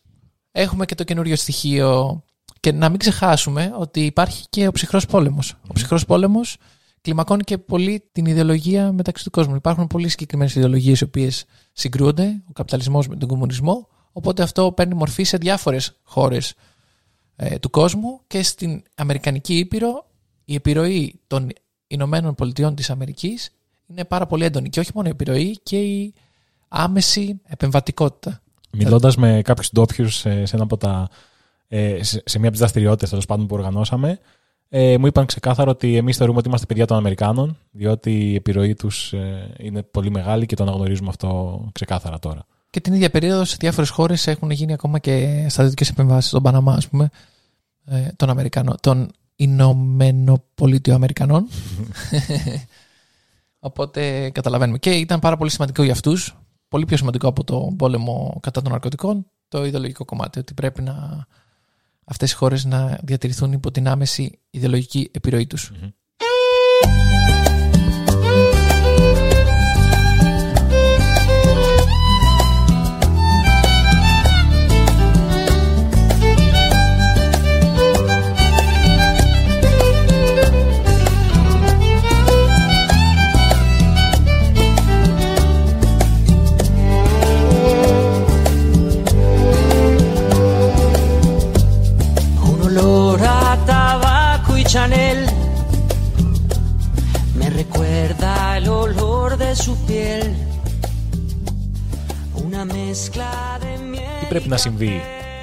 έχουμε 0.50 0.84
και 0.84 0.94
το 0.94 1.04
καινούριο 1.04 1.36
στοιχείο 1.36 2.22
και 2.60 2.72
να 2.72 2.88
μην 2.88 2.98
ξεχάσουμε 2.98 3.72
ότι 3.78 4.04
υπάρχει 4.04 4.44
και 4.50 4.66
ο 4.66 4.72
ψυχρός 4.72 5.06
πόλεμος. 5.06 5.54
Ο 5.68 5.72
ψυχρός 5.72 6.04
πόλεμος 6.04 6.56
κλιμακώνει 7.00 7.42
και 7.42 7.58
πολύ 7.58 8.08
την 8.12 8.26
ιδεολογία 8.26 8.92
μεταξύ 8.92 9.24
του 9.24 9.30
κόσμου. 9.30 9.54
Υπάρχουν 9.54 9.86
πολύ 9.86 10.08
συγκεκριμένες 10.08 10.54
ιδεολογίες 10.54 11.00
οι 11.00 11.04
οποίες 11.04 11.44
συγκρούονται, 11.72 12.42
ο 12.48 12.52
καπιταλισμός 12.52 13.08
με 13.08 13.16
τον 13.16 13.28
κομμουνισμό. 13.28 13.88
Οπότε 14.12 14.42
αυτό 14.42 14.72
παίρνει 14.72 14.94
μορφή 14.94 15.22
σε 15.22 15.36
διάφορες 15.36 15.98
χώρες 16.02 16.54
ε, 17.36 17.58
του 17.58 17.70
κόσμου 17.70 18.20
και 18.26 18.42
στην 18.42 18.82
Αμερικανική 18.94 19.58
Ήπειρο 19.58 20.06
η 20.44 20.54
επιρροή 20.54 21.20
των 21.26 21.48
Ηνωμένων 21.86 22.34
Πολιτειών 22.34 22.74
της 22.74 22.90
Αμερικής 22.90 23.50
είναι 23.86 24.04
πάρα 24.04 24.26
πολύ 24.26 24.44
έντονη 24.44 24.68
και 24.68 24.80
όχι 24.80 24.90
μόνο 24.94 25.08
η 25.08 25.10
επιρροή 25.10 25.58
και 25.62 25.80
η 25.80 26.14
άμεση 26.68 27.40
επεμβατικότητα. 27.44 28.42
Μιλώντας 28.72 29.16
με 29.16 29.40
κάποιους 29.44 29.72
ντόπιου 29.72 30.08
σε, 30.08 30.44
σε, 30.44 30.56
ε, 31.68 32.02
σε, 32.02 32.22
σε 32.24 32.38
μία 32.38 32.48
από 32.48 32.50
τις 32.50 32.58
δραστηριότητες 32.58 33.08
τέλος 33.08 33.26
πάντων 33.26 33.46
που 33.46 33.54
οργανώσαμε, 33.54 34.18
ε, 34.68 34.98
μου 34.98 35.06
είπαν 35.06 35.26
ξεκάθαρο 35.26 35.70
ότι 35.70 35.96
εμείς 35.96 36.16
θεωρούμε 36.16 36.38
ότι 36.38 36.48
είμαστε 36.48 36.66
παιδιά 36.66 36.86
των 36.86 36.96
Αμερικάνων, 36.96 37.58
διότι 37.70 38.30
η 38.30 38.34
επιρροή 38.34 38.74
τους 38.74 39.12
ε, 39.12 39.54
είναι 39.58 39.82
πολύ 39.82 40.10
μεγάλη 40.10 40.46
και 40.46 40.56
το 40.56 40.62
αναγνωρίζουμε 40.62 41.08
αυτό 41.08 41.60
ξεκάθαρα 41.72 42.18
τώρα. 42.18 42.46
Και 42.72 42.80
την 42.80 42.92
ίδια 42.92 43.10
περίοδο 43.10 43.44
σε 43.44 43.56
διάφορες 43.60 43.90
χώρες 43.90 44.26
έχουν 44.26 44.50
γίνει 44.50 44.72
ακόμα 44.72 44.98
και 44.98 45.46
στρατιωτικές 45.48 45.88
επεμβάσεις 45.88 46.30
στον 46.30 46.42
Παναμά, 46.42 46.74
ας 46.74 46.88
πούμε, 46.88 47.10
ε, 47.84 48.08
των 48.16 48.30
Αμερικανών, 48.30 48.76
των 48.80 49.10
Ηνωμενοπολιτιοαμερικανών. 49.46 51.48
Οπότε 53.58 54.30
καταλαβαίνουμε. 54.30 54.78
Και 54.78 54.90
ήταν 54.90 55.20
πάρα 55.20 55.36
πολύ 55.36 55.50
σημαντικό 55.50 55.82
για 55.82 55.92
αυτούς, 55.92 56.36
πολύ 56.68 56.84
πιο 56.84 56.96
σημαντικό 56.96 57.28
από 57.28 57.44
το 57.44 57.74
πόλεμο 57.76 58.38
κατά 58.42 58.62
των 58.62 58.72
ναρκωτικών, 58.72 59.26
το 59.48 59.64
ιδεολογικό 59.64 60.04
κομμάτι. 60.04 60.38
Ότι 60.38 60.54
πρέπει 60.54 60.82
να 60.82 61.26
αυτές 62.04 62.32
οι 62.32 62.34
χώρες 62.34 62.64
να 62.64 62.98
διατηρηθούν 63.02 63.52
υπό 63.52 63.70
την 63.70 63.88
άμεση 63.88 64.38
ιδεολογική 64.50 65.10
επιρροή 65.12 65.46
τους. 65.46 65.72
Chanel. 94.72 95.32
Τι 104.20 104.26
πρέπει 104.28 104.48
να 104.48 104.56
συμβεί 104.56 105.00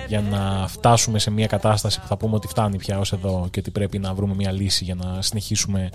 για 0.07 0.21
να 0.21 0.67
φτάσουμε 0.67 1.19
σε 1.19 1.31
μια 1.31 1.47
κατάσταση 1.47 1.99
που 1.99 2.07
θα 2.07 2.17
πούμε 2.17 2.35
ότι 2.35 2.47
φτάνει 2.47 2.77
πια 2.77 2.99
ως 2.99 3.13
εδώ 3.13 3.47
και 3.51 3.59
ότι 3.59 3.71
πρέπει 3.71 3.99
να 3.99 4.13
βρούμε 4.13 4.35
μια 4.35 4.51
λύση 4.51 4.83
για 4.83 4.95
να 4.95 5.21
συνεχίσουμε 5.21 5.89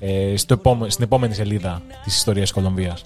ε, 0.00 0.36
στο 0.36 0.60
στην 0.86 1.04
επόμενη 1.04 1.34
σελίδα 1.34 1.82
της 2.04 2.16
ιστορίας 2.16 2.44
της 2.44 2.52
Κολομβίας; 2.52 3.02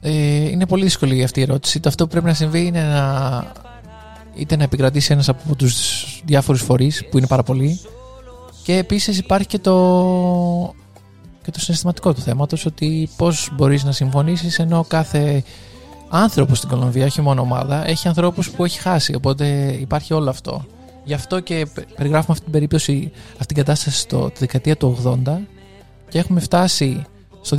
ε, 0.00 0.48
Είναι 0.48 0.66
πολύ 0.66 0.82
δύσκολη 0.82 1.22
αυτή 1.22 1.40
η 1.40 1.42
ερώτηση. 1.42 1.80
Το 1.80 1.88
αυτό 1.88 2.04
που 2.04 2.10
πρέπει 2.10 2.26
να 2.26 2.34
συμβεί 2.34 2.66
είναι 2.66 2.82
να 2.82 3.52
είτε 4.34 4.56
να 4.56 4.62
επικρατήσει 4.62 5.12
ένας 5.12 5.28
από 5.28 5.54
τους 5.56 6.04
διάφορους 6.24 6.62
φορείς 6.62 7.08
που 7.10 7.18
είναι 7.18 7.26
πάρα 7.26 7.42
πολλοί 7.42 7.80
και 8.66 8.76
επίσης 8.76 9.18
υπάρχει 9.18 9.46
και 9.46 9.58
το, 9.58 9.74
και 11.42 11.50
το 11.50 11.60
συναισθηματικό 11.60 12.14
του 12.14 12.20
θέματος 12.20 12.66
ότι 12.66 13.08
πώς 13.16 13.50
μπορείς 13.52 13.84
να 13.84 13.92
συμφωνήσεις 13.92 14.58
ενώ 14.58 14.84
κάθε 14.88 15.44
άνθρωπος 16.08 16.58
στην 16.58 16.70
Κολομβία, 16.70 17.04
όχι 17.04 17.20
μόνο 17.20 17.40
ομάδα, 17.40 17.88
έχει 17.88 18.08
ανθρώπους 18.08 18.50
που 18.50 18.64
έχει 18.64 18.78
χάσει 18.78 19.14
οπότε 19.14 19.76
υπάρχει 19.80 20.14
όλο 20.14 20.30
αυτό. 20.30 20.64
Γι' 21.04 21.14
αυτό 21.14 21.40
και 21.40 21.66
πε- 21.74 21.94
περιγράφουμε 21.94 22.32
αυτή 22.32 22.42
την 22.44 22.52
περίπτωση, 22.52 23.12
αυτή 23.32 23.46
την 23.46 23.56
κατάσταση 23.56 23.98
στο, 23.98 24.30
τη 24.30 24.38
δεκαετία 24.38 24.76
του 24.76 24.98
80 25.26 25.38
και 26.08 26.18
έχουμε 26.18 26.40
φτάσει 26.40 27.04
στο 27.40 27.56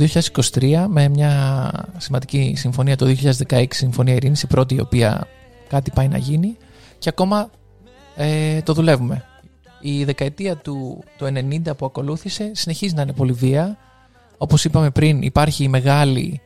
2023 0.58 0.84
με 0.88 1.08
μια 1.08 1.70
σημαντική 1.96 2.54
συμφωνία 2.56 2.96
το 2.96 3.14
2016 3.48 3.64
Συμφωνία 3.70 4.14
Ειρήνης 4.14 4.42
η 4.42 4.46
πρώτη 4.46 4.74
η 4.74 4.80
οποία 4.80 5.26
κάτι 5.68 5.90
πάει 5.90 6.08
να 6.08 6.18
γίνει 6.18 6.56
και 6.98 7.08
ακόμα 7.08 7.50
ε, 8.16 8.62
το 8.62 8.72
δουλεύουμε 8.72 9.24
η 9.80 10.04
δεκαετία 10.04 10.56
του, 10.56 11.04
του 11.18 11.24
90 11.24 11.76
που 11.76 11.86
ακολούθησε 11.86 12.50
συνεχίζει 12.54 12.94
να 12.94 13.02
είναι 13.02 13.12
πολύ 13.12 13.32
βία. 13.32 13.76
Όπως 14.38 14.64
είπαμε 14.64 14.90
πριν 14.90 15.22
υπάρχει 15.22 15.64
η 15.64 15.68
μεγάλη 15.68 16.40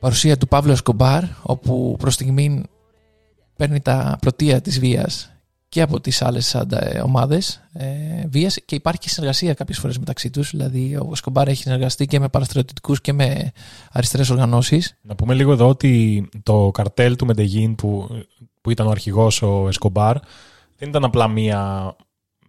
παρουσία 0.00 0.36
του 0.36 0.48
Παύλου 0.48 0.72
Εσκομπάρ 0.72 1.22
όπου 1.42 1.96
προς 1.98 2.14
στιγμή 2.14 2.62
παίρνει 3.56 3.80
τα 3.80 4.16
πρωτεία 4.20 4.60
της 4.60 4.78
βίας 4.78 5.28
και 5.68 5.82
από 5.82 6.00
τις 6.00 6.22
άλλες 6.22 6.54
αντα- 6.54 7.02
ομάδες 7.04 7.60
ε, 7.72 7.86
βίας. 8.28 8.58
Και 8.64 8.74
υπάρχει 8.74 9.00
και 9.00 9.08
συνεργασία 9.08 9.54
κάποιες 9.54 9.78
φορές 9.78 9.98
μεταξύ 9.98 10.30
τους. 10.30 10.50
Δηλαδή 10.50 10.96
ο 11.08 11.14
Σκομπάρ 11.14 11.48
έχει 11.48 11.62
συνεργαστεί 11.62 12.06
και 12.06 12.18
με 12.20 12.28
παραστρατιωτικούς 12.28 13.00
και 13.00 13.12
με 13.12 13.52
αριστερές 13.92 14.30
οργανώσεις. 14.30 14.98
Να 15.02 15.14
πούμε 15.14 15.34
λίγο 15.34 15.52
εδώ 15.52 15.68
ότι 15.68 16.28
το 16.42 16.70
καρτέλ 16.72 17.16
του 17.16 17.26
Μεντεγίν 17.26 17.74
που, 17.74 18.08
που 18.60 18.70
ήταν 18.70 18.86
ο 18.86 18.90
αρχηγός 18.90 19.42
ο 19.42 19.64
Εσκομπάρ 19.68 20.16
δεν 20.76 20.88
ήταν 20.88 21.04
απλά 21.04 21.28
μία, 21.28 21.94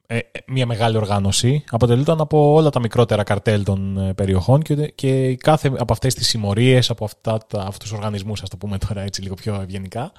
ε, 0.08 0.18
ε, 0.18 0.22
μία 0.48 0.66
μεγάλη 0.66 0.98
οργάνωση. 0.98 1.64
Αποτελούνταν 1.70 2.22
από 2.22 2.54
όλα 2.54 2.70
τα 2.70 2.80
μικρότερα 2.80 3.24
καρτέλ 3.24 3.64
των 3.64 3.98
ε, 3.98 4.14
περιοχών 4.14 4.62
και, 4.62 4.88
και 4.88 5.36
κάθε 5.36 5.72
από 5.78 5.94
αυτές 5.94 6.14
τις 6.14 6.28
συμμορίες, 6.28 6.90
από 6.90 7.06
αυτά, 7.06 7.38
τα, 7.48 7.62
αυτούς 7.62 7.90
τους 7.90 7.98
οργανισμούς, 7.98 8.42
ας 8.42 8.50
το 8.50 8.58
πούμε 8.58 8.78
τώρα 8.78 9.02
έτσι 9.02 9.22
λίγο 9.22 9.36
πιο 9.36 9.62
ευγενικά, 9.62 10.12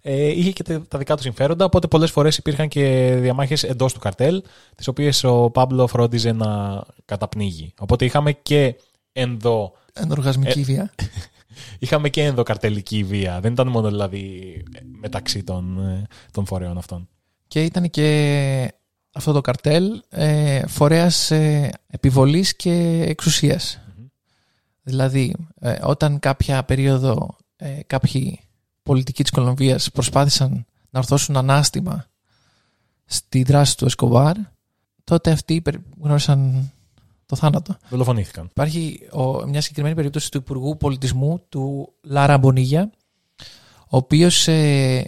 ε, 0.00 0.26
είχε 0.26 0.50
και 0.50 0.62
τα 0.62 0.86
τα 0.88 0.98
δικά 0.98 1.16
του 1.16 1.22
συμφέροντα, 1.22 1.64
οπότε 1.64 1.86
πολλές 1.86 2.10
φορές 2.10 2.36
υπήρχαν 2.36 2.68
και 2.68 3.16
διαμάχες 3.20 3.62
εντός 3.62 3.92
του 3.92 3.98
καρτέλ, 3.98 4.42
τις 4.74 4.88
οποίες 4.88 5.24
ο 5.24 5.50
Πάμπλο 5.50 5.86
φρόντιζε 5.86 6.32
να 6.32 6.82
καταπνίγει. 7.04 7.74
Οπότε 7.78 8.04
είχαμε 8.04 8.32
και 8.32 8.76
ενδο 9.12 9.72
Ενοργασμική 9.98 10.62
βία. 10.62 10.90
Είχαμε 11.78 12.08
και 12.08 12.22
ενδοκαρτελική 12.22 13.04
βία. 13.04 13.40
Δεν 13.40 13.52
ήταν 13.52 13.68
μόνο 13.68 13.88
δηλαδή 13.88 14.62
μεταξύ 15.00 15.42
των, 15.42 15.78
ε, 15.88 16.06
των 16.30 16.46
φορέων 16.46 16.78
αυτών. 16.78 17.08
Και 17.48 17.64
ήταν 17.64 17.90
και 17.90 18.74
αυτό 19.16 19.32
το 19.32 19.40
καρτέλ 19.40 20.02
ε, 20.08 20.66
φορέας 20.66 21.30
ε, 21.30 21.72
επιβολής 21.86 22.56
και 22.56 23.04
εξουσίας. 23.08 23.80
Δηλαδή, 24.82 25.34
ε, 25.60 25.76
όταν 25.82 26.18
κάποια 26.18 26.64
περίοδο 26.64 27.36
ε, 27.56 27.80
κάποιοι 27.86 28.40
πολιτικοί 28.82 29.22
της 29.22 29.30
Κολομβίας 29.30 29.90
προσπάθησαν 29.90 30.66
να 30.90 30.98
ορθώσουν 30.98 31.36
ανάστημα 31.36 32.06
στη 33.04 33.42
δράση 33.42 33.76
του 33.76 33.84
Εσκοβάρ, 33.84 34.36
τότε 35.04 35.30
αυτοί 35.30 35.60
περι- 35.60 35.82
γνώρισαν 36.00 36.70
το 37.26 37.36
θάνατο. 37.36 37.76
Δολοφονήθηκαν. 37.88 38.46
Υπάρχει 38.50 39.08
ο, 39.12 39.46
μια 39.46 39.60
συγκεκριμένη 39.60 39.94
περίπτωση 39.94 40.30
του 40.30 40.38
Υπουργού 40.38 40.76
Πολιτισμού 40.76 41.42
του 41.48 41.92
Λάρα 42.02 42.38
Μπονίγια, 42.38 42.90
ο 43.78 43.96
οποίος 43.96 44.48
ε, 44.48 45.06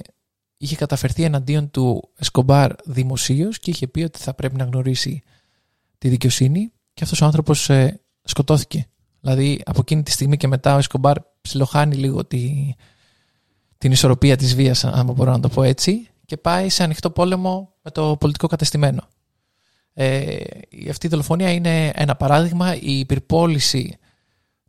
είχε 0.59 0.77
καταφερθεί 0.77 1.23
εναντίον 1.23 1.71
του 1.71 2.09
Εσκομπάρ 2.19 2.73
δημοσίως 2.85 3.59
και 3.59 3.71
είχε 3.71 3.87
πει 3.89 4.03
ότι 4.03 4.19
θα 4.19 4.35
πρέπει 4.35 4.57
να 4.57 4.65
γνωρίσει 4.65 5.23
τη 5.99 6.09
δικαιοσύνη 6.09 6.73
και 6.95 7.05
αυτός 7.05 7.21
ο 7.21 7.25
άνθρωπος 7.25 7.71
ε, 7.71 8.01
σκοτώθηκε. 8.23 8.87
Δηλαδή 9.21 9.61
από 9.65 9.81
εκείνη 9.81 10.03
τη 10.03 10.11
στιγμή 10.11 10.37
και 10.37 10.49
μετά 10.49 10.75
ο 10.75 10.79
Εσκομπάρ 10.79 11.17
ψιλοχάνει 11.41 11.97
λίγο 11.97 12.25
τη, 12.25 12.75
την 13.79 13.93
ισορροπία 13.93 14.37
της 14.37 14.55
βίας, 14.55 14.85
αν 14.85 15.13
μπορώ 15.13 15.31
να 15.31 15.41
το 15.41 15.49
πω 15.49 15.63
έτσι, 15.63 16.09
και 16.25 16.37
πάει 16.37 16.69
σε 16.69 16.83
ανοιχτό 16.83 17.11
πόλεμο 17.11 17.73
με 17.83 17.91
το 17.91 18.17
πολιτικό 18.21 18.47
κατεστημένο. 18.47 19.09
Ε, 19.95 20.37
η- 20.69 20.89
αυτή 20.91 21.07
η 21.07 21.09
δολοφονία 21.09 21.51
είναι 21.53 21.91
ένα 21.95 22.17
παράδειγμα. 22.17 22.75
Η 22.77 22.99
υπερπόληση 22.99 23.97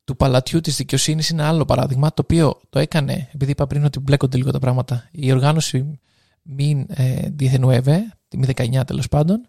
του 0.10 0.16
παλατιού 0.16 0.62
της 0.62 0.76
δικαιοσύνης 0.76 1.30
είναι 1.30 1.44
άλλο 1.44 1.66
παράδειγμα, 1.66 2.14
το 2.14 2.22
οποίο 2.24 2.60
το 2.70 2.80
έκανε, 2.80 3.30
επειδή 3.34 3.52
είπα 3.52 3.68
πριν 3.68 3.86
ότι 3.86 4.00
μπλέκονται 4.00 4.38
λίγο 4.38 4.52
τα 4.52 4.60
πράγματα, 4.60 5.08
η 5.12 5.32
οργάνωση 5.32 6.00
Μην 6.42 6.86
ε, 6.90 7.30
Διεθενουεύε, 7.30 8.14
τη 8.28 8.38
Μη 8.38 8.48
19 8.56 8.82
τέλος 8.86 9.08
πάντων, 9.08 9.48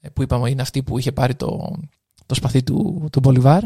ε, 0.00 0.08
που 0.08 0.22
είπαμε 0.22 0.50
είναι 0.50 0.62
αυτή 0.62 0.82
που 0.82 0.98
είχε 0.98 1.12
πάρει 1.12 1.34
το, 1.34 1.78
το 2.26 2.34
σπαθί 2.34 2.62
του, 2.62 3.08
του 3.12 3.20
Μπολιβάρ. 3.20 3.62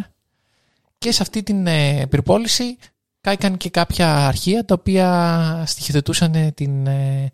Και 0.98 1.12
σε 1.12 1.22
αυτή 1.22 1.42
την 1.42 1.66
ε, 1.66 2.00
υπερπόληση 2.00 2.76
κάηκαν 3.20 3.56
και 3.56 3.70
κάποια 3.70 4.26
αρχεία 4.26 4.64
τα 4.64 4.74
οποία 4.78 5.62
στοιχειοθετούσαν 5.66 6.34
ε, 6.34 6.52
την, 6.52 6.86
ε, 6.86 7.30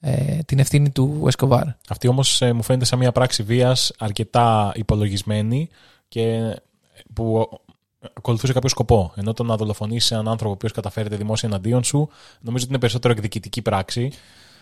ε, 0.00 0.38
την 0.46 0.58
ευθύνη 0.58 0.90
του 0.90 1.24
Εσκοβάρ. 1.26 1.66
Αυτή 1.88 2.08
όμως 2.08 2.42
ε, 2.42 2.52
μου 2.52 2.62
φαίνεται 2.62 2.84
σαν 2.84 2.98
μια 2.98 3.12
πράξη 3.12 3.42
βίας 3.42 3.92
αρκετά 3.98 4.72
υπολογισμένη 4.74 5.68
και 6.08 6.56
που 7.14 7.48
ακολουθούσε 8.14 8.52
κάποιο 8.52 8.68
σκοπό. 8.68 9.12
Ενώ 9.16 9.32
το 9.32 9.42
να 9.42 9.56
δολοφονήσει 9.56 10.14
έναν 10.14 10.28
άνθρωπο 10.28 10.50
ο 10.50 10.54
οποίος 10.54 10.72
καταφέρεται 10.72 11.16
δημόσια 11.16 11.48
εναντίον 11.48 11.84
σου, 11.84 12.08
νομίζω 12.40 12.64
ότι 12.64 12.68
είναι 12.68 12.78
περισσότερο 12.78 13.12
εκδικητική 13.12 13.62
πράξη, 13.62 14.12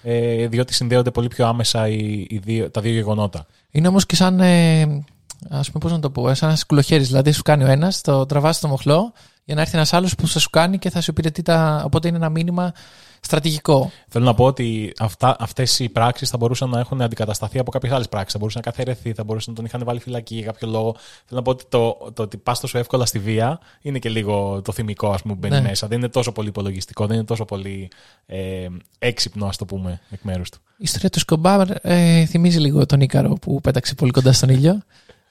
ε, 0.02 0.46
διότι 0.46 0.74
συνδέονται 0.74 1.10
πολύ 1.10 1.28
πιο 1.28 1.46
άμεσα 1.46 1.88
οι, 1.88 2.26
οι 2.28 2.38
δύο, 2.38 2.70
τα 2.70 2.80
δύο 2.80 2.92
γεγονότα. 2.92 3.46
Είναι 3.70 3.88
όμως 3.88 4.06
και 4.06 4.16
σαν. 4.16 4.40
Ε, 4.40 5.04
ας 5.48 5.70
πούμε, 5.70 5.82
πώς 5.82 5.92
να 5.92 6.00
το 6.00 6.10
πω, 6.10 6.28
ε, 6.28 6.34
σαν 6.34 6.48
ένας 6.48 6.60
σκουλοχέρι. 6.60 7.04
Δηλαδή, 7.04 7.32
σου 7.32 7.42
κάνει 7.42 7.64
ο 7.64 7.66
ένας, 7.66 8.00
το 8.00 8.26
τραβάς 8.26 8.56
στο 8.56 8.68
μοχλό, 8.68 9.12
για 9.44 9.54
να 9.54 9.60
έρθει 9.60 9.76
ένας 9.76 9.92
άλλος 9.92 10.14
που 10.14 10.28
θα 10.28 10.38
σου 10.38 10.50
κάνει 10.50 10.78
και 10.78 10.90
θα 10.90 11.00
σου 11.00 11.10
υπηρετεί 11.10 11.42
τα. 11.42 11.82
Οπότε 11.84 12.08
είναι 12.08 12.16
ένα 12.16 12.28
μήνυμα 12.28 12.72
στρατηγικό. 13.20 13.90
Θέλω 14.08 14.24
να 14.24 14.34
πω 14.34 14.44
ότι 14.44 14.92
αυτά, 14.98 15.36
αυτές 15.38 15.78
οι 15.78 15.88
πράξεις 15.88 16.28
θα 16.28 16.36
μπορούσαν 16.36 16.70
να 16.70 16.78
έχουν 16.80 17.02
αντικατασταθεί 17.02 17.58
από 17.58 17.70
κάποιες 17.70 17.92
άλλες 17.92 18.08
πράξεις. 18.08 18.32
Θα 18.32 18.38
μπορούσε 18.38 18.58
να 18.58 18.64
καθαιρεθεί, 18.64 19.12
θα 19.12 19.24
μπορούσε 19.24 19.50
να 19.50 19.56
τον 19.56 19.64
είχαν 19.64 19.82
βάλει 19.84 20.00
φυλακή 20.00 20.34
για 20.34 20.44
κάποιο 20.44 20.68
λόγο. 20.68 20.96
Θέλω 20.98 21.40
να 21.40 21.42
πω 21.42 21.50
ότι 21.50 21.64
το, 21.68 22.10
το 22.14 22.22
ότι 22.22 22.36
πας 22.36 22.60
τόσο 22.60 22.78
εύκολα 22.78 23.06
στη 23.06 23.18
βία 23.18 23.60
είναι 23.80 23.98
και 23.98 24.08
λίγο 24.08 24.62
το 24.62 24.72
θυμικό 24.72 25.10
ας 25.10 25.22
πούμε, 25.22 25.34
που 25.34 25.40
μπαίνει 25.40 25.54
Ναι. 25.62 25.68
μέσα. 25.68 25.86
Δεν 25.86 25.98
είναι 25.98 26.08
τόσο 26.08 26.32
πολύ 26.32 26.48
υπολογιστικό, 26.48 27.06
δεν 27.06 27.16
είναι 27.16 27.24
τόσο 27.24 27.44
πολύ 27.44 27.90
ε, 28.26 28.66
έξυπνο, 28.98 29.46
ας 29.46 29.56
το 29.56 29.64
πούμε, 29.64 30.00
εκ 30.10 30.22
μέρους 30.22 30.50
του. 30.50 30.58
Η 30.76 30.82
ιστορία 30.82 31.10
του 31.10 31.18
Σκομπάρ 31.18 31.68
ε, 31.82 32.24
θυμίζει 32.24 32.58
λίγο 32.58 32.86
τον 32.86 33.00
Ίκαρο 33.00 33.32
που 33.32 33.60
πέταξε 33.60 33.94
πολύ 33.94 34.10
κοντά 34.10 34.32
στον 34.32 34.48
ήλιο. 34.48 34.82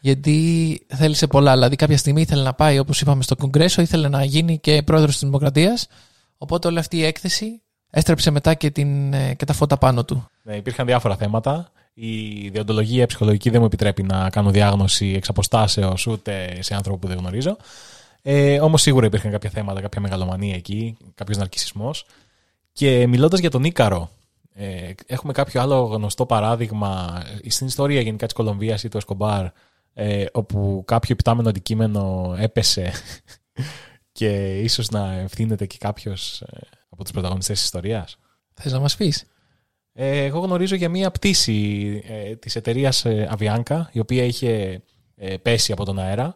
Γιατί 0.04 0.82
θέλησε 0.88 1.28
πολλά. 1.28 1.54
Δηλαδή, 1.54 1.76
κάποια 1.76 1.98
στιγμή 1.98 2.22
ήθελε 2.22 2.44
να 2.44 2.54
πάει, 2.54 2.80
όπως 2.80 3.02
είπαμε, 3.02 3.24
στο 3.24 3.36
Κογκρέσο, 3.36 3.82
ήθελε 3.82 4.10
να 4.10 4.24
γίνει 4.24 4.60
και 4.60 4.82
πρόεδρος 4.82 5.12
της 5.12 5.24
Δημοκρατίας. 5.24 5.88
Οπότε 6.38 6.68
όλη 6.68 6.80
αυτή 6.80 6.98
η 6.98 7.04
έκθεση 7.04 7.62
έστρεψε 7.90 8.32
μετά 8.32 8.54
και, 8.54 8.72
την, 8.72 9.14
ε, 9.14 9.34
και 9.34 9.46
τα 9.46 9.54
φώτα 9.54 9.78
πάνω 9.78 10.06
του. 10.06 10.30
Ναι, 10.44 10.56
υπήρχαν 10.56 10.86
διάφορα 10.86 11.16
θέματα. 11.16 11.72
Η 11.94 12.50
διοντολογία 12.50 13.06
ψυχολογική 13.06 13.50
δεν 13.50 13.60
μου 13.60 13.66
επιτρέπει 13.66 14.04
να 14.04 14.30
κάνω 14.30 14.52
διάγνωση 14.52 15.14
εξ 15.16 15.30
αποστάσεως 15.30 16.08
ούτε 16.08 16.58
σε 16.60 16.76
άνθρωπο 16.76 16.98
που 16.98 17.08
δεν 17.08 17.18
γνωρίζω. 17.18 17.58
Ε, 18.22 18.60
Όμως 18.60 18.82
σίγουρα 18.82 19.06
υπήρχαν 19.06 19.32
κάποια 19.32 19.50
θέματα, 19.50 19.82
κάποια 19.82 20.02
μεγαλομανία 20.02 20.56
εκεί, 20.56 20.98
κάποιος 21.16 21.38
ναρκισμό. 21.38 21.92
Και 22.72 23.08
μιλώντας 23.08 23.40
για 23.40 23.50
τον 23.50 23.64
Ίκαρο, 23.64 24.10
ε, 24.54 24.92
έχουμε 25.06 25.34
κάποιο 25.34 25.62
άλλο 25.62 25.82
γνωστό 25.82 26.26
παράδειγμα 26.26 27.22
στην 27.48 27.68
ιστορία 27.68 28.02
γενικά 28.02 28.26
της 28.26 28.36
Κολομβίας 28.36 28.84
ή 28.84 28.90
του 28.90 28.98
Εσκομπάρ, 28.98 29.48
ε, 29.94 30.26
όπου 30.32 30.84
κάποιο 30.88 31.14
επιτάμενο 31.14 31.50
αντικείμενο 31.50 32.36
έπεσε 32.40 32.92
και 34.12 34.60
ίσως 34.60 34.90
να 34.90 35.14
ευθύνεται 35.14 35.66
και 35.66 35.78
κάποιος 35.80 36.42
ε, 36.42 36.60
από 36.90 37.04
τους 37.04 37.12
πρωταγωνιστές 37.12 37.56
της 37.56 37.66
ιστορίας. 37.66 38.18
Θες 38.54 38.72
να 38.72 38.80
μας 38.80 38.96
πεις; 38.96 39.26
Ε, 39.94 40.24
εγώ 40.24 40.40
γνωρίζω 40.40 40.76
για 40.76 40.90
μία 40.90 41.12
πτήση 41.12 42.02
ε, 42.08 42.36
της 42.36 42.56
εταιρείας 42.56 43.06
ε, 43.06 43.30
Avianca, 43.38 43.82
η 43.92 44.00
οποία 44.00 44.24
είχε 44.24 44.82
ε, 45.16 45.38
πέσει 45.38 45.72
από 45.72 45.86
τον 45.86 46.00
αέρα. 46.00 46.36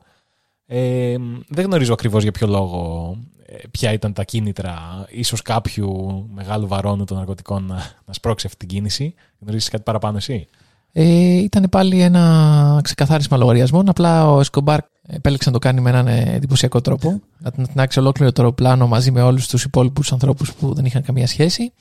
Ε, 0.65 1.15
δεν 1.47 1.65
γνωρίζω 1.65 1.93
ακριβώς 1.93 2.23
για 2.23 2.31
ποιο 2.31 2.47
λόγο, 2.47 3.17
ε, 3.45 3.55
ποια 3.71 3.91
ήταν 3.91 4.13
τα 4.13 4.23
κίνητρα, 4.23 5.05
ίσως 5.09 5.41
κάποιου 5.41 6.25
μεγάλου 6.33 6.67
βαρόνου 6.67 7.03
των 7.03 7.17
ναρκωτικών 7.17 7.65
να, 7.65 7.95
να 8.05 8.13
σπρώξει 8.13 8.45
αυτή 8.45 8.57
την 8.59 8.67
κίνηση. 8.67 9.13
Γνωρίζεις 9.39 9.69
κάτι 9.69 9.83
παραπάνω 9.83 10.17
εσύ; 10.17 10.47
Ε, 10.91 11.03
ήταν 11.37 11.67
πάλι 11.71 12.01
ένα 12.01 12.79
ξεκαθάρισμα 12.83 13.37
λογαριασμών. 13.37 13.89
Απλά 13.89 14.31
ο 14.31 14.39
Εσκομπάρ 14.39 14.79
επέλεξε 15.07 15.49
να 15.49 15.53
το 15.53 15.59
κάνει 15.59 15.81
με 15.81 15.89
έναν 15.89 16.07
ε, 16.07 16.33
εντυπωσιακό 16.35 16.81
τρόπο. 16.81 17.21
Να 17.37 17.51
την 17.51 17.79
άξει 17.79 17.99
ολόκληρο 17.99 18.31
το 18.31 18.53
πλάνο 18.53 18.87
μαζί 18.87 19.11
με 19.11 19.21
όλους 19.21 19.47
τους 19.47 19.63
υπόλοιπους 19.63 20.11
ανθρώπους 20.11 20.53
που 20.53 20.73
δεν 20.73 20.85
είχαν 20.85 21.01
καμία 21.01 21.27
σχέση. 21.27 21.71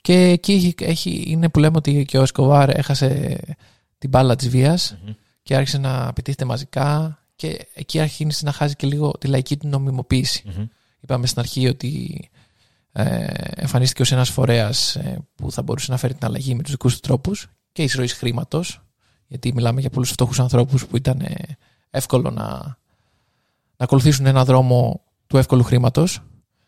Και 0.00 0.14
εκεί 0.22 0.52
έχει, 0.52 0.74
έχει- 0.80 1.24
είναι 1.26 1.48
που 1.48 1.58
λέμε 1.58 1.76
ότι 1.76 2.04
και 2.04 2.18
ο 2.18 2.22
Εσκοβάρ 2.22 2.70
έχασε 2.70 3.38
την 3.98 4.10
μπάλα 4.10 4.36
της 4.36 4.48
βίας 4.48 4.96
και 5.42 5.56
άρχισε 5.56 5.78
να 5.78 6.12
πετύχεται 6.12 6.44
μαζικά. 6.44 7.18
Και 7.36 7.66
εκεί 7.74 8.00
αρχίνησε 8.00 8.44
να 8.44 8.52
χάσει 8.52 8.76
και 8.76 8.86
λίγο 8.86 9.10
τη 9.18 9.26
λαϊκή 9.26 9.56
του 9.56 9.68
νομιμοποίηση. 9.68 10.42
Μμμ. 10.56 10.66
Είπαμε 11.00 11.26
στην 11.26 11.40
αρχή 11.40 11.66
ότι 11.68 12.24
ε, 12.92 13.26
εμφανίστηκε 13.54 14.02
ως 14.02 14.12
ένας 14.12 14.30
φορέας 14.30 14.96
ε, 14.96 15.18
που 15.34 15.52
θα 15.52 15.62
μπορούσε 15.62 15.90
να 15.90 15.96
φέρει 15.96 16.14
την 16.14 16.26
αλλαγή 16.26 16.54
με 16.54 16.62
τους 16.62 16.70
δικούς 16.70 16.94
του 16.94 17.00
τρόπους 17.00 17.46
και 17.74 17.82
εισρωής 17.82 18.12
χρήματος 18.12 18.82
γιατί 19.26 19.52
μιλάμε 19.52 19.80
για 19.80 19.90
πολλούς 19.90 20.10
φτωχούς 20.10 20.40
ανθρώπους 20.40 20.86
που 20.86 20.96
ήταν 20.96 21.20
ε, 21.20 21.34
εύκολο 21.90 22.30
να, 22.30 22.44
να 23.76 23.84
ακολουθήσουν 23.84 24.26
ένα 24.26 24.44
δρόμο 24.44 25.02
του 25.26 25.36
εύκολου 25.36 25.62
χρήματος 25.62 26.22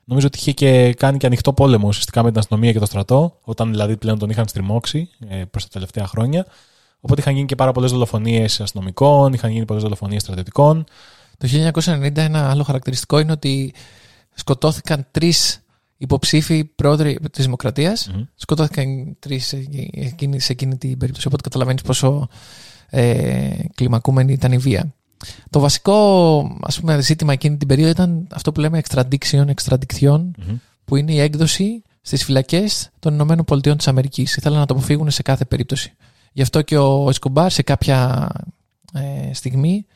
Νομίζω 0.09 0.27
ότι 0.27 0.39
είχε 0.39 0.53
και 0.53 0.95
κάνει 0.95 1.19
και 1.19 1.27
ανοιχτό 1.27 1.53
πόλεμο 1.53 1.89
ουσιαστικά 1.89 2.23
με 2.23 2.29
την 2.31 2.39
αστυνομία 2.39 2.73
και 2.73 2.79
το 2.79 2.87
στρατό, 2.87 3.39
όταν 3.43 3.71
δηλαδή 3.71 3.97
πλέον 3.97 4.19
τον 4.19 4.31
είχαν 4.31 4.49
στριμώξει 4.49 5.09
ε, 5.29 5.45
προς 5.45 5.63
τα 5.63 5.69
τελευταία 5.73 6.07
χρόνια. 6.07 6.47
Οπότε 7.01 7.21
είχαν 7.21 7.35
γίνει 7.35 7.47
και 7.47 7.55
πάρα 7.55 7.73
πολλές 7.73 7.91
δολοφονίες 7.91 8.61
αστυνομικών, 8.61 9.33
είχαν 9.33 9.51
γίνει 9.51 9.65
πολλές 9.65 9.83
δολοφονίες 9.83 10.23
στρατιωτικών. 10.23 10.85
Το 11.39 11.49
1990 11.85 12.17
ένα 12.17 12.51
άλλο 12.51 12.63
χαρακτηριστικό 12.63 13.19
είναι 13.19 13.33
ότι 13.33 13.75
σκοτώθηκαν 14.35 15.07
τρεις 15.11 15.61
υποψήφοι 15.97 16.65
πρόεδροι 16.65 17.19
της 17.33 17.45
Δημοκρατίας 17.45 18.09
Μμμ. 18.09 18.23
σκοτώθηκαν 18.35 19.17
τρεις 19.19 19.53
εκείνη, 19.93 20.41
σε 20.41 20.53
εκείνη 20.53 20.77
την 20.77 20.99
περίπτωση. 20.99 21.27
Οπότε 21.27 21.43
καταλαβαίνεις 21.43 21.83
πόσο 21.83 22.29
ε, 22.91 23.51
κλιμακούμενη 23.75 24.33
ήταν 24.33 24.53
η 24.53 24.59
βία. 24.59 24.95
Το 25.51 25.61
βασικό 25.61 26.59
ας 26.61 26.81
πούμε, 26.81 27.01
ζήτημα 27.01 27.33
εκείνη 27.33 27.57
την 27.57 27.69
περίοδο 27.69 27.91
ήταν 27.91 28.27
αυτό 28.31 28.53
που 28.53 28.61
λέμε 28.61 28.81
extradition, 28.89 29.45
extradiction, 29.55 30.21
Μμμ. 30.39 30.57
που 30.85 30.97
είναι 30.97 31.13
η 31.13 31.21
έκδοση 31.21 31.83
στις 32.01 32.25
φυλακές 32.25 32.91
των 32.99 33.15
Ηνωμένων 33.15 33.45
Πολιτειών 33.45 33.77
της 33.77 33.89
Αμερικής. 33.89 34.37
Ήθελαν 34.37 34.59
να 34.59 34.67
το 34.67 34.75
αποφύγουν 34.75 35.11
σε 35.11 35.23
κάθε 35.23 35.45
περίπτωση. 35.45 35.93
Γι' 36.33 36.43
αυτό 36.43 36.63
και 36.63 36.79
ο 36.79 37.09
Εσκομπάρ 37.09 37.51
σε 37.51 37.63
κάποια 37.63 38.29
ε, 38.93 39.35
στιγμή 39.35 39.87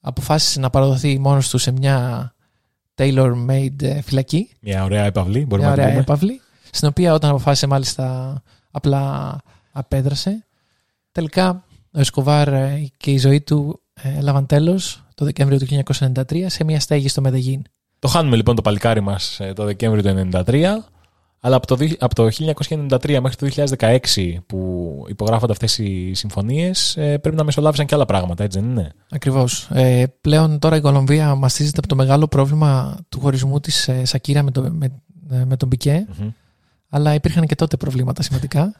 αποφάσισε 0.00 0.60
να 0.60 0.70
παραδοθεί 0.70 1.18
μόνος 1.18 1.48
του 1.48 1.58
σε 1.58 1.70
μια 1.70 2.32
tailor-made 2.98 3.82
ε, 3.82 4.02
φυλακή 4.02 4.50
Μια 4.60 4.84
ωραία 4.84 5.04
επαυλή, 5.04 5.46
μπορούμε 5.46 5.68
μια 5.68 5.76
να 5.76 5.82
ωραία 5.82 5.84
την 5.84 6.04
πούμε. 6.04 6.14
έπαυλη, 6.14 6.40
στην 6.70 6.88
οποία 6.88 7.14
όταν 7.14 7.30
αποφάσισε 7.30 7.66
μάλιστα 7.66 8.42
απλά 8.70 9.36
απέδρασε. 9.72 10.46
Τελικά 11.12 11.64
ο 11.92 12.00
Εσκοβάρ 12.00 12.48
ε, 12.48 12.90
και 12.96 13.10
η 13.10 13.18
ζωή 13.18 13.40
του 13.40 13.80
ε, 14.02 14.18
έλαβαν 14.18 14.46
τέλος 14.46 15.04
το 15.14 15.24
Δεκέμβριο 15.24 15.58
του 15.58 15.66
1993 16.04 16.44
σε 16.46 16.64
μια 16.64 16.80
στέγη 16.80 17.08
στο 17.08 17.20
Μεδεγίν. 17.20 17.62
Το 17.98 18.08
χάνουμε 18.08 18.36
λοιπόν 18.36 18.54
το 18.54 18.62
παλικάρι 18.62 19.00
μας 19.00 19.40
το 19.54 19.64
Δεκέμβριο 19.64 20.02
του 20.02 20.28
1993. 20.46 20.66
Αλλά 21.40 21.56
από 21.56 21.66
το, 21.66 21.76
δι- 21.76 22.02
από 22.02 22.14
το 22.14 22.28
1993 22.68 23.18
μέχρι 23.20 23.36
το 23.36 23.74
2016 23.78 23.98
που 24.46 25.04
υπογράφονται 25.08 25.52
αυτές 25.52 25.78
οι 25.78 26.14
συμφωνίες 26.14 26.96
ε, 26.96 27.18
πρέπει 27.18 27.36
να 27.36 27.44
μεσολάβησαν 27.44 27.86
και 27.86 27.94
άλλα 27.94 28.04
πράγματα, 28.04 28.44
έτσι 28.44 28.60
δεν 28.60 28.70
είναι; 28.70 28.92
Ακριβώς. 29.10 29.68
Ε, 29.72 30.04
πλέον 30.20 30.58
τώρα 30.58 30.76
η 30.76 30.80
Κολομβία 30.80 31.34
μαστίζεται 31.34 31.78
από 31.78 31.88
το 31.88 31.94
μεγάλο 31.94 32.28
πρόβλημα 32.28 32.98
του 33.08 33.20
χωρισμού 33.20 33.60
της 33.60 33.88
ε, 33.88 34.04
Σακύρα 34.04 34.42
με, 34.42 34.50
το, 34.50 34.62
με, 34.70 35.00
ε, 35.30 35.44
με 35.44 35.56
τον 35.56 35.68
Πικέ. 35.68 36.06
Μμμ. 36.18 36.28
αλλά 36.88 37.14
υπήρχαν 37.14 37.46
και 37.46 37.54
τότε 37.54 37.76
προβλήματα 37.76 38.22
σημαντικά. 38.22 38.72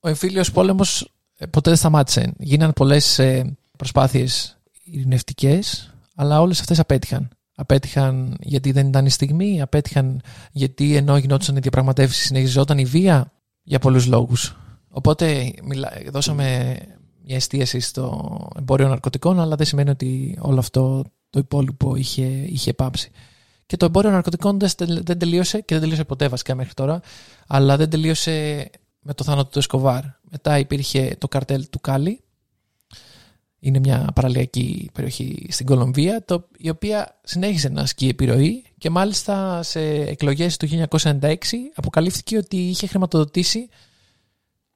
Ο 0.00 0.08
εμφύλιος 0.08 0.50
πόλεμος 0.52 1.10
ε, 1.38 1.46
ποτέ 1.46 1.70
δεν 1.70 1.78
σταμάτησε. 1.78 2.32
Γίναν 2.38 2.72
πολλές 2.72 3.18
ε, 3.18 3.56
προσπάθειες 3.76 4.58
ειρηνευτικές, 4.84 5.94
αλλά 6.14 6.40
όλες 6.40 6.60
αυτές 6.60 6.78
απέτυχαν. 6.78 7.28
Απέτυχαν 7.56 8.36
γιατί 8.40 8.72
δεν 8.72 8.86
ήταν 8.86 9.06
η 9.06 9.10
στιγμή, 9.10 9.60
απέτυχαν 9.60 10.20
γιατί 10.52 10.96
ενώ 10.96 11.16
γινόντουσαν 11.16 11.56
οι 11.56 11.60
διαπραγματεύσεις 11.60 12.24
συνεχιζόταν 12.26 12.78
η 12.78 12.84
βία 12.84 13.32
για 13.62 13.78
πολλούς 13.78 14.06
λόγους. 14.06 14.56
Οπότε 14.88 15.52
μιλά, 15.62 15.92
δώσαμε 16.10 16.76
μια 17.24 17.36
εστίαση 17.36 17.80
στο 17.80 18.38
εμπόριο 18.58 18.88
ναρκωτικών, 18.88 19.40
αλλά 19.40 19.56
δεν 19.56 19.66
σημαίνει 19.66 19.90
ότι 19.90 20.38
όλο 20.40 20.58
αυτό 20.58 21.04
το 21.30 21.38
υπόλοιπο 21.38 21.96
είχε, 21.96 22.24
είχε 22.26 22.72
πάψει. 22.72 23.10
Και 23.66 23.76
το 23.76 23.84
εμπόριο 23.84 24.10
ναρκωτικών 24.10 24.58
δεν 24.58 24.68
στελ- 24.68 25.06
δεν 25.06 25.18
τελείωσε 25.18 25.60
και 25.60 25.74
δεν 25.74 25.80
τελείωσε 25.80 26.04
ποτέ 26.04 26.28
βασικά 26.28 26.54
μέχρι 26.54 26.74
τώρα, 26.74 27.00
αλλά 27.46 27.76
δεν 27.76 27.90
τελείωσε 27.90 28.70
με 29.00 29.14
το 29.14 29.24
θάνατο 29.24 29.48
του 29.50 29.58
Εσκοβάρ. 29.58 30.02
Μετά 30.30 30.58
υπήρχε 30.58 31.16
το 31.18 31.28
καρτέλ 31.28 31.68
του 31.68 31.80
Κάλι. 31.80 32.23
Είναι 33.66 33.78
μια 33.78 34.08
παραλιακή 34.14 34.90
περιοχή 34.92 35.46
στην 35.48 35.66
Κολομβία, 35.66 36.24
το, 36.24 36.48
η 36.58 36.68
οποία 36.68 37.20
συνέχισε 37.22 37.68
να 37.68 37.80
ασκεί 37.80 38.08
επιρροή 38.08 38.64
και 38.78 38.90
μάλιστα 38.90 39.62
σε 39.62 39.80
εκλογές 39.80 40.56
του 40.56 40.68
1996 40.90 41.36
αποκαλύφθηκε 41.74 42.36
ότι 42.36 42.56
είχε 42.56 42.86
χρηματοδοτήσει 42.86 43.68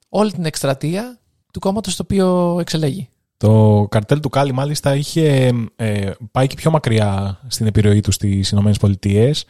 όλη 0.09 0.33
την 0.33 0.45
εκστρατεία 0.45 1.19
του 1.53 1.61
κόμματος 1.61 1.97
το 1.97 2.03
οποίο 2.03 2.57
εξελέγει. 2.61 3.09
Το 3.37 3.87
καρτέλ 3.91 4.21
του 4.21 4.29
Κάλι 4.29 4.53
μάλιστα 4.53 4.97
είχε 4.97 5.53
ε, 5.77 6.11
πάει 6.31 6.47
και 6.47 6.55
πιο 6.55 6.71
μακριά 6.71 7.41
στην 7.47 7.67
επιρροή 7.67 8.01
του 8.01 8.13
στις 8.13 8.51
Ηνωμένες 8.51 8.79
Πολιτείες. 8.79 9.45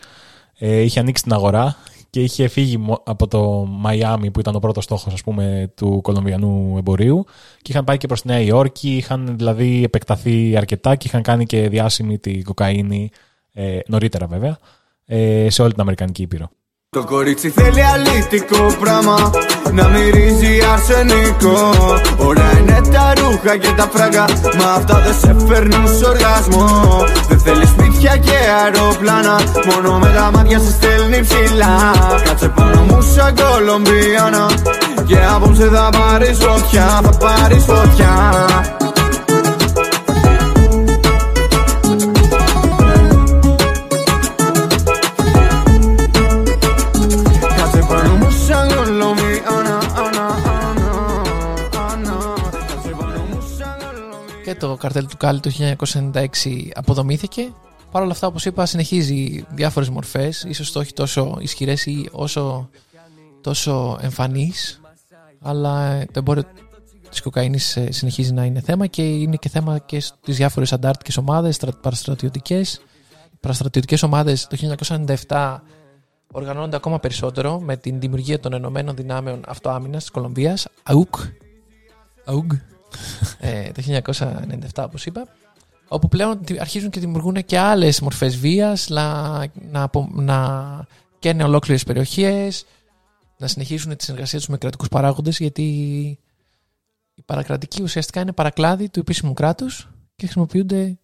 Ε, 0.58 0.80
είχε 0.80 1.00
ανοίξει 1.00 1.22
την 1.22 1.32
αγορά 1.32 1.76
και 2.10 2.22
είχε 2.22 2.48
φύγει 2.48 2.76
μο- 2.76 3.02
από 3.04 3.28
το 3.28 3.66
Μαϊάμι 3.68 4.30
που 4.30 4.40
ήταν 4.40 4.54
ο 4.54 4.58
πρώτος 4.58 4.84
στόχος 4.84 5.12
ας 5.12 5.22
πούμε 5.22 5.72
του 5.76 6.00
κολομβιανού 6.02 6.74
εμπορίου 6.78 7.24
και 7.62 7.72
είχαν 7.72 7.84
πάει 7.84 7.96
και 7.96 8.06
προς 8.06 8.20
τη 8.20 8.26
Νέα 8.26 8.40
Υόρκη, 8.40 8.96
είχαν 8.96 9.36
δηλαδή 9.36 9.82
επεκταθεί 9.84 10.56
αρκετά 10.56 10.96
και 10.96 11.06
είχαν 11.06 11.22
κάνει 11.22 11.46
και 11.46 11.68
διάσημη 11.68 12.18
την 12.18 12.44
κοκαίνη 12.44 13.10
ε, 13.52 13.78
νωρίτερα 13.86 14.26
βέβαια 14.26 14.58
ε, 15.04 15.50
σε 15.50 15.62
όλη 15.62 15.72
την 15.72 15.80
Αμερικανική 15.80 16.22
Ήπειρο. 16.22 16.50
Το 16.90 17.04
κορίτσι 17.04 17.50
θέλει 17.50 17.82
αλήτικο 17.84 18.76
πράγμα 18.80 19.30
Να 19.72 19.88
μυρίζει 19.88 20.58
αρσενικό. 20.72 21.74
Ωραία 22.16 22.58
είναι 22.58 22.80
τα 22.92 23.12
ρούχα 23.16 23.56
και 23.56 23.68
τα 23.76 23.88
φράγκα 23.92 24.24
Μα 24.58 24.70
αυτά 24.72 25.00
δεν 25.04 25.14
σε 25.14 25.46
φέρνουν 25.48 25.88
σ' 25.88 26.02
οργασμό. 26.02 27.04
Δεν 27.28 27.38
θέλει 27.38 27.66
σπίτια 27.66 28.16
και 28.16 28.36
αεροπλάνα 28.62 29.40
Μόνο 29.72 29.98
με 29.98 30.12
τα 30.16 30.30
μάτια 30.34 30.58
σε 30.58 30.70
στέλνει 30.70 31.20
ψηλά. 31.20 31.92
Κάτσε 32.24 32.48
πάνω 32.48 32.82
μου 32.82 33.02
σαν 33.02 33.34
Κολομπιάνα 33.34 34.46
Και 35.06 35.18
απόψε 35.34 35.68
θα 35.68 35.88
πάρεις 35.98 36.38
φωτιά 36.38 37.00
Θα 37.02 37.16
πάρεις 37.18 37.64
φωτιά 37.64 38.77
καρτέλ 54.78 55.06
του 55.06 55.16
Κάλι 55.16 55.40
το 55.40 55.50
1996 56.12 56.70
αποδομήθηκε. 56.74 57.52
Παρ' 57.90 58.02
όλα 58.02 58.12
αυτά, 58.12 58.26
όπως 58.26 58.44
είπα, 58.44 58.66
συνεχίζει 58.66 59.44
διάφορες 59.50 59.88
μορφές, 59.88 60.44
ίσως 60.48 60.72
το 60.72 60.78
όχι 60.78 60.92
τόσο 60.92 61.36
ισχυρές 61.40 61.86
ή 61.86 62.08
όσο 62.12 62.68
τόσο 63.40 63.98
εμφανείς, 64.00 64.80
αλλά 65.40 65.90
ε, 65.90 66.04
το 66.04 66.18
εμπόριο 66.18 66.42
της 67.10 67.20
κοκαίνης 67.22 67.76
ε, 67.76 67.92
συνεχίζει 67.92 68.32
να 68.32 68.44
είναι 68.44 68.60
θέμα 68.60 68.86
και 68.86 69.02
είναι 69.02 69.36
και 69.36 69.48
θέμα 69.48 69.78
και 69.78 70.00
στις 70.00 70.36
διάφορες 70.36 70.72
αντάρτικες 70.72 71.16
ομάδες, 71.16 71.54
στρα- 71.54 71.72
παραστρατιωτικές. 71.80 72.74
Οι 73.32 73.38
παραστρατιωτικές 73.40 74.02
ομάδες 74.02 74.46
το 74.46 74.56
1997 75.28 75.58
οργανώνονται 76.32 76.76
ακόμα 76.76 77.00
περισσότερο 77.00 77.60
με 77.60 77.76
την 77.76 78.00
δημιουργία 78.00 78.40
των 78.40 78.52
Ενωμένων 78.52 78.96
Δυνάμεων 78.96 79.40
Αυτοάμυνας 79.46 80.02
της 80.02 80.10
Κολομβίας, 80.10 80.68
ΑΟΚ, 80.82 81.14
ΑΟΚ, 82.24 82.52
ε, 83.38 83.70
το 83.72 83.82
1997 83.82 84.84
όπως 84.84 85.06
είπα 85.06 85.26
όπου 85.88 86.08
πλέον 86.08 86.44
τη- 86.44 86.60
αρχίζουν 86.60 86.90
και 86.90 87.00
δημιουργούν 87.00 87.44
και 87.44 87.58
άλλες 87.58 88.00
μορφές 88.00 88.36
βίας 88.36 88.88
να, 88.88 89.38
να, 89.70 89.82
απο- 89.82 90.08
να 90.12 90.86
καίνε 91.18 91.44
ολόκληρες 91.44 91.84
περιοχές 91.84 92.64
να 93.38 93.46
συνεχίσουν 93.46 93.96
τη 93.96 94.04
συνεργασία 94.04 94.38
τους 94.38 94.48
με 94.48 94.58
κρατικούς 94.58 94.88
παράγοντες 94.88 95.38
γιατί 95.38 95.62
η 97.14 97.22
παρακρατική 97.24 97.82
ουσιαστικά 97.82 98.20
είναι 98.20 98.32
παρακλάδι 98.32 98.88
του 98.88 99.00
επίσημου 99.00 99.32
κράτους 99.32 99.88
και 100.16 100.24
χρησιμοποιούνται 100.24 100.98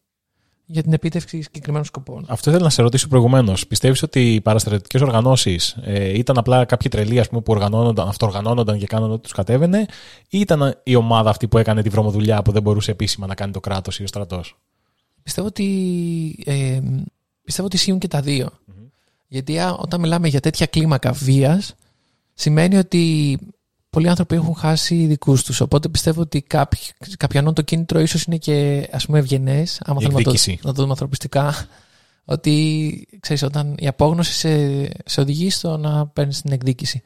για 0.66 0.82
την 0.82 0.92
επίτευξη 0.92 1.42
συγκεκριμένων 1.42 1.84
σκοπών. 1.86 2.24
Αυτό 2.28 2.50
ήθελα 2.50 2.64
να 2.64 2.70
σε 2.70 2.82
ρωτήσω 2.82 3.08
προηγουμένως. 3.08 3.66
Πιστεύεις 3.66 4.02
ότι 4.02 4.34
οι 4.34 4.40
παραστρατιωτικές 4.40 5.00
οργανώσεις 5.00 5.76
ε, 5.82 6.18
ήταν 6.18 6.38
απλά 6.38 6.64
κάποιοι 6.64 6.90
τρελοί 6.90 7.20
ας 7.20 7.28
πούμε, 7.28 7.40
που 7.40 7.52
οργανώνονταν, 7.52 8.08
αυτοοργανώνονταν 8.08 8.78
και 8.78 8.86
κάνονταν 8.86 9.14
ό,τι 9.14 9.22
τους 9.22 9.32
κατέβαινε, 9.32 9.86
ή 10.28 10.38
ήταν 10.38 10.80
η 10.82 10.94
ομάδα 10.94 11.30
αυτή 11.30 11.48
που 11.48 11.58
έκανε 11.58 11.82
τη 11.82 11.88
βρωμοδουλειά 11.88 12.42
που 12.42 12.52
δεν 12.52 12.62
μπορούσε 12.62 12.90
επίσημα 12.90 13.26
να 13.26 13.34
κάνει 13.34 13.52
το 13.52 13.60
κράτος 13.60 13.98
ή 13.98 14.02
ο 14.02 14.06
στρατός; 14.06 14.56
Πιστεύω 15.22 15.46
ότι, 15.46 15.64
ε, 16.46 16.80
πιστεύω 17.44 17.66
ότι 17.66 17.76
ισχύουν 17.76 17.98
και 17.98 18.08
τα 18.08 18.20
δυο 18.20 18.50
Γιατί 19.28 19.58
α, 19.58 19.72
όταν 19.72 20.00
μιλάμε 20.00 20.28
για 20.28 20.40
τέτοια 20.40 20.66
κλίμακα 20.66 21.12
βίας, 21.12 21.74
σημαίνει 22.34 22.76
ότι 22.76 23.38
πολλοί 23.94 24.08
άνθρωποι 24.08 24.34
έχουν 24.34 24.54
χάσει 24.54 25.06
δικούς 25.06 25.42
τους. 25.42 25.60
Οπότε 25.60 25.88
πιστεύω 25.88 26.20
ότι 26.20 26.42
κάποιοι, 26.42 26.80
κάποιανών 27.16 27.54
το 27.54 27.62
κίνητρο 27.62 28.00
ίσως 28.00 28.24
είναι 28.24 28.36
και 28.36 28.88
ας 28.92 29.06
πούμε 29.06 29.18
ευγενές, 29.18 29.80
άμα 29.84 29.98
Η 30.00 30.02
θέλουμε 30.02 30.18
να 30.18 30.24
το, 30.24 30.30
εκδίκηση. 30.30 30.58
να 30.62 30.72
το 30.72 30.80
δούμε 30.80 30.90
ανθρωπιστικά. 30.90 31.54
Ότι 32.24 33.06
ξέρεις, 33.20 33.42
όταν 33.42 33.74
η 33.78 33.86
απόγνωση 33.86 34.32
σε, 34.32 34.84
σε 35.04 35.20
οδηγεί 35.20 35.50
στο 35.50 35.76
να 35.76 36.06
παίρνεις 36.06 36.40
την 36.40 36.52
εκδίκηση. 36.52 37.02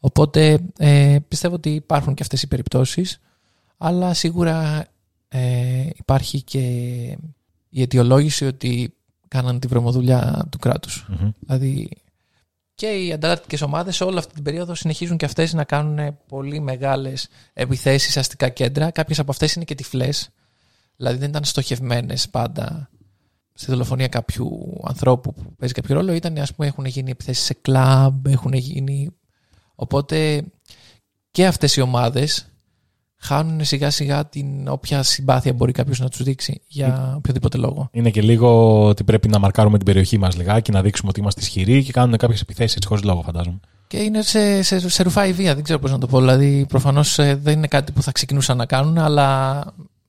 Οπότε 0.00 0.58
ε, 0.78 1.16
πιστεύω 1.28 1.54
ότι 1.54 1.70
υπάρχουν 1.70 2.14
και 2.14 2.22
αυτές 2.22 2.42
οι 2.42 2.46
περιπτώσεις, 2.46 3.20
αλλά 3.78 4.14
σίγουρα 4.14 4.86
ε, 5.28 5.88
υπάρχει 5.96 6.42
και 6.42 6.58
η 7.68 7.82
αιτιολόγηση 7.82 8.44
ότι 8.44 8.94
κάναν 9.28 9.58
τη 9.58 9.66
βρωμοδουλειά 9.66 10.46
του 10.50 10.58
κράτους. 10.58 11.06
Μμμ. 11.08 11.30
Δηλαδή 11.40 11.88
και 12.74 12.86
οι 12.86 13.12
ανταλλακτικές 13.12 13.62
ομάδες 13.62 14.00
όλη 14.00 14.18
αυτή 14.18 14.34
την 14.34 14.42
περίοδο 14.42 14.74
συνεχίζουν 14.74 15.16
και 15.16 15.24
αυτές 15.24 15.52
να 15.52 15.64
κάνουν 15.64 16.18
πολύ 16.28 16.60
μεγάλες 16.60 17.28
επιθέσεις 17.52 18.12
σε 18.12 18.18
αστικά 18.18 18.48
κέντρα. 18.48 18.90
Κάποιες 18.90 19.18
από 19.18 19.30
αυτές 19.30 19.54
είναι 19.54 19.64
και 19.64 19.74
τυφλές. 19.74 20.28
Δηλαδή 20.96 21.18
δεν 21.18 21.28
ήταν 21.28 21.44
στοχευμένες 21.44 22.28
πάντα 22.28 22.90
στη 23.54 23.70
δολοφονία 23.70 24.08
κάποιου 24.08 24.80
ανθρώπου 24.84 25.32
που 25.34 25.54
παίζει 25.58 25.74
κάποιο 25.74 25.94
ρόλο. 25.94 26.12
Ήταν 26.12 26.38
ας 26.38 26.54
πούμε 26.54 26.68
έχουν 26.68 26.84
γίνει 26.84 27.10
επιθέσεις 27.10 27.44
σε 27.44 27.54
κλαμπ, 27.54 28.26
έχουν 28.26 28.52
γίνει... 28.52 29.10
Οπότε 29.74 30.44
και 31.30 31.46
αυτές 31.46 31.76
οι 31.76 31.80
ομάδες 31.80 32.53
χάνουν 33.24 33.64
σιγά 33.64 33.90
σιγά 33.90 34.26
την 34.26 34.68
όποια 34.68 35.02
συμπάθεια 35.02 35.52
μπορεί 35.52 35.72
κάποιος 35.72 35.98
να 36.00 36.08
τους 36.08 36.22
δείξει 36.22 36.60
για 36.66 37.14
οποιοδήποτε 37.16 37.58
λόγο. 37.58 37.88
Είναι 37.92 38.10
και 38.10 38.22
λίγο 38.22 38.80
ότι 38.86 39.04
πρέπει 39.04 39.28
να 39.28 39.38
μαρκάρουμε 39.38 39.76
την 39.76 39.86
περιοχή 39.86 40.18
μας 40.18 40.36
λιγάκι, 40.36 40.70
να 40.70 40.82
δείξουμε 40.82 41.08
ότι 41.08 41.20
είμαστε 41.20 41.40
ισχυροί 41.40 41.84
και 41.84 41.92
κάνουν 41.92 42.16
κάποιες 42.16 42.40
επιθέσεις 42.40 42.76
έτσι 42.76 42.88
χωρίς 42.88 43.04
λόγο, 43.04 43.22
φαντάζομαι. 43.22 43.60
Και 43.86 43.98
είναι 43.98 44.22
σε, 44.22 44.62
σε, 44.62 44.88
σε 44.88 45.02
ρουφά 45.02 45.26
η 45.26 45.32
βία, 45.32 45.54
δεν 45.54 45.64
ξέρω 45.64 45.78
πώς 45.78 45.90
να 45.90 45.98
το 45.98 46.06
πω. 46.06 46.18
Δηλαδή, 46.18 46.66
προφανώς 46.68 47.18
ε, 47.18 47.34
δεν 47.34 47.56
είναι 47.56 47.66
κάτι 47.66 47.92
που 47.92 48.02
θα 48.02 48.12
ξεκινούσαν 48.12 48.56
να 48.56 48.66
κάνουν, 48.66 48.98
αλλά 48.98 49.60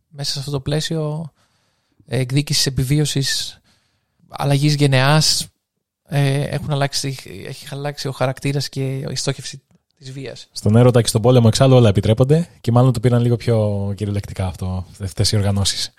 μέσα 0.10 0.32
σε 0.32 0.40
αυτό 0.40 0.52
το 0.52 0.60
πλαίσιο 0.60 1.32
ε, 2.06 2.20
εκδίκησης 2.20 2.66
επιβίωσης 2.66 3.60
αλλαγής 4.30 4.74
γενεάς 4.76 5.48
ε, 6.08 6.42
έχουν 6.42 6.72
αλλάξει, 6.72 7.18
έχει 7.48 7.68
αλλάξει 7.72 8.08
ο 8.08 8.12
χαρακτήρας 8.12 8.70
και 8.70 8.96
η 8.96 9.16
στόχευση 9.16 9.62
της 10.06 10.14
βίας. 10.14 10.48
Στον 10.52 10.76
έρωτα 10.76 11.02
και 11.02 11.08
στον 11.08 11.22
πόλεμο 11.22 11.46
εξάλλου 11.48 11.76
όλα 11.76 11.90
επιτρέπονται 11.90 12.50
και 12.62 12.72
μάλλον 12.72 12.94
το 12.94 13.00
πήραν 13.00 13.22
λίγο 13.22 13.36
πιο 13.36 13.94
κυριολεκτικά 13.98 14.48
αυτό, 14.48 14.86
αυτές 15.02 15.32
οι 15.32 15.36
οργανώσεις. 15.36 15.94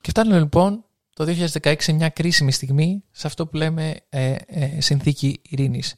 Και 0.00 0.10
φτάνουμε 0.10 0.38
λοιπόν 0.38 0.84
το 1.14 1.24
2016 1.62 1.74
σε 1.78 1.92
μια 1.92 2.08
κρίσιμη 2.08 2.52
στιγμή 2.52 3.02
σε 3.10 3.26
αυτό 3.26 3.46
που 3.46 3.56
λέμε 3.56 3.96
ε, 4.08 4.34
ε, 4.46 4.80
συνθήκη 4.80 5.40
ειρήνης. 5.42 5.94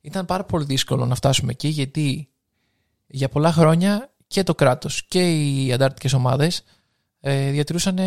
Ήταν 0.00 0.24
πάρα 0.24 0.44
πολύ 0.44 0.64
δύσκολο 0.64 1.06
να 1.06 1.14
φτάσουμε 1.14 1.52
εκεί 1.52 1.68
γιατί 1.68 2.28
για 3.06 3.28
πολλά 3.28 3.52
χρόνια 3.52 4.14
και 4.26 4.42
το 4.42 4.54
κράτος 4.54 5.04
και 5.08 5.32
οι 5.32 5.72
αντάρτικες 5.72 6.12
ομάδες 6.12 6.62
ε, 7.20 7.50
διατηρούσαν 7.50 7.98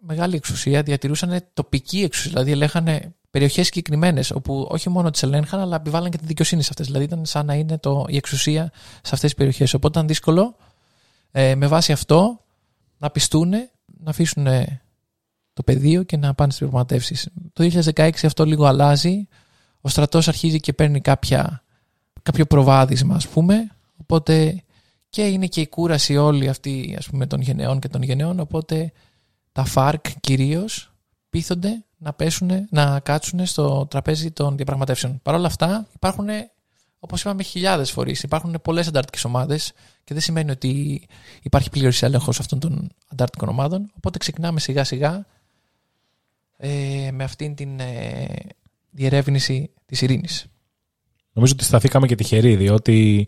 μεγάλη 0.00 0.36
εξουσία, 0.36 0.82
διατηρούσαν 0.82 1.44
τοπική 1.52 2.02
εξουσία, 2.02 2.30
δηλαδή 2.30 2.50
ελέγχανε 2.50 3.14
περιοχές 3.30 3.66
συγκεκριμένες 3.66 4.30
όπου 4.30 4.66
όχι 4.70 4.88
μόνο 4.88 5.10
τις 5.10 5.22
ελέγχαν 5.22 5.60
αλλά 5.60 5.76
επιβάλλαν 5.76 6.10
και 6.10 6.18
τη 6.18 6.26
δικαιοσύνη 6.26 6.62
σε 6.62 6.68
αυτές. 6.70 6.86
Δηλαδή 6.86 7.04
ήταν 7.04 7.26
σαν 7.26 7.46
να 7.46 7.54
είναι 7.54 7.78
το, 7.78 8.04
η 8.08 8.16
εξουσία 8.16 8.70
σε 8.92 9.00
αυτές 9.14 9.20
τις 9.20 9.34
περιοχές. 9.34 9.74
Οπότε 9.74 9.98
ήταν 9.98 10.08
δύσκολο 10.08 10.56
ε, 11.30 11.54
με 11.54 11.66
βάση 11.66 11.92
αυτό 11.92 12.44
να 12.98 13.10
πιστούν, 13.10 13.50
να 13.84 14.10
αφήσουν 14.10 14.46
ε, 14.46 14.80
το 15.52 15.62
πεδίο 15.62 16.02
και 16.02 16.16
να 16.16 16.34
πάνε 16.34 16.52
στις 16.52 16.68
διαπραγματεύσεις. 16.68 17.28
Το 17.52 17.70
2016 17.94 18.10
αυτό 18.24 18.44
λίγο 18.44 18.64
αλλάζει. 18.64 19.28
Ο 19.80 19.88
στρατός 19.88 20.28
αρχίζει 20.28 20.60
και 20.60 20.72
παίρνει 20.72 21.00
κάποια, 21.00 21.62
κάποιο 22.22 22.46
προβάδισμα 22.46 23.14
ας 23.14 23.28
πούμε. 23.28 23.70
Οπότε 23.96 24.62
και 25.08 25.26
είναι 25.26 25.46
και 25.46 25.60
η 25.60 25.68
κούραση 25.68 26.16
όλη 26.16 26.48
αυτή 26.48 26.94
ας 26.98 27.08
πούμε 27.08 27.26
των 27.26 27.40
γενεών 27.40 27.80
και 27.80 27.88
των 27.88 28.02
γενεών. 28.02 28.40
Οπότε 28.40 28.92
τα 29.52 29.64
ΦΑΡΚ 29.64 30.04
κυρίως 30.20 30.89
πείθονται 31.30 31.84
να 31.96 32.12
πέσουν, 32.12 32.50
να 32.70 33.00
κάτσουν 33.00 33.46
στο 33.46 33.86
τραπέζι 33.90 34.30
των 34.30 34.56
διαπραγματεύσεων. 34.56 35.20
Παρ' 35.22 35.34
όλα 35.34 35.46
αυτά 35.46 35.86
υπάρχουν, 35.94 36.28
όπως 36.98 37.20
είπαμε, 37.20 37.42
χιλιάδες 37.42 37.90
φορείς. 37.90 38.22
Υπάρχουν 38.22 38.56
πολλές 38.62 38.86
αντάρτικες 38.86 39.24
ομάδες 39.24 39.72
και 40.04 40.14
δεν 40.14 40.22
σημαίνει 40.22 40.50
ότι 40.50 41.02
υπάρχει 41.42 41.70
πλήρω 41.70 41.90
έλεγχος 42.00 42.40
αυτών 42.40 42.58
των 42.58 42.88
αντάρτικων 43.08 43.48
ομάδων. 43.48 43.90
Οπότε 43.96 44.18
ξεκινάμε 44.18 44.60
σιγά 44.60 44.84
σιγά 44.84 45.26
ε, 46.56 47.08
με 47.12 47.24
αυτήν 47.24 47.54
την 47.54 47.80
ε, 47.80 48.26
διερεύνηση 48.90 49.70
της 49.86 50.02
ειρήνης. 50.02 50.46
Νομίζω 51.32 51.52
ότι 51.56 51.64
σταθήκαμε 51.64 52.06
και 52.06 52.14
τυχεροί, 52.14 52.56
διότι 52.56 53.26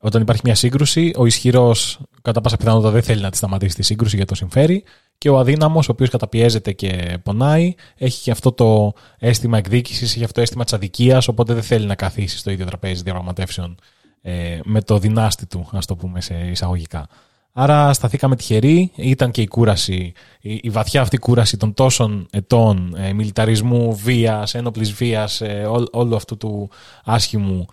όταν 0.00 0.22
υπάρχει 0.22 0.42
μια 0.44 0.54
σύγκρουση, 0.54 1.12
ο 1.16 1.26
ισχυρός 1.26 2.00
κατά 2.22 2.40
πάσα 2.40 2.56
πιθανότητα 2.56 2.90
δεν 2.90 3.02
θέλει 3.02 3.20
να 3.20 3.30
τη 3.30 3.36
σταματήσει 3.36 3.76
τη 3.76 3.82
σύγκρουση 3.82 4.16
γιατί 4.16 4.30
το 4.30 4.36
συμφέρει. 4.36 4.84
Και 5.20 5.28
ο 5.28 5.38
αδύναμος, 5.38 5.88
ο 5.88 5.92
οποίος 5.92 6.10
καταπιέζεται 6.10 6.72
και 6.72 7.18
πονάει, 7.22 7.74
έχει 7.96 8.22
και 8.22 8.30
αυτό 8.30 8.52
το 8.52 8.92
αίσθημα 9.18 9.58
εκδίκησης, 9.58 10.10
έχει 10.10 10.22
αυτό 10.22 10.34
το 10.34 10.40
αίσθημα 10.40 10.64
της 10.64 10.72
αδικίας, 10.72 11.28
οπότε 11.28 11.54
δεν 11.54 11.62
θέλει 11.62 11.86
να 11.86 11.94
καθίσει 11.94 12.38
στο 12.38 12.50
ίδιο 12.50 12.66
τραπέζι 12.66 13.02
διαπραγματεύσεων 13.02 13.78
ε, 14.22 14.58
με 14.64 14.82
το 14.82 14.98
δυνάστη 14.98 15.46
του, 15.46 15.68
ας 15.72 15.86
το 15.86 15.96
πούμε 15.96 16.20
σε 16.20 16.34
εισαγωγικά. 16.50 17.08
Άρα 17.52 17.92
σταθήκαμε 17.92 18.36
τυχεροί, 18.36 18.92
ήταν 18.94 19.30
και 19.30 19.42
η 19.42 19.48
κούραση, 19.48 20.12
η, 20.40 20.60
η 20.62 20.70
βαθιά 20.70 21.00
αυτή 21.00 21.18
κούραση 21.18 21.56
των 21.56 21.74
τόσων 21.74 22.26
ετών 22.30 22.94
ε, 22.96 23.12
μιλιταρισμού, 23.12 23.94
βίας, 23.94 24.54
ένοπλης 24.54 24.92
βίας, 24.92 25.40
ε, 25.40 25.64
ό, 25.64 25.84
όλου 25.90 26.16
αυτού 26.16 26.36
του 26.36 26.70
άσχημου 27.04 27.66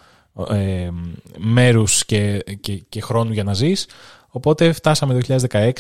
ε, 0.50 0.90
μέρους 1.38 2.06
και, 2.06 2.44
και, 2.60 2.74
και 2.90 3.02
χρόνου 3.02 3.32
για 3.34 3.44
να 3.44 3.54
ζεις. 3.54 3.88
Οπότε 4.30 4.72
φτάσαμε 4.72 5.20
το 5.20 5.38
2016 5.50 5.72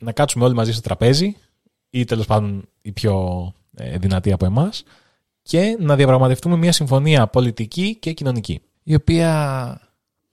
να 0.00 0.12
κάτσουμε 0.12 0.44
όλοι 0.44 0.54
μαζί 0.54 0.72
στο 0.72 0.80
τραπέζι 0.80 1.36
ή 1.90 2.04
τέλος 2.04 2.26
πάντων 2.26 2.68
οι 2.82 2.92
πιο 2.92 3.52
ε, 3.76 3.98
δυνατοί 3.98 4.32
από 4.32 4.44
εμάς 4.44 4.82
και 5.42 5.76
να 5.80 5.96
διαπραγματευτούμε 5.96 6.56
μια 6.56 6.72
συμφωνία 6.72 7.26
πολιτική 7.26 7.96
και 7.96 8.12
κοινωνική. 8.12 8.60
Η 8.82 8.94
οποία 8.94 9.80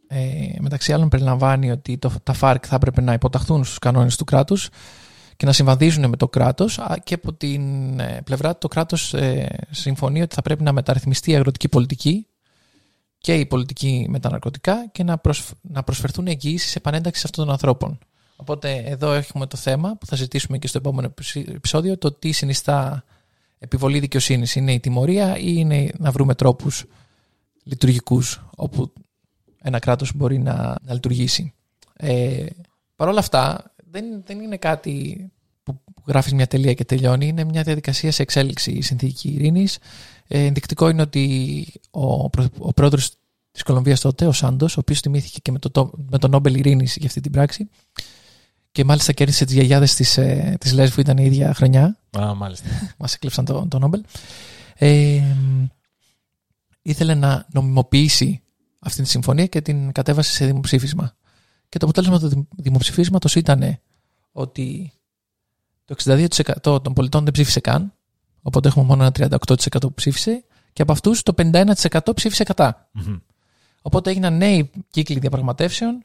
ε, 0.07 0.55
μεταξύ 0.59 0.93
άλλων 0.93 1.09
περιλαμβάνει 1.09 1.71
ότι 1.71 1.97
το, 1.97 2.13
τα 2.23 2.33
ΦΑΡΚ 2.33 2.63
θα 2.67 2.75
έπρεπε 2.75 3.01
να 3.01 3.13
υποταχθούν 3.13 3.63
στους 3.63 3.79
κανόνες 3.79 4.15
του 4.15 4.23
κράτους 4.23 4.69
και 5.35 5.45
να 5.45 5.51
συμβαδίζουν 5.51 6.09
με 6.09 6.17
το 6.17 6.27
κράτος 6.27 6.79
α, 6.79 6.97
και 7.03 7.13
από 7.13 7.33
την 7.33 7.99
ε, 7.99 8.21
πλευρά 8.23 8.51
του 8.51 8.57
το 8.59 8.67
κράτος 8.67 9.13
ε, 9.13 9.65
συμφωνεί 9.69 10.21
ότι 10.21 10.35
θα 10.35 10.41
πρέπει 10.41 10.63
να 10.63 10.71
μεταρρυθμιστεί 10.71 11.31
η 11.31 11.35
αγροτική 11.35 11.69
πολιτική 11.69 12.27
και 13.17 13.35
η 13.35 13.45
πολιτική 13.45 14.05
με 14.09 14.19
τα 14.19 14.29
ναρκωτικά 14.29 14.87
και 14.91 15.03
να, 15.03 15.17
προσφ- 15.17 15.51
να 15.61 15.83
προσφερθούν 15.83 16.27
εγγυήσεις 16.27 16.75
επανένταξης 16.75 17.23
αυτών 17.25 17.43
των 17.43 17.53
ανθρώπων. 17.53 17.99
Οπότε 18.35 18.75
εδώ 18.75 19.11
έχουμε 19.13 19.47
το 19.47 19.57
θέμα 19.57 19.95
που 19.97 20.05
θα 20.05 20.15
ζητήσουμε 20.15 20.57
και 20.57 20.67
στο 20.67 20.77
επόμενο 20.77 21.07
επεισ- 21.07 21.35
επεισόδιο 21.49 21.97
το 21.97 22.11
τι 22.11 22.31
συνιστά 22.31 23.03
επιβολή 23.59 23.99
δικαιοσύνης. 23.99 24.55
Είναι 24.55 24.73
η 24.73 24.79
τιμωρία 24.79 25.37
ή 25.37 25.53
είναι 25.57 25.89
να 25.97 26.11
βρούμε 26.11 26.35
τρόπους 26.35 26.85
λειτουργικούς 27.63 28.45
όπου 28.55 28.93
ένα 29.61 29.79
κράτος 29.79 30.13
μπορεί 30.15 30.37
να, 30.39 30.53
να 30.81 30.93
λειτουργήσει. 30.93 31.53
Ε, 31.93 32.45
Παρ' 32.95 33.07
όλα 33.07 33.19
αυτά 33.19 33.73
δεν, 33.89 34.05
δεν 34.25 34.39
είναι 34.41 34.57
κάτι 34.57 35.27
που 35.63 35.81
γράφεις 36.07 36.33
μια 36.33 36.47
τελεία 36.47 36.73
και 36.73 36.85
τελειώνει. 36.85 37.27
Είναι 37.27 37.43
μια 37.43 37.63
διαδικασία 37.63 38.11
σε 38.11 38.21
εξέλιξη 38.21 38.71
η 38.71 38.81
συνθήκη 38.81 39.29
ειρήνης. 39.29 39.77
Ε, 40.27 40.45
ενδεικτικό 40.45 40.89
είναι 40.89 41.01
ότι 41.01 41.65
ο, 41.91 42.29
προ- 42.29 42.49
ο 42.57 42.73
πρόεδρος 42.73 43.11
της 43.51 43.63
Κολομβίας 43.63 43.99
τότε, 43.99 44.25
ο 44.27 44.31
Σάντος, 44.31 44.77
ο 44.77 44.79
οποίος 44.79 45.01
τιμήθηκε 45.01 45.39
και 45.41 45.51
με 45.51 45.59
το, 45.59 45.69
το- 45.69 45.91
με 46.09 46.17
το 46.17 46.27
Νόμπελ 46.27 46.55
Ειρήνης 46.55 46.95
για 46.95 47.07
αυτή 47.07 47.21
την 47.21 47.31
πράξη 47.31 47.69
και 48.73 48.83
μάλιστα 48.83 49.11
κέρδισε 49.11 49.45
τις 49.45 49.53
γιαγιάδες 49.53 49.95
της, 49.95 50.17
ε, 50.17 50.55
της 50.59 50.73
Λέσβου, 50.73 51.01
ήταν 51.01 51.17
η 51.17 51.25
ίδια 51.25 51.53
χρονιά. 51.53 51.97
Α, 52.19 52.33
μάλιστα. 52.33 52.67
Μας 52.99 53.13
έκλεψαν 53.13 53.45
το, 53.45 53.67
το 53.67 53.79
Νόμπελ. 53.79 54.03
Ε, 54.75 55.21
ήθελε 56.81 57.13
να 57.13 57.45
νομιμοποιήσει 57.51 58.41
αυτή 58.79 59.01
τη 59.01 59.09
συμφωνία 59.09 59.45
και 59.45 59.61
την 59.61 59.91
κατέβασε 59.91 60.31
σε 60.31 60.45
δημοψήφισμα. 60.45 61.15
Και 61.69 61.77
το 61.77 61.85
αποτέλεσμα 61.85 62.19
του 62.19 62.27
δημ- 62.27 62.47
δημοψηφίσματος 62.55 63.35
ήταν 63.35 63.79
ότι 64.31 64.93
το 65.85 65.95
62% 66.03 66.83
των 66.83 66.93
πολιτών 66.93 67.23
δεν 67.23 67.33
ψήφισε 67.33 67.59
καν, 67.59 67.93
οπότε 68.41 68.67
έχουμε 68.67 68.85
μόνο 68.85 69.03
ένα 69.03 69.11
38% 69.11 69.79
που 69.79 69.93
ψήφισε, 69.93 70.43
και 70.73 70.81
από 70.81 70.91
αυτούς 70.91 71.23
το 71.23 71.33
51% 71.37 71.99
ψήφισε 72.15 72.43
κατά. 72.43 72.89
Μμμ. 72.91 73.17
Οπότε 73.81 74.09
έγιναν 74.09 74.37
νέοι 74.37 74.71
κύκλοι 74.89 75.19
διαπραγματεύσεων, 75.19 76.03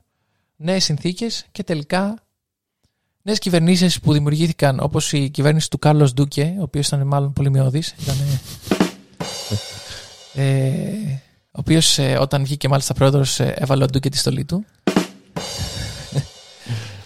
νέες 0.56 0.84
συνθήκες 0.84 1.46
και 1.52 1.62
τελικά 1.62 2.27
νέες 3.28 3.38
κυβερνήσεις 3.38 4.00
που 4.00 4.12
δημιουργήθηκαν, 4.12 4.80
όπως 4.80 5.12
η 5.12 5.30
κυβέρνηση 5.30 5.70
του 5.70 5.78
Κάρλος 5.78 6.14
Ντούκε, 6.14 6.54
ο 6.58 6.62
οποίος 6.62 6.86
ήταν 6.86 7.06
μάλλον 7.06 7.32
πολύ 7.32 7.50
μειώδη. 7.50 7.82
ε, 10.34 10.90
ο 11.50 11.58
οποίος 11.60 11.98
όταν 11.98 12.44
βγήκε 12.44 12.68
μάλιστα 12.68 12.94
πρόεδρος, 12.94 13.40
έβαλε 13.40 13.84
ο 13.84 13.86
Ντούκε 13.86 14.08
τη 14.08 14.16
στολή 14.16 14.44
του. 14.44 14.64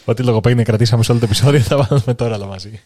Ό,τι 0.04 0.22
λογοπαίγνια 0.22 0.64
κρατήσαμε 0.64 1.02
σε 1.02 1.10
όλο 1.10 1.20
το 1.20 1.26
επεισόδιο 1.26 1.60
θα 1.60 1.76
βάλουμε 1.76 2.14
τώρα 2.14 2.34
όλα 2.36 2.46
μαζί. 2.46 2.80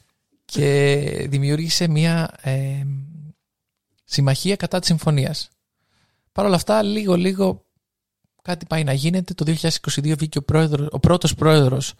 και 0.44 1.26
δημιούργησε 1.28 1.88
μια 1.88 2.30
ε, 2.42 2.82
συμμαχία 4.04 4.56
κατά 4.56 4.78
της 4.78 4.88
συμφωνίας. 4.88 5.48
Παρ' 6.32 6.44
όλα 6.46 6.54
αυτά, 6.54 6.82
λίγο-λίγο 6.82 7.64
κάτι 8.42 8.66
πάει 8.66 8.84
να 8.84 8.92
γίνεται. 8.92 9.34
Το 9.34 9.44
2022 9.46 10.16
βγήκε 10.16 10.38
ο, 10.38 10.42
πρόεδρος, 10.42 10.88
ο 10.90 10.98
πρώτος 10.98 11.34
πρόεδρος 11.34 11.94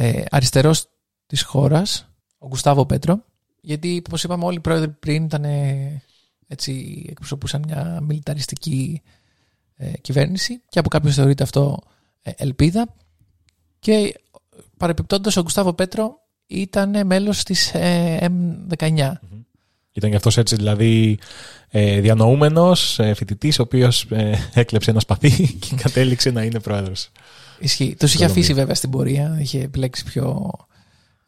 ε, 0.00 0.24
αριστερός 0.30 0.86
της 1.26 1.42
χώρας, 1.42 2.08
ο 2.38 2.46
Γκουστάβο 2.48 2.86
Πέτρο. 2.86 3.24
Γιατί, 3.60 4.02
όπως 4.06 4.24
είπαμε, 4.24 4.44
όλοι 4.44 4.56
οι 4.56 4.60
πρόεδροι 4.60 4.88
πριν 4.88 5.24
ήταν 5.24 5.44
ε, 5.44 6.02
έτσι, 6.46 7.04
εκπροσωπούσαν 7.10 7.64
μια 7.66 8.00
μιλιταριστική 8.02 9.02
ε, 9.76 9.92
κυβέρνηση 10.00 10.62
και 10.68 10.78
από 10.78 10.88
κάποιους 10.88 11.14
θεωρείται 11.14 11.42
αυτό 11.42 11.78
ε, 12.22 12.30
ελπίδα. 12.36 12.94
Και 13.78 14.14
παρεπιπτόντως 14.76 15.36
ο 15.36 15.42
Γκουστάβο 15.42 15.72
Πέτρο 15.72 16.18
ήταν 16.46 17.06
μέλος 17.06 17.42
της 17.42 17.74
ε, 17.74 18.28
M19. 18.70 19.12
Ήταν 19.92 20.10
και 20.10 20.16
αυτός 20.16 20.36
έτσι 20.36 20.56
δηλαδή 20.56 21.18
ε, 21.68 22.00
διανοούμενος 22.00 22.98
ε, 22.98 23.14
φοιτητής 23.14 23.58
ο 23.58 23.62
οποίος 23.62 24.06
ε, 24.10 24.50
έκλεψε 24.54 24.90
ένα 24.90 25.00
σπαθί 25.00 25.52
και 25.60 25.74
κατέληξε 25.76 26.30
να 26.30 26.42
είναι 26.42 26.60
πρόεδρος. 26.60 27.10
Ισχύει. 27.58 27.96
Τους 27.98 28.14
είχε 28.14 28.24
αφήσει 28.24 28.54
βέβαια 28.54 28.74
στην 28.74 28.90
πορεία. 28.90 29.36
Είχε 29.40 29.62
επιλέξει 29.62 30.04
πιο 30.04 30.50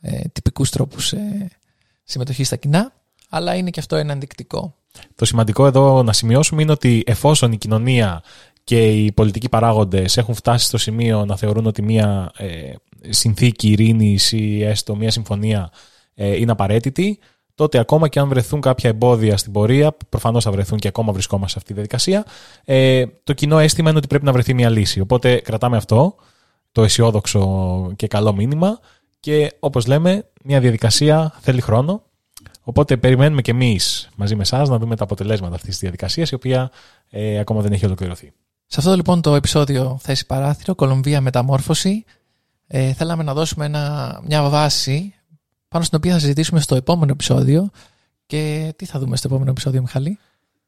ε, 0.01 0.21
τυπικούς 0.33 0.71
τρόπους 0.71 1.13
ε, 1.13 1.51
συμμετοχής 2.05 2.47
στα 2.47 2.57
κοινά. 2.57 2.93
Αλλά 3.29 3.55
είναι 3.55 3.71
και 3.71 3.81
αυτό 3.81 3.97
ένα 3.97 4.13
ενδεικτικό. 4.13 4.75
Το 5.15 5.25
σημαντικό 5.25 5.67
εδώ 5.67 6.03
να 6.03 6.13
σημειώσουμε 6.13 6.63
είναι 6.63 6.73
ότι 6.73 7.03
εφόσον 7.07 7.53
η 7.53 7.57
κοινωνία 7.57 8.23
και 8.65 9.05
οι 9.05 9.13
πολιτικοί 9.13 9.49
παράγοντες 9.49 10.17
έχουν 10.17 10.35
φτάσει 10.35 10.67
στο 10.67 10.79
σημείο 10.79 11.25
να 11.25 11.37
θεωρούν 11.37 11.67
ότι 11.67 11.83
μια 11.83 12.31
ε, 12.37 12.73
συνθήκη 13.09 13.71
ειρήνης 13.71 14.33
ή 14.33 14.63
έστω 14.63 14.97
μια 14.97 15.11
συμφωνία 15.11 15.71
ε, 16.15 16.37
είναι 16.37 16.53
απαραίτητη, 16.53 17.19
τότε 17.55 17.79
ακόμα 17.79 18.09
και 18.09 18.19
αν 18.19 18.29
βρεθούν 18.29 18.61
κάποια 18.61 18.91
εμπόδια 18.91 19.37
στην 19.37 19.53
πορεία, 19.53 19.97
προφανώς 20.09 20.45
θα 20.45 20.51
βρεθούν 20.51 20.79
και 20.79 20.89
ακόμα 20.89 21.13
βρισκόμαστε 21.13 21.51
σε 21.53 21.59
αυτή 21.59 21.69
τη 21.69 21.75
διαδικασία, 21.75 22.25
ε, 22.65 23.05
το 23.25 23.33
κοινό 23.33 23.59
αίσθημα 23.59 23.89
είναι 23.89 23.99
ότι 23.99 24.07
πρέπει 24.07 24.25
να 24.25 24.33
βρεθεί 24.33 24.55
μια 24.55 24.69
λύση. 24.71 25.01
Οπότε 25.01 25.37
κρατάμε 25.37 25.77
αυτό, 25.77 26.15
το 26.73 26.83
αισιόδοξο 26.83 27.93
και 27.97 28.07
καλό 28.07 28.33
μήνυμα 28.33 28.79
και 29.21 29.53
όπως 29.59 29.87
λέμε 29.87 30.25
μια 30.45 30.61
διαδικασία 30.61 31.35
θέλει 31.41 31.61
χρόνο, 31.61 32.03
Οπότε 32.63 32.97
περιμένουμε 32.97 33.43
και 33.43 33.51
εμείς 33.51 34.09
μαζί 34.17 34.35
με 34.35 34.43
εσάς 34.43 34.69
να 34.69 34.79
δούμε 34.79 34.97
τα 34.97 35.05
αποτελέσματα 35.05 35.55
αυτής 35.55 35.71
της 35.71 35.79
διαδικασίας, 35.79 36.31
η 36.31 36.35
οποία 36.35 36.71
ε, 37.11 37.39
ακόμα 37.39 37.61
δεν 37.61 37.73
έχει 37.73 37.87
ολοκληρωθεί. 37.87 38.33
Σε 38.67 38.81
αυτό 38.81 38.95
λοιπόν 38.95 39.21
το 39.21 39.35
επεισόδιο 39.35 39.99
Θέση 40.01 40.27
Παράθυρο, 40.27 40.75
Κολομβία 40.75 41.21
Μεταμόρφωση, 41.21 42.05
ε, 42.67 42.93
θέλαμε 42.93 43.23
να 43.23 43.35
δώσουμε 43.35 43.65
ένα, 43.65 44.21
μια 44.27 44.49
βάση 44.49 45.15
πάνω 45.71 45.85
στην 45.85 45.99
οποία 45.99 46.13
θα 46.13 46.19
συζητήσουμε 46.19 46.61
στο 46.61 46.75
επόμενο 46.75 47.13
επεισόδιο. 47.13 47.71
Και 48.27 48.73
τι 48.77 48.85
θα 48.85 48.99
δούμε 48.99 49.17
στο 49.17 49.29
επόμενο 49.29 49.51
επεισόδιο, 49.51 49.81
Μιχαλή; 49.81 50.19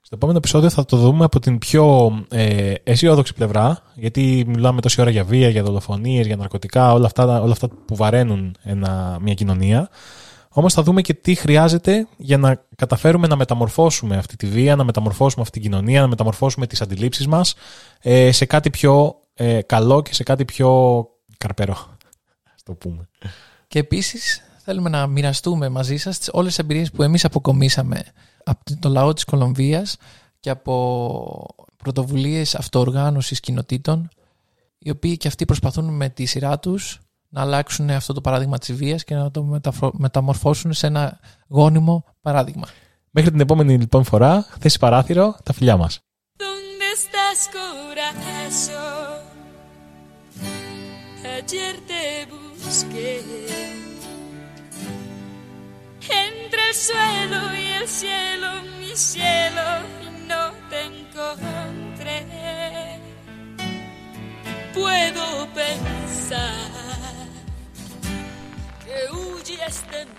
Στο 0.03 0.15
επόμενο 0.15 0.39
επεισόδιο 0.39 0.71
θα 0.71 0.85
το 0.85 0.97
δούμε 0.97 1.25
από 1.25 1.41
την 1.41 1.59
πιο 1.59 2.13
ε, 2.31 2.75
αισιόδοξη 2.85 3.35
πλευρά, 3.35 3.83
γιατί 3.95 4.45
μιλάμε 4.47 4.81
τόση 4.81 5.01
ώρα 5.01 5.11
για 5.11 5.25
βία, 5.25 5.49
για 5.49 5.63
δολοφονίες, 5.63 6.27
για 6.27 6.37
ναρκωτικά, 6.37 6.93
όλα 6.93 7.07
αυτά, 7.07 7.41
όλα 7.41 7.53
αυτά 7.53 7.69
που 7.69 7.97
βαραίνουν 7.97 8.57
ένα, 8.63 9.19
μια 9.21 9.35
κοινωνία. 9.35 9.89
Όμως 10.49 10.73
θα 10.73 10.83
δούμε 10.83 11.01
και 11.01 11.15
τι 11.15 11.35
χρειάζεται 11.35 12.07
για 12.17 12.39
να 12.39 12.67
καταφέρουμε 12.77 13.27
να 13.27 13.37
μεταμορφώσουμε 13.37 14.17
αυτή 14.17 14.37
τη 14.37 14.47
βία, 14.47 14.77
να 14.77 14.85
μεταμορφώσουμε 14.85 15.43
αυτή 15.43 15.61
την 15.61 15.71
κοινωνία, 15.71 16.01
να 16.01 16.07
μεταμορφώσουμε 16.07 16.67
τις 16.67 16.83
αντιλήψεις 16.83 17.27
μας 17.27 17.55
ε, 18.01 18.33
σε 18.33 18.45
κάτι 18.45 18.71
πιο 18.71 19.15
ε, 19.35 19.63
καλό 19.63 20.03
και 20.03 20.15
σε 20.15 20.23
κάτι 20.23 20.45
πιο 20.45 21.03
καρπερό. 21.39 21.73
Α 21.73 22.55
το 22.65 22.73
πούμε. 22.73 23.09
Και 23.69 23.79
επίσης 23.79 24.43
θέλουμε 24.65 24.89
να 24.89 25.07
μοιραστούμε 25.07 25.69
μαζί 25.69 25.97
σας 25.97 26.29
όλες 26.33 26.49
τις 26.49 26.59
εμπειρίες 26.59 26.91
που 26.91 27.03
εμείς 27.03 27.25
αποκομίσαμε 27.25 28.03
από 28.45 28.61
το 28.79 28.89
λαό 28.89 29.13
της 29.13 29.25
Κολομβίας 29.25 29.97
και 30.41 30.51
από 30.51 31.47
πρωτοβουλίες 31.77 32.55
αυτοοργάνωσης 32.55 33.41
κοινοτήτων, 33.41 34.09
οι 34.79 34.91
οποίοι 34.91 35.17
και 35.17 35.29
αυτοί 35.29 35.45
προσπαθούν 35.45 35.85
με 35.85 36.09
τη 36.09 36.25
σειρά 36.25 36.59
τους 36.59 37.01
να 37.29 37.41
αλλάξουν 37.41 37.91
αυτό 37.91 38.13
το 38.13 38.21
παράδειγμα 38.21 38.59
της 38.59 38.73
βίας 38.73 39.05
και 39.05 39.15
να 39.15 39.31
το 39.31 39.43
μεταφρο- 39.43 39.93
μεταμορφώσουν 39.99 40.73
σε 40.73 40.87
ένα 40.87 41.19
γόνιμο 41.49 42.05
παράδειγμα. 42.21 42.67
Μέχρι 43.11 43.31
την 43.31 43.41
επόμενη 43.41 43.79
λοιπόν 43.79 44.05
φορά, 44.05 44.47
θέση 44.59 44.79
παράθυρο, 44.79 45.37
τα 45.43 45.53
φιλιά 45.53 45.77
μας. 45.77 46.01
¿Dónde 46.39 46.87
estás, 46.99 47.39
corazón? 47.57 49.21
Ayer 51.37 51.75
te 51.91 52.05
busqué 52.31 53.11
entre 56.09 56.69
el 56.69 56.75
suelo 56.75 57.55
y 57.55 57.67
el 57.67 57.89
cielo, 57.89 58.63
mi 58.81 58.97
cielo, 58.97 59.63
no 60.27 60.53
te 60.69 60.83
encontré. 60.83 62.27
Puedo 64.75 65.47
pensar 65.55 66.53
que 68.85 69.13
huyes 69.13 69.85
de 69.91 70.07
mí. 70.07 70.13